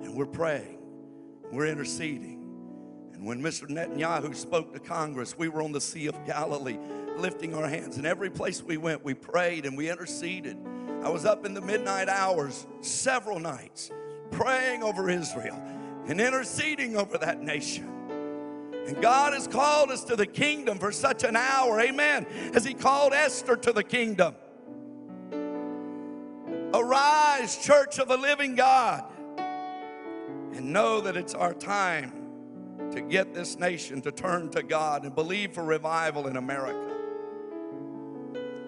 And 0.02 0.14
we're 0.14 0.26
praying. 0.26 0.77
We're 1.50 1.66
interceding. 1.66 2.38
And 3.14 3.24
when 3.26 3.42
Mr. 3.42 3.66
Netanyahu 3.68 4.34
spoke 4.34 4.72
to 4.74 4.78
Congress, 4.78 5.36
we 5.36 5.48
were 5.48 5.62
on 5.62 5.72
the 5.72 5.80
Sea 5.80 6.06
of 6.06 6.26
Galilee 6.26 6.78
lifting 7.16 7.54
our 7.54 7.68
hands. 7.68 7.96
And 7.96 8.06
every 8.06 8.30
place 8.30 8.62
we 8.62 8.76
went, 8.76 9.04
we 9.04 9.14
prayed 9.14 9.66
and 9.66 9.76
we 9.76 9.90
interceded. 9.90 10.56
I 11.02 11.08
was 11.08 11.24
up 11.24 11.44
in 11.44 11.54
the 11.54 11.60
midnight 11.60 12.08
hours 12.08 12.66
several 12.80 13.40
nights 13.40 13.90
praying 14.30 14.82
over 14.82 15.08
Israel 15.10 15.60
and 16.06 16.20
interceding 16.20 16.96
over 16.96 17.18
that 17.18 17.42
nation. 17.42 17.92
And 18.86 19.00
God 19.02 19.34
has 19.34 19.46
called 19.46 19.90
us 19.90 20.04
to 20.04 20.16
the 20.16 20.26
kingdom 20.26 20.78
for 20.78 20.92
such 20.92 21.24
an 21.24 21.36
hour, 21.36 21.80
amen, 21.80 22.26
as 22.54 22.64
He 22.64 22.72
called 22.72 23.12
Esther 23.12 23.56
to 23.56 23.72
the 23.72 23.84
kingdom. 23.84 24.34
Arise, 26.72 27.56
church 27.58 27.98
of 27.98 28.08
the 28.08 28.16
living 28.16 28.54
God 28.54 29.04
and 30.58 30.72
know 30.72 31.00
that 31.00 31.16
it's 31.16 31.34
our 31.34 31.54
time 31.54 32.12
to 32.90 33.00
get 33.00 33.32
this 33.32 33.60
nation 33.60 34.00
to 34.02 34.10
turn 34.10 34.50
to 34.50 34.60
God 34.60 35.04
and 35.04 35.14
believe 35.14 35.52
for 35.52 35.62
revival 35.62 36.26
in 36.26 36.36
America. 36.36 36.96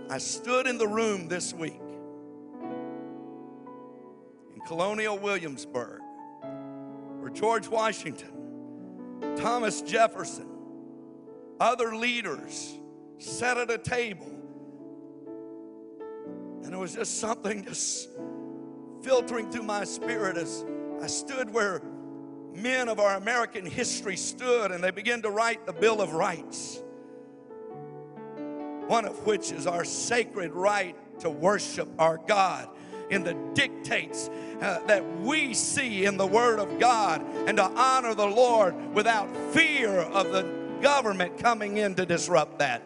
I 0.08 0.18
stood 0.18 0.68
in 0.68 0.78
the 0.78 0.86
room 0.86 1.26
this 1.26 1.52
week 1.52 1.82
in 4.54 4.60
Colonial 4.68 5.18
Williamsburg 5.18 6.00
where 7.18 7.30
George 7.30 7.66
Washington, 7.66 8.30
Thomas 9.36 9.82
Jefferson, 9.82 10.46
other 11.58 11.96
leaders 11.96 12.72
sat 13.18 13.58
at 13.58 13.68
a 13.68 13.78
table. 13.78 14.30
And 16.62 16.72
it 16.72 16.78
was 16.78 16.94
just 16.94 17.18
something 17.18 17.64
just 17.64 18.10
filtering 19.02 19.50
through 19.50 19.64
my 19.64 19.82
spirit 19.82 20.36
as 20.36 20.64
I 21.02 21.06
stood 21.06 21.52
where 21.52 21.80
men 22.54 22.88
of 22.88 23.00
our 23.00 23.16
American 23.16 23.64
history 23.64 24.16
stood 24.16 24.70
and 24.70 24.84
they 24.84 24.90
began 24.90 25.22
to 25.22 25.30
write 25.30 25.64
the 25.66 25.72
Bill 25.72 26.00
of 26.02 26.12
Rights, 26.12 26.82
one 28.86 29.06
of 29.06 29.26
which 29.26 29.50
is 29.50 29.66
our 29.66 29.84
sacred 29.84 30.52
right 30.52 30.94
to 31.20 31.30
worship 31.30 31.88
our 31.98 32.18
God 32.18 32.68
in 33.08 33.24
the 33.24 33.34
dictates 33.54 34.28
uh, 34.60 34.80
that 34.86 35.20
we 35.20 35.54
see 35.54 36.04
in 36.04 36.16
the 36.16 36.26
Word 36.26 36.58
of 36.58 36.78
God 36.78 37.22
and 37.46 37.56
to 37.56 37.64
honor 37.64 38.14
the 38.14 38.26
Lord 38.26 38.74
without 38.94 39.34
fear 39.52 39.90
of 39.90 40.32
the 40.32 40.42
government 40.80 41.38
coming 41.38 41.78
in 41.78 41.94
to 41.94 42.06
disrupt 42.06 42.58
that. 42.58 42.82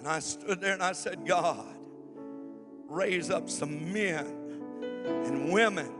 And 0.00 0.08
I 0.08 0.20
stood 0.20 0.62
there 0.62 0.72
and 0.72 0.82
I 0.82 0.92
said, 0.92 1.26
God, 1.26 1.76
raise 2.88 3.28
up 3.28 3.50
some 3.50 3.92
men 3.92 4.26
and 5.04 5.52
women 5.52 5.92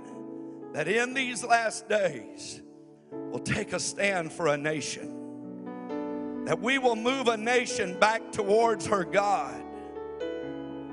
that 0.72 0.88
in 0.88 1.12
these 1.12 1.44
last 1.44 1.86
days 1.86 2.62
will 3.10 3.40
take 3.40 3.74
a 3.74 3.78
stand 3.78 4.32
for 4.32 4.46
a 4.46 4.56
nation. 4.56 6.44
That 6.46 6.60
we 6.60 6.78
will 6.78 6.96
move 6.96 7.28
a 7.28 7.36
nation 7.36 7.98
back 8.00 8.32
towards 8.32 8.86
her 8.86 9.04
God. 9.04 9.62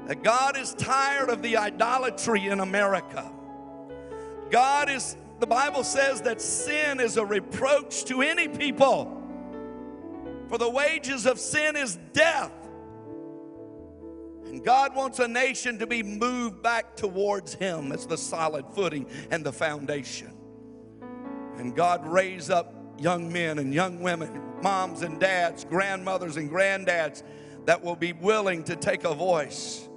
That 0.07 0.21
God 0.21 0.57
is 0.57 0.73
tired 0.73 1.29
of 1.29 1.41
the 1.41 1.55
idolatry 1.55 2.47
in 2.47 2.59
America. 2.59 3.31
God 4.49 4.89
is, 4.89 5.15
the 5.39 5.47
Bible 5.47 5.85
says 5.85 6.23
that 6.23 6.41
sin 6.41 6.99
is 6.99 7.15
a 7.15 7.25
reproach 7.25 8.03
to 8.05 8.21
any 8.21 8.49
people. 8.49 9.13
For 10.49 10.57
the 10.57 10.69
wages 10.69 11.25
of 11.25 11.39
sin 11.39 11.77
is 11.77 11.97
death. 12.11 12.51
And 14.49 14.63
God 14.63 14.95
wants 14.95 15.19
a 15.19 15.27
nation 15.27 15.77
to 15.79 15.87
be 15.87 16.01
moved 16.03 16.63
back 16.63 16.95
towards 16.95 17.53
Him 17.53 17.91
as 17.91 18.05
the 18.05 18.17
solid 18.17 18.65
footing 18.73 19.07
and 19.29 19.45
the 19.45 19.51
foundation. 19.51 20.31
And 21.57 21.75
God 21.75 22.07
raise 22.07 22.49
up 22.49 22.73
young 22.99 23.31
men 23.31 23.59
and 23.59 23.73
young 23.73 24.01
women, 24.01 24.41
moms 24.61 25.01
and 25.01 25.19
dads, 25.19 25.65
grandmothers 25.65 26.37
and 26.37 26.49
granddads 26.49 27.23
that 27.65 27.83
will 27.83 27.95
be 27.95 28.13
willing 28.13 28.63
to 28.63 28.75
take 28.75 29.03
a 29.03 29.13
voice. 29.13 29.87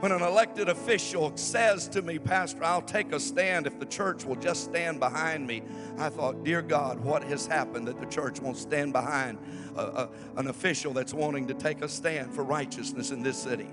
When 0.00 0.12
an 0.12 0.22
elected 0.22 0.68
official 0.68 1.36
says 1.36 1.88
to 1.88 2.02
me, 2.02 2.20
Pastor, 2.20 2.62
I'll 2.62 2.80
take 2.80 3.10
a 3.12 3.18
stand 3.18 3.66
if 3.66 3.80
the 3.80 3.86
church 3.86 4.24
will 4.24 4.36
just 4.36 4.62
stand 4.62 5.00
behind 5.00 5.44
me, 5.44 5.62
I 5.98 6.08
thought, 6.08 6.44
Dear 6.44 6.62
God, 6.62 7.00
what 7.00 7.24
has 7.24 7.48
happened 7.48 7.88
that 7.88 7.98
the 7.98 8.06
church 8.06 8.40
won't 8.40 8.56
stand 8.56 8.92
behind 8.92 9.38
a, 9.74 9.80
a, 9.80 10.10
an 10.36 10.46
official 10.46 10.92
that's 10.92 11.12
wanting 11.12 11.48
to 11.48 11.54
take 11.54 11.82
a 11.82 11.88
stand 11.88 12.32
for 12.32 12.44
righteousness 12.44 13.10
in 13.10 13.24
this 13.24 13.36
city? 13.36 13.66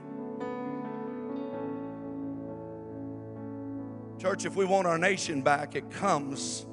Church, 4.19 4.45
if 4.45 4.55
we 4.55 4.65
want 4.65 4.87
our 4.87 4.97
nation 4.97 5.43
back, 5.43 5.75
it 5.75 5.91
comes 5.91 6.65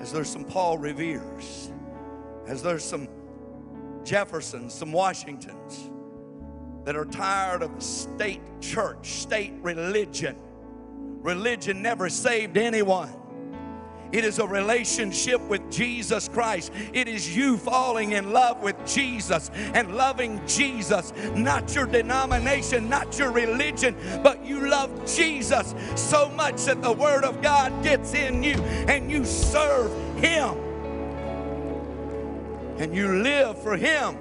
as 0.00 0.10
there's 0.10 0.30
some 0.30 0.46
Paul 0.46 0.78
Reveres, 0.78 1.70
as 2.46 2.62
there's 2.62 2.84
some 2.84 3.08
Jeffersons, 4.04 4.72
some 4.72 4.90
Washingtons 4.90 5.90
that 6.84 6.96
are 6.96 7.04
tired 7.04 7.62
of 7.62 7.82
state 7.82 8.40
church, 8.60 9.06
state 9.08 9.52
religion. 9.62 10.36
Religion 11.22 11.82
never 11.82 12.08
saved 12.08 12.56
anyone. 12.56 13.12
It 14.10 14.24
is 14.24 14.38
a 14.38 14.46
relationship 14.46 15.40
with 15.48 15.70
Jesus 15.70 16.28
Christ. 16.28 16.72
It 16.94 17.08
is 17.08 17.36
you 17.36 17.58
falling 17.58 18.12
in 18.12 18.32
love 18.32 18.62
with 18.62 18.76
Jesus 18.86 19.50
and 19.74 19.96
loving 19.96 20.40
Jesus, 20.46 21.12
not 21.34 21.74
your 21.74 21.86
denomination, 21.86 22.88
not 22.88 23.18
your 23.18 23.30
religion, 23.30 23.94
but 24.22 24.44
you 24.44 24.66
love 24.68 24.90
Jesus 25.04 25.74
so 25.94 26.30
much 26.30 26.64
that 26.64 26.80
the 26.80 26.92
Word 26.92 27.24
of 27.24 27.42
God 27.42 27.82
gets 27.82 28.14
in 28.14 28.42
you 28.42 28.54
and 28.88 29.10
you 29.10 29.26
serve 29.26 29.92
Him 30.18 30.56
and 32.78 32.94
you 32.94 33.22
live 33.22 33.60
for 33.62 33.76
Him. 33.76 34.16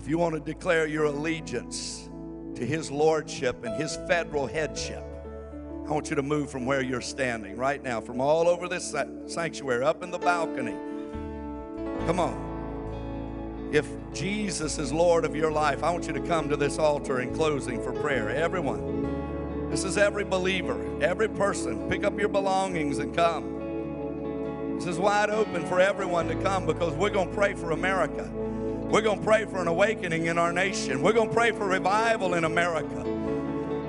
If 0.00 0.08
you 0.08 0.16
want 0.16 0.34
to 0.34 0.40
declare 0.40 0.86
your 0.86 1.04
allegiance 1.04 2.08
to 2.54 2.64
His 2.64 2.90
Lordship 2.90 3.64
and 3.64 3.78
His 3.78 3.96
federal 4.08 4.46
headship, 4.46 5.04
I 5.86 5.90
want 5.90 6.08
you 6.08 6.16
to 6.16 6.22
move 6.22 6.50
from 6.50 6.64
where 6.64 6.80
you're 6.80 7.02
standing 7.02 7.54
right 7.58 7.82
now, 7.82 8.00
from 8.00 8.18
all 8.18 8.48
over 8.48 8.66
this 8.66 8.94
sanctuary, 9.26 9.84
up 9.84 10.02
in 10.02 10.10
the 10.10 10.18
balcony. 10.18 10.74
Come 12.06 12.18
on. 12.18 13.68
If 13.72 13.90
Jesus 14.14 14.78
is 14.78 14.90
Lord 14.90 15.26
of 15.26 15.36
your 15.36 15.52
life, 15.52 15.84
I 15.84 15.90
want 15.90 16.06
you 16.06 16.14
to 16.14 16.20
come 16.20 16.48
to 16.48 16.56
this 16.56 16.78
altar 16.78 17.20
in 17.20 17.34
closing 17.34 17.82
for 17.82 17.92
prayer. 17.92 18.30
Everyone. 18.30 19.68
This 19.68 19.84
is 19.84 19.98
every 19.98 20.24
believer, 20.24 21.02
every 21.02 21.28
person. 21.28 21.90
Pick 21.90 22.04
up 22.04 22.18
your 22.18 22.30
belongings 22.30 23.00
and 23.00 23.14
come. 23.14 24.76
This 24.76 24.86
is 24.86 24.98
wide 24.98 25.28
open 25.28 25.66
for 25.66 25.78
everyone 25.78 26.26
to 26.28 26.36
come 26.36 26.64
because 26.64 26.94
we're 26.94 27.10
going 27.10 27.28
to 27.28 27.34
pray 27.34 27.52
for 27.52 27.72
America. 27.72 28.32
We're 28.90 29.02
going 29.02 29.20
to 29.20 29.24
pray 29.24 29.44
for 29.44 29.60
an 29.60 29.68
awakening 29.68 30.26
in 30.26 30.36
our 30.36 30.52
nation. 30.52 31.00
We're 31.00 31.12
going 31.12 31.28
to 31.28 31.34
pray 31.34 31.52
for 31.52 31.64
revival 31.64 32.34
in 32.34 32.42
America. 32.42 33.06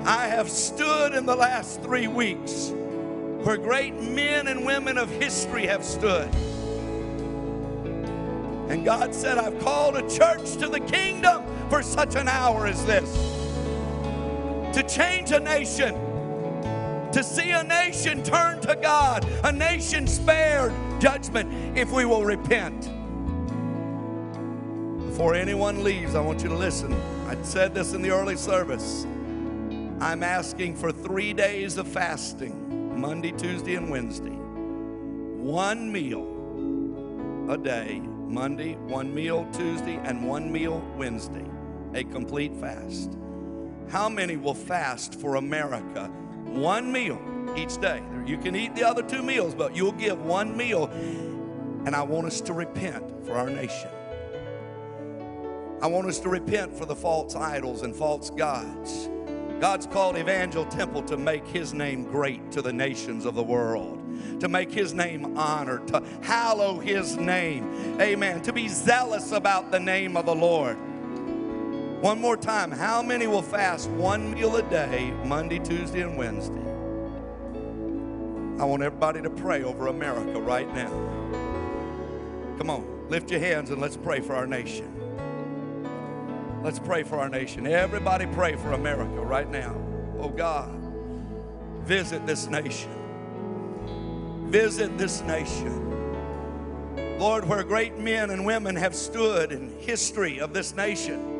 I 0.04 0.28
have 0.28 0.48
stood 0.48 1.12
in 1.12 1.26
the 1.26 1.34
last 1.34 1.82
three 1.82 2.06
weeks 2.06 2.70
where 3.42 3.56
great 3.56 4.00
men 4.00 4.46
and 4.46 4.64
women 4.64 4.98
of 4.98 5.10
history 5.10 5.66
have 5.66 5.84
stood. 5.84 6.32
And 8.70 8.84
God 8.84 9.12
said, 9.12 9.38
I've 9.38 9.58
called 9.58 9.96
a 9.96 10.08
church 10.08 10.56
to 10.58 10.68
the 10.68 10.78
kingdom 10.78 11.42
for 11.68 11.82
such 11.82 12.14
an 12.14 12.28
hour 12.28 12.68
as 12.68 12.84
this 12.86 13.10
to 14.72 14.84
change 14.84 15.32
a 15.32 15.40
nation, 15.40 15.94
to 17.10 17.24
see 17.24 17.50
a 17.50 17.64
nation 17.64 18.22
turn 18.22 18.60
to 18.60 18.76
God, 18.76 19.26
a 19.42 19.50
nation 19.50 20.06
spared 20.06 20.72
judgment 21.00 21.76
if 21.76 21.90
we 21.90 22.04
will 22.04 22.24
repent. 22.24 22.88
Before 25.22 25.36
anyone 25.36 25.84
leaves, 25.84 26.16
I 26.16 26.20
want 26.20 26.42
you 26.42 26.48
to 26.48 26.56
listen. 26.56 26.92
I 27.28 27.40
said 27.42 27.76
this 27.76 27.92
in 27.92 28.02
the 28.02 28.10
early 28.10 28.34
service. 28.34 29.04
I'm 30.00 30.24
asking 30.24 30.74
for 30.74 30.90
three 30.90 31.32
days 31.32 31.78
of 31.78 31.86
fasting 31.86 33.00
Monday, 33.00 33.30
Tuesday, 33.30 33.76
and 33.76 33.88
Wednesday. 33.88 34.34
One 34.34 35.92
meal 35.92 36.26
a 37.48 37.56
day, 37.56 38.00
Monday, 38.26 38.74
one 38.74 39.14
meal 39.14 39.46
Tuesday, 39.52 40.00
and 40.02 40.26
one 40.26 40.50
meal 40.50 40.84
Wednesday. 40.96 41.46
A 41.94 42.02
complete 42.02 42.56
fast. 42.56 43.16
How 43.90 44.08
many 44.08 44.36
will 44.36 44.54
fast 44.54 45.20
for 45.20 45.36
America? 45.36 46.08
One 46.46 46.90
meal 46.90 47.22
each 47.56 47.80
day. 47.80 48.02
You 48.26 48.38
can 48.38 48.56
eat 48.56 48.74
the 48.74 48.82
other 48.82 49.04
two 49.04 49.22
meals, 49.22 49.54
but 49.54 49.76
you'll 49.76 49.92
give 49.92 50.20
one 50.20 50.56
meal. 50.56 50.86
And 51.86 51.94
I 51.94 52.02
want 52.02 52.26
us 52.26 52.40
to 52.40 52.52
repent 52.52 53.24
for 53.24 53.34
our 53.34 53.48
nation. 53.48 53.88
I 55.82 55.86
want 55.86 56.06
us 56.06 56.20
to 56.20 56.28
repent 56.28 56.72
for 56.72 56.84
the 56.86 56.94
false 56.94 57.34
idols 57.34 57.82
and 57.82 57.92
false 57.92 58.30
gods. 58.30 59.08
God's 59.58 59.84
called 59.84 60.16
Evangel 60.16 60.64
Temple 60.66 61.02
to 61.02 61.16
make 61.16 61.44
His 61.48 61.74
name 61.74 62.04
great 62.04 62.52
to 62.52 62.62
the 62.62 62.72
nations 62.72 63.24
of 63.26 63.34
the 63.34 63.42
world, 63.42 63.98
to 64.38 64.48
make 64.48 64.70
His 64.70 64.94
name 64.94 65.36
honored, 65.36 65.88
to 65.88 66.00
hallow 66.22 66.78
His 66.78 67.16
name. 67.16 68.00
Amen. 68.00 68.42
To 68.42 68.52
be 68.52 68.68
zealous 68.68 69.32
about 69.32 69.72
the 69.72 69.80
name 69.80 70.16
of 70.16 70.24
the 70.24 70.34
Lord. 70.36 70.76
One 72.00 72.20
more 72.20 72.36
time, 72.36 72.70
how 72.70 73.02
many 73.02 73.26
will 73.26 73.42
fast 73.42 73.90
one 73.90 74.34
meal 74.34 74.54
a 74.54 74.62
day, 74.62 75.10
Monday, 75.24 75.58
Tuesday, 75.58 76.02
and 76.02 76.16
Wednesday? 76.16 76.62
I 78.62 78.64
want 78.66 78.84
everybody 78.84 79.20
to 79.20 79.30
pray 79.30 79.64
over 79.64 79.88
America 79.88 80.40
right 80.40 80.72
now. 80.76 80.90
Come 82.56 82.70
on, 82.70 83.08
lift 83.08 83.32
your 83.32 83.40
hands 83.40 83.70
and 83.70 83.80
let's 83.80 83.96
pray 83.96 84.20
for 84.20 84.36
our 84.36 84.46
nation. 84.46 85.01
Let's 86.62 86.78
pray 86.78 87.02
for 87.02 87.18
our 87.18 87.28
nation. 87.28 87.66
Everybody 87.66 88.26
pray 88.26 88.54
for 88.54 88.72
America 88.72 89.20
right 89.20 89.50
now. 89.50 89.74
Oh 90.20 90.28
God, 90.28 90.70
visit 91.80 92.24
this 92.24 92.46
nation. 92.46 92.90
Visit 94.48 94.96
this 94.96 95.22
nation. 95.22 97.18
Lord, 97.18 97.48
where 97.48 97.64
great 97.64 97.98
men 97.98 98.30
and 98.30 98.46
women 98.46 98.76
have 98.76 98.94
stood 98.94 99.50
in 99.50 99.76
history 99.80 100.38
of 100.38 100.52
this 100.52 100.76
nation. 100.76 101.30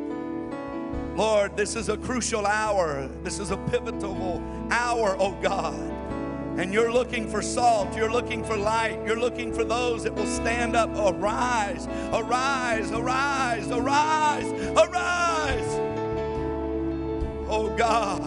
Lord, 1.16 1.56
this 1.56 1.76
is 1.76 1.88
a 1.88 1.96
crucial 1.96 2.44
hour. 2.44 3.08
This 3.22 3.38
is 3.38 3.52
a 3.52 3.56
pivotal 3.56 4.42
hour, 4.72 5.14
oh 5.20 5.38
God. 5.40 5.91
And 6.56 6.72
you're 6.72 6.92
looking 6.92 7.28
for 7.28 7.40
salt, 7.40 7.96
you're 7.96 8.12
looking 8.12 8.44
for 8.44 8.56
light, 8.56 9.00
you're 9.06 9.18
looking 9.18 9.54
for 9.54 9.64
those 9.64 10.04
that 10.04 10.14
will 10.14 10.26
stand 10.26 10.76
up. 10.76 10.90
Arise, 10.90 11.88
arise, 12.12 12.92
arise, 12.92 13.70
arise, 13.70 14.52
arise. 14.76 15.78
Oh 17.48 17.74
God, 17.76 18.22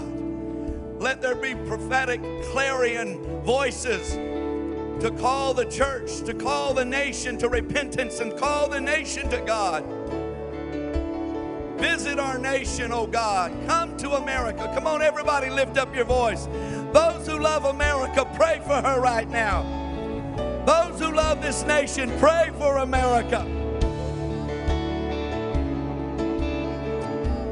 let 1.00 1.22
there 1.22 1.36
be 1.36 1.54
prophetic 1.54 2.22
clarion 2.52 3.42
voices 3.44 4.14
to 5.02 5.12
call 5.20 5.54
the 5.54 5.66
church, 5.66 6.22
to 6.22 6.34
call 6.34 6.74
the 6.74 6.86
nation 6.86 7.38
to 7.38 7.50
repentance, 7.50 8.22
and 8.22 8.36
call 8.36 8.70
the 8.70 8.82
nation 8.82 9.30
to 9.30 9.42
God. 9.42 9.86
Visit 11.78 12.20
our 12.20 12.40
nation, 12.40 12.92
oh 12.92 13.06
God. 13.06 13.52
Come 13.68 13.96
to 13.98 14.12
America. 14.14 14.72
Come 14.74 14.88
on, 14.88 15.02
everybody, 15.02 15.50
lift 15.50 15.78
up 15.78 15.94
your 15.94 16.06
voice. 16.06 16.48
Those 16.96 17.28
who 17.28 17.40
love 17.40 17.66
America, 17.66 18.26
pray 18.36 18.62
for 18.66 18.82
her 18.82 19.02
right 19.02 19.30
now. 19.30 19.64
Those 20.66 20.98
who 20.98 21.12
love 21.14 21.42
this 21.42 21.66
nation, 21.66 22.10
pray 22.20 22.52
for 22.58 22.78
America. 22.78 23.46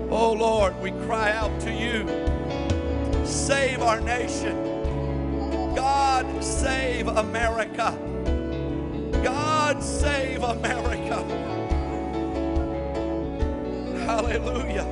Oh 0.10 0.32
Lord, 0.32 0.82
we 0.82 0.92
cry 0.92 1.34
out 1.34 1.60
to 1.60 1.74
you. 1.74 2.08
Save 3.26 3.82
our 3.82 4.00
nation. 4.00 4.56
God, 5.76 6.42
save 6.42 7.10
America. 7.10 8.00
God, 9.22 9.84
save 9.84 10.42
America. 10.42 11.22
Hallelujah. 14.06 14.86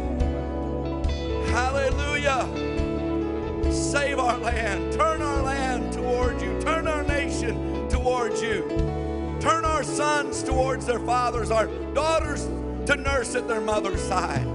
Hallelujah. 1.54 2.71
Save 3.72 4.20
our 4.20 4.38
land. 4.38 4.94
Turn 4.94 5.22
our 5.22 5.42
land 5.42 5.94
toward 5.94 6.42
you. 6.42 6.62
Turn 6.62 6.88
our 6.88 7.04
nation 7.04 7.88
towards 7.90 8.42
you. 8.42 8.68
Turn 9.40 9.66
our 9.66 9.84
sons 9.84 10.44
towards 10.44 10.86
their 10.86 11.00
fathers, 11.00 11.50
our 11.52 11.68
daughters 11.94 12.46
to 12.86 12.96
nurse 12.96 13.36
at 13.36 13.48
their 13.48 13.62
mother's 13.62 14.02
side. 14.02 14.46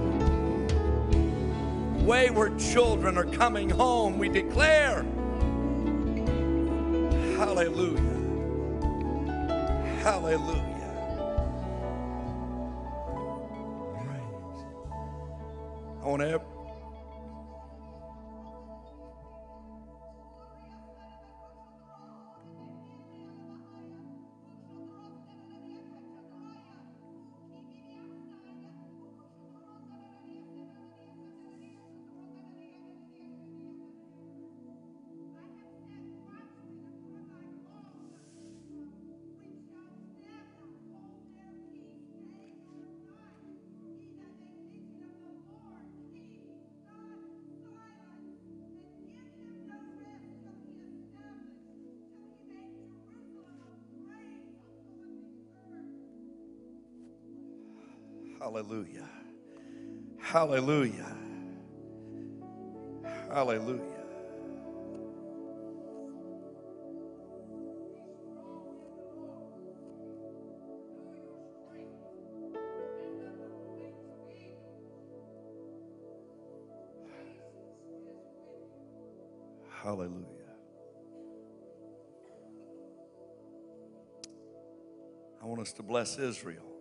Wayward 2.05 2.57
children 2.57 3.17
are 3.17 3.25
coming 3.25 3.69
home, 3.69 4.17
we 4.17 4.29
declare. 4.29 5.03
Hallelujah. 7.37 8.01
Hallelujah. 10.01 10.63
I 16.01 16.07
want 16.07 16.21
to 16.21 16.29
Hallelujah. 58.39 59.09
Hallelujah. 60.19 61.17
Hallelujah. 63.29 63.81
Hallelujah. 79.83 80.25
I 85.41 85.45
want 85.45 85.61
us 85.61 85.73
to 85.73 85.83
bless 85.83 86.17
Israel. 86.19 86.76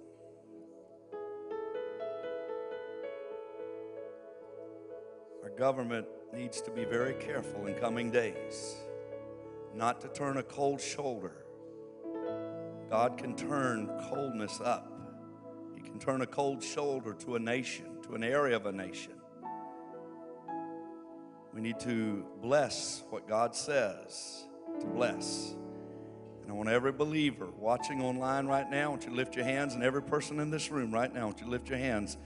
Government 5.67 6.07
needs 6.33 6.61
to 6.62 6.71
be 6.71 6.85
very 6.85 7.14
careful 7.14 7.67
in 7.67 7.75
coming 7.75 8.09
days 8.09 8.77
not 9.75 10.01
to 10.01 10.07
turn 10.07 10.37
a 10.37 10.43
cold 10.45 10.81
shoulder. 10.81 11.45
God 12.89 13.19
can 13.19 13.35
turn 13.35 13.91
coldness 14.09 14.61
up, 14.61 14.93
He 15.75 15.81
can 15.81 15.99
turn 15.99 16.21
a 16.23 16.27
cold 16.27 16.62
shoulder 16.62 17.14
to 17.14 17.35
a 17.35 17.41
nation, 17.41 18.01
to 18.05 18.14
an 18.14 18.23
area 18.23 18.55
of 18.55 18.67
a 18.67 18.71
nation. 18.71 19.14
We 21.53 21.61
need 21.62 21.81
to 21.81 22.25
bless 22.41 23.03
what 23.11 23.27
God 23.27 23.57
says 23.57 24.45
to 24.79 24.87
bless. 24.87 25.57
And 26.43 26.49
I 26.49 26.55
want 26.55 26.69
every 26.69 26.93
believer 26.93 27.49
watching 27.59 28.03
online 28.03 28.47
right 28.47 28.71
now, 28.71 28.85
I 28.85 28.89
want 28.91 29.03
you 29.03 29.11
to 29.11 29.17
lift 29.17 29.35
your 29.35 29.45
hands, 29.45 29.75
and 29.75 29.83
every 29.83 30.03
person 30.03 30.39
in 30.39 30.49
this 30.49 30.71
room 30.71 30.95
right 30.95 31.12
now, 31.12 31.23
I 31.23 31.25
want 31.25 31.41
you 31.41 31.47
to 31.47 31.51
lift 31.51 31.69
your 31.69 31.79
hands. 31.79 32.17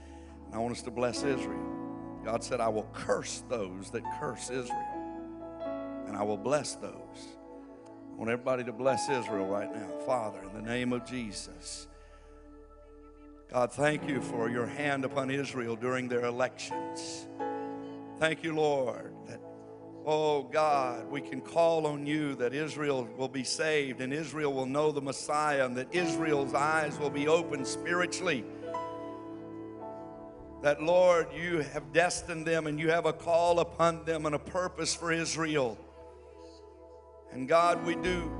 And 0.45 0.53
I 0.53 0.59
want 0.59 0.73
us 0.73 0.83
to 0.83 0.91
bless 0.91 1.23
Israel. 1.23 1.70
God 2.23 2.43
said, 2.43 2.59
I 2.59 2.69
will 2.69 2.89
curse 2.93 3.43
those 3.49 3.89
that 3.91 4.03
curse 4.19 4.49
Israel, 4.49 4.87
and 6.07 6.15
I 6.15 6.23
will 6.23 6.37
bless 6.37 6.75
those. 6.75 6.91
I 8.13 8.15
want 8.15 8.29
everybody 8.29 8.63
to 8.65 8.71
bless 8.71 9.09
Israel 9.09 9.47
right 9.47 9.73
now. 9.73 9.89
Father, 10.05 10.41
in 10.43 10.53
the 10.53 10.61
name 10.61 10.93
of 10.93 11.05
Jesus. 11.05 11.87
God, 13.51 13.71
thank 13.73 14.07
you 14.07 14.21
for 14.21 14.49
your 14.49 14.65
hand 14.65 15.03
upon 15.03 15.29
Israel 15.29 15.75
during 15.75 16.07
their 16.07 16.25
elections. 16.25 17.27
Thank 18.17 18.43
you, 18.43 18.55
Lord, 18.55 19.13
that, 19.27 19.41
oh 20.05 20.43
God, 20.43 21.09
we 21.09 21.19
can 21.19 21.41
call 21.41 21.87
on 21.87 22.05
you 22.05 22.35
that 22.35 22.53
Israel 22.53 23.09
will 23.17 23.27
be 23.27 23.43
saved 23.43 23.99
and 23.99 24.13
Israel 24.13 24.53
will 24.53 24.67
know 24.67 24.91
the 24.91 25.01
Messiah 25.01 25.65
and 25.65 25.75
that 25.75 25.93
Israel's 25.93 26.53
eyes 26.53 26.97
will 26.99 27.09
be 27.09 27.27
opened 27.27 27.67
spiritually 27.67 28.45
that, 30.61 30.81
Lord, 30.81 31.27
you 31.35 31.59
have 31.59 31.91
destined 31.91 32.45
them 32.45 32.67
and 32.67 32.79
you 32.79 32.89
have 32.89 33.05
a 33.05 33.13
call 33.13 33.59
upon 33.59 34.05
them 34.05 34.25
and 34.25 34.35
a 34.35 34.39
purpose 34.39 34.93
for 34.93 35.11
Israel. 35.11 35.77
And 37.31 37.47
God, 37.47 37.83
we 37.85 37.95
do 37.95 38.31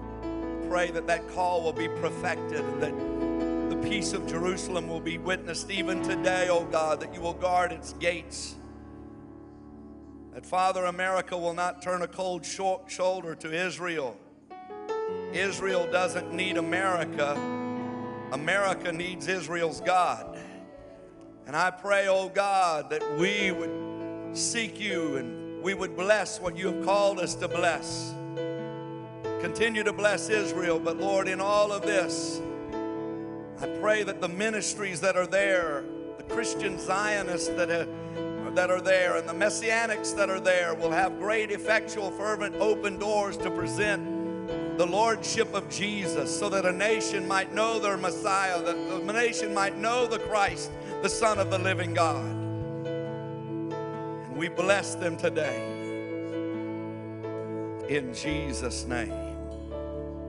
pray 0.70 0.92
that 0.92 1.08
that 1.08 1.28
call 1.30 1.64
will 1.64 1.74
be 1.74 1.88
perfected 1.88 2.60
and 2.60 2.82
that 2.82 3.72
the 3.72 3.90
peace 3.90 4.14
of 4.14 4.28
Jerusalem 4.28 4.88
will 4.88 5.00
be 5.00 5.18
witnessed 5.18 5.72
even 5.72 6.04
today, 6.04 6.48
oh 6.50 6.66
God, 6.66 7.00
that 7.00 7.14
you 7.16 7.22
will 7.22 7.34
guard 7.34 7.72
its 7.72 7.94
gates. 7.94 8.56
That, 10.34 10.46
Father, 10.46 10.86
America 10.86 11.38
will 11.38 11.54
not 11.54 11.82
turn 11.82 12.04
a 12.04 12.08
cold 12.08 12.46
shoulder 12.46 13.36
to 13.36 13.66
Israel. 13.66 14.16
Israel 15.34 15.90
doesn't 15.92 16.34
need 16.34 16.58
America, 16.58 17.34
America 18.32 18.92
needs 18.92 19.28
Israel's 19.28 19.82
God. 19.82 20.31
And 21.52 21.58
I 21.58 21.70
pray, 21.70 22.08
oh 22.08 22.30
God, 22.30 22.92
that 22.92 23.18
we 23.18 23.52
would 23.52 24.38
seek 24.38 24.80
you 24.80 25.18
and 25.18 25.62
we 25.62 25.74
would 25.74 25.98
bless 25.98 26.40
what 26.40 26.56
you 26.56 26.68
have 26.68 26.86
called 26.86 27.20
us 27.20 27.36
to 27.36 27.50
bless. 27.50 28.14
Continue 29.42 29.84
to 29.84 29.92
bless 29.92 30.30
Israel, 30.30 30.80
but 30.80 30.96
Lord, 30.96 31.28
in 31.28 31.42
all 31.42 31.74
of 31.74 31.82
this, 31.82 32.42
I 33.60 33.68
pray 33.82 34.02
that 34.04 34.22
the 34.22 34.30
ministries 34.30 35.02
that 35.02 35.18
are 35.18 35.28
there, 35.28 35.84
the 36.16 36.24
Christian 36.24 36.80
Zionists 36.80 37.50
that 37.50 37.70
are, 37.70 38.52
that 38.52 38.72
are 38.72 38.80
there, 38.80 39.18
and 39.18 39.28
the 39.28 39.34
Messianics 39.34 40.16
that 40.16 40.30
are 40.30 40.40
there 40.40 40.74
will 40.74 40.92
have 40.92 41.20
great, 41.20 41.52
effectual, 41.52 42.12
fervent, 42.12 42.56
open 42.62 42.98
doors 42.98 43.36
to 43.36 43.52
present 43.52 44.22
the 44.78 44.86
lordship 44.86 45.54
of 45.54 45.70
Jesus 45.70 46.34
so 46.40 46.48
that 46.48 46.66
a 46.66 46.72
nation 46.72 47.28
might 47.28 47.54
know 47.54 47.78
their 47.78 47.98
Messiah, 47.98 48.62
that 48.62 49.06
the 49.06 49.14
nation 49.14 49.54
might 49.54 49.78
know 49.78 50.08
the 50.08 50.20
Christ, 50.20 50.72
the 51.02 51.10
Son 51.10 51.40
of 51.40 51.50
the 51.50 51.58
living 51.58 51.96
God. 51.96 52.24
And 52.86 54.38
we 54.38 54.50
bless 54.50 54.94
them 54.96 55.18
today. 55.18 55.68
In 57.90 58.14
Jesus' 58.14 58.86
name. 58.86 59.14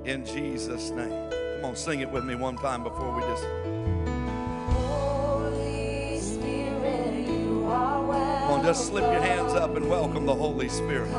In 0.04 0.24
Jesus' 0.24 0.90
name. 0.90 1.30
Come 1.56 1.66
on, 1.66 1.76
sing 1.76 2.00
it 2.00 2.10
with 2.10 2.24
me 2.24 2.34
one 2.36 2.56
time 2.56 2.82
before 2.82 3.14
we 3.14 3.20
just. 3.22 3.44
Holy 4.70 6.18
Spirit, 6.18 7.28
you 7.28 7.66
are 7.66 8.02
welcome. 8.02 8.46
Come 8.46 8.60
on, 8.60 8.64
just 8.64 8.86
slip 8.86 9.04
your 9.04 9.20
hands 9.20 9.52
up 9.52 9.76
and 9.76 9.88
welcome 9.90 10.24
the 10.24 10.34
Holy 10.34 10.70
Spirit. 10.70 11.12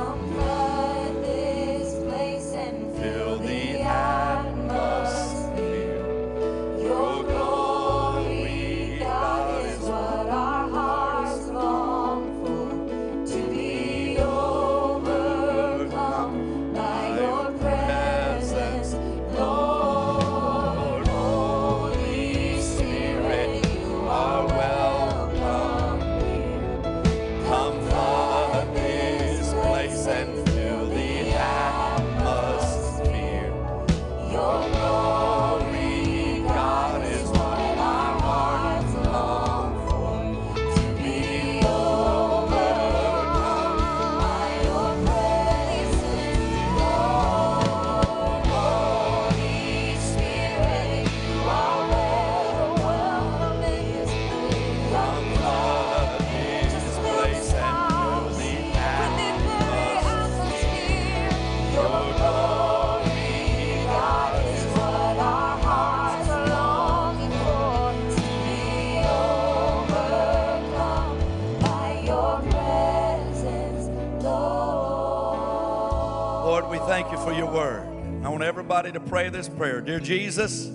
Pray 79.13 79.29
this 79.29 79.47
prayer. 79.47 79.79
Dear 79.79 79.99
Jesus, 79.99 80.71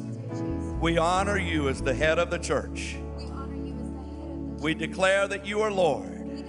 we 0.81 0.97
honor 0.97 1.39
you 1.39 1.69
as 1.69 1.83
the 1.83 1.93
head 1.93 2.21
of 2.21 2.31
the 2.31 2.39
church. 2.39 2.95
We 3.17 3.25
honor 3.25 3.57
you 3.57 3.75
as 3.75 3.99
the 3.99 4.15
head 4.15 4.31
of 4.31 4.63
We 4.63 4.75
declare 4.75 5.27
that 5.27 5.45
you 5.45 5.61
are 5.61 5.73
Lord. 5.73 6.45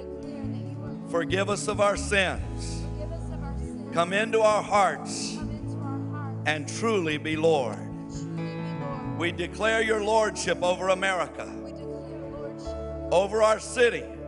Forgive 1.09 1.49
us 1.49 1.67
of 1.67 1.81
our 1.81 1.97
sins. 1.97 2.83
Forgive 2.83 3.11
us 3.11 3.31
of 3.31 3.41
our 3.41 3.57
sins. 3.57 3.91
Come 3.91 4.13
into 4.13 4.39
our 4.39 4.61
hearts 4.61 5.35
Come 5.37 5.49
into 5.49 5.79
our 5.79 6.03
hearts. 6.03 6.45
and 6.45 6.69
truly 6.69 7.17
be 7.17 7.35
Lord. 7.35 7.73
Truly 7.73 8.35
be 8.35 8.79
Lord. 8.79 9.17
We 9.17 9.31
declare 9.31 9.81
your 9.81 10.03
lordship 10.03 10.61
over 10.61 10.89
America, 10.89 11.51
We 11.65 11.71
declare 11.71 12.29
lordship 12.29 13.11
over 13.11 13.41
our 13.41 13.59
city, 13.59 14.03
over 14.03 14.13
our 14.13 14.19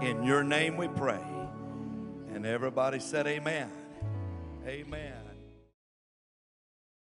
In 0.00 0.22
your 0.22 0.42
name 0.42 0.76
we 0.76 0.88
pray. 0.88 1.20
And 2.32 2.46
everybody 2.46 2.98
said, 2.98 3.26
Amen. 3.26 3.70
Amen. 4.66 5.23